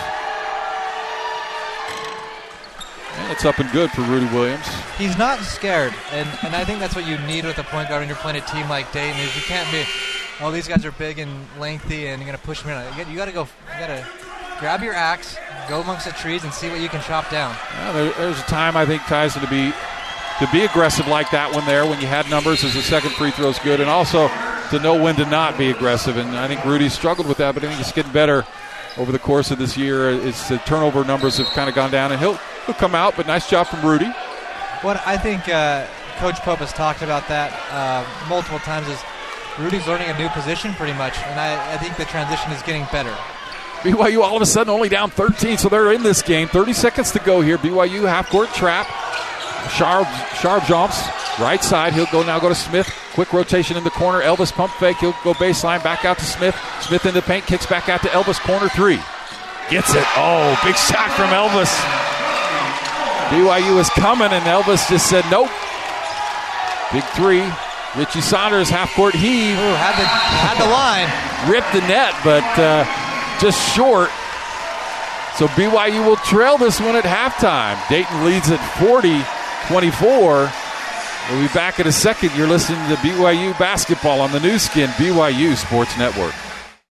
And 3.17 3.31
it's 3.31 3.45
up 3.45 3.59
and 3.59 3.69
good 3.71 3.91
for 3.91 4.01
Rudi 4.01 4.25
Williams. 4.33 4.65
He's 4.97 5.17
not 5.17 5.39
scared, 5.39 5.93
and, 6.11 6.27
and 6.43 6.55
I 6.55 6.63
think 6.63 6.79
that's 6.79 6.95
what 6.95 7.07
you 7.07 7.17
need 7.19 7.45
with 7.45 7.57
a 7.59 7.63
point 7.63 7.89
guard 7.89 8.01
when 8.01 8.07
you're 8.07 8.17
playing 8.17 8.41
a 8.41 8.45
team 8.45 8.67
like 8.69 8.91
Dayton. 8.91 9.19
Is 9.19 9.35
you 9.35 9.41
can't 9.43 9.69
be 9.71 9.85
oh, 10.41 10.51
these 10.51 10.67
guys 10.67 10.85
are 10.85 10.91
big 10.93 11.19
and 11.19 11.31
lengthy, 11.59 12.07
and 12.07 12.21
you're 12.21 12.27
gonna 12.27 12.37
push 12.37 12.61
them 12.61 12.71
in. 12.71 13.09
You 13.09 13.17
got 13.17 13.25
to 13.25 13.31
go. 13.31 13.47
You 13.73 13.79
got 13.79 13.87
to 13.87 14.07
grab 14.59 14.83
your 14.83 14.93
axe, 14.93 15.37
go 15.67 15.81
amongst 15.81 16.05
the 16.05 16.11
trees, 16.11 16.43
and 16.43 16.53
see 16.53 16.69
what 16.69 16.81
you 16.81 16.89
can 16.89 17.01
chop 17.01 17.29
down. 17.29 17.55
Yeah, 17.73 17.91
there, 17.93 18.11
there's 18.13 18.39
a 18.39 18.43
time 18.43 18.75
I 18.75 18.85
think 18.85 19.01
Tyson 19.03 19.41
to 19.41 19.49
be 19.49 19.73
to 20.39 20.47
be 20.51 20.61
aggressive 20.61 21.07
like 21.07 21.31
that 21.31 21.53
one 21.53 21.65
there 21.65 21.85
when 21.85 21.99
you 21.99 22.07
had 22.07 22.29
numbers 22.29 22.63
as 22.63 22.73
the 22.73 22.81
second 22.81 23.11
free 23.11 23.31
throw 23.31 23.49
is 23.49 23.59
good, 23.59 23.81
and 23.81 23.89
also 23.89 24.29
to 24.69 24.79
know 24.79 25.01
when 25.01 25.15
to 25.15 25.25
not 25.25 25.57
be 25.57 25.69
aggressive. 25.69 26.17
And 26.17 26.29
I 26.37 26.47
think 26.47 26.63
Rudi 26.63 26.89
struggled 26.89 27.27
with 27.27 27.37
that, 27.37 27.55
but 27.55 27.63
I 27.63 27.67
think 27.67 27.77
he's 27.77 27.91
getting 27.91 28.11
better 28.11 28.45
over 28.97 29.11
the 29.11 29.19
course 29.19 29.51
of 29.51 29.57
this 29.57 29.77
year. 29.77 30.11
It's 30.11 30.49
the 30.49 30.57
turnover 30.59 31.03
numbers 31.03 31.37
have 31.37 31.47
kind 31.47 31.69
of 31.69 31.75
gone 31.75 31.91
down, 31.91 32.11
and 32.11 32.19
he'll 32.19 32.39
he'll 32.65 32.75
come 32.75 32.95
out. 32.95 33.15
But 33.15 33.27
nice 33.27 33.49
job 33.49 33.67
from 33.67 33.81
Rudi. 33.81 34.09
What 34.81 35.05
I 35.05 35.17
think 35.17 35.49
uh, 35.49 35.85
Coach 36.17 36.39
Pope 36.39 36.59
has 36.59 36.71
talked 36.73 37.01
about 37.01 37.27
that 37.27 37.51
uh, 37.71 38.29
multiple 38.29 38.59
times 38.59 38.87
is 38.87 38.99
Rudi's 39.59 39.85
learning 39.87 40.09
a 40.09 40.17
new 40.17 40.29
position 40.29 40.73
pretty 40.73 40.93
much, 40.93 41.17
and 41.19 41.39
I, 41.39 41.73
I 41.73 41.77
think 41.77 41.97
the 41.97 42.05
transition 42.05 42.51
is 42.51 42.61
getting 42.63 42.85
better. 42.91 43.15
BYU 43.81 44.21
all 44.21 44.35
of 44.35 44.41
a 44.41 44.45
sudden 44.45 44.71
only 44.71 44.89
down 44.89 45.09
13, 45.09 45.57
so 45.57 45.69
they're 45.69 45.93
in 45.93 46.03
this 46.03 46.21
game. 46.21 46.47
30 46.47 46.73
seconds 46.73 47.11
to 47.11 47.19
go 47.19 47.41
here. 47.41 47.57
BYU 47.57 48.07
half 48.07 48.29
court 48.29 48.49
trap. 48.53 48.87
Sharp, 49.71 50.07
Sharavjamts 50.39 51.19
right 51.39 51.63
side. 51.63 51.93
He'll 51.93 52.05
go 52.07 52.23
now. 52.23 52.39
Go 52.39 52.49
to 52.49 52.55
Smith. 52.55 52.89
Quick 53.13 53.33
rotation 53.33 53.77
in 53.77 53.83
the 53.83 53.89
corner. 53.89 54.21
Elvis 54.21 54.51
pump 54.51 54.73
fake. 54.73 54.97
He'll 54.97 55.15
go 55.23 55.33
baseline 55.33 55.83
back 55.83 56.05
out 56.05 56.17
to 56.19 56.25
Smith. 56.25 56.55
Smith 56.81 57.05
in 57.05 57.13
the 57.13 57.21
paint. 57.21 57.45
Kicks 57.45 57.65
back 57.65 57.89
out 57.89 58.01
to 58.01 58.07
Elvis. 58.09 58.39
Corner 58.39 58.69
three. 58.69 58.99
Gets 59.69 59.93
it. 59.93 60.03
Oh, 60.17 60.59
big 60.63 60.75
shot 60.75 61.11
from 61.11 61.29
Elvis. 61.29 61.73
BYU 63.29 63.79
is 63.79 63.89
coming, 63.91 64.31
and 64.31 64.43
Elvis 64.45 64.89
just 64.89 65.09
said 65.09 65.23
nope. 65.29 65.49
Big 66.91 67.03
three. 67.15 67.45
Richie 67.95 68.21
Saunders 68.21 68.69
half 68.69 68.93
court 68.93 69.15
heave. 69.15 69.57
Ooh, 69.57 69.75
had 69.75 69.97
the 69.97 70.05
had 70.05 70.57
the 70.61 70.69
line. 70.69 71.09
Ripped 71.51 71.73
the 71.73 71.81
net, 71.87 72.13
but 72.23 72.43
uh, 72.59 72.85
just 73.39 73.57
short. 73.75 74.09
So 75.37 75.47
BYU 75.55 76.05
will 76.05 76.17
trail 76.17 76.57
this 76.57 76.79
one 76.79 76.95
at 76.95 77.05
halftime. 77.05 77.79
Dayton 77.89 78.25
leads 78.25 78.51
at 78.51 78.59
40 78.77 79.23
24. 79.67 80.51
We'll 81.29 81.47
be 81.47 81.53
back 81.53 81.79
in 81.79 81.87
a 81.87 81.91
second. 81.91 82.35
You're 82.35 82.47
listening 82.47 82.79
to 82.89 82.95
BYU 82.95 83.57
basketball 83.59 84.19
on 84.19 84.31
the 84.31 84.39
Nu 84.39 84.57
Skin 84.57 84.89
BYU 84.91 85.55
Sports 85.55 85.97
Network. 85.97 86.33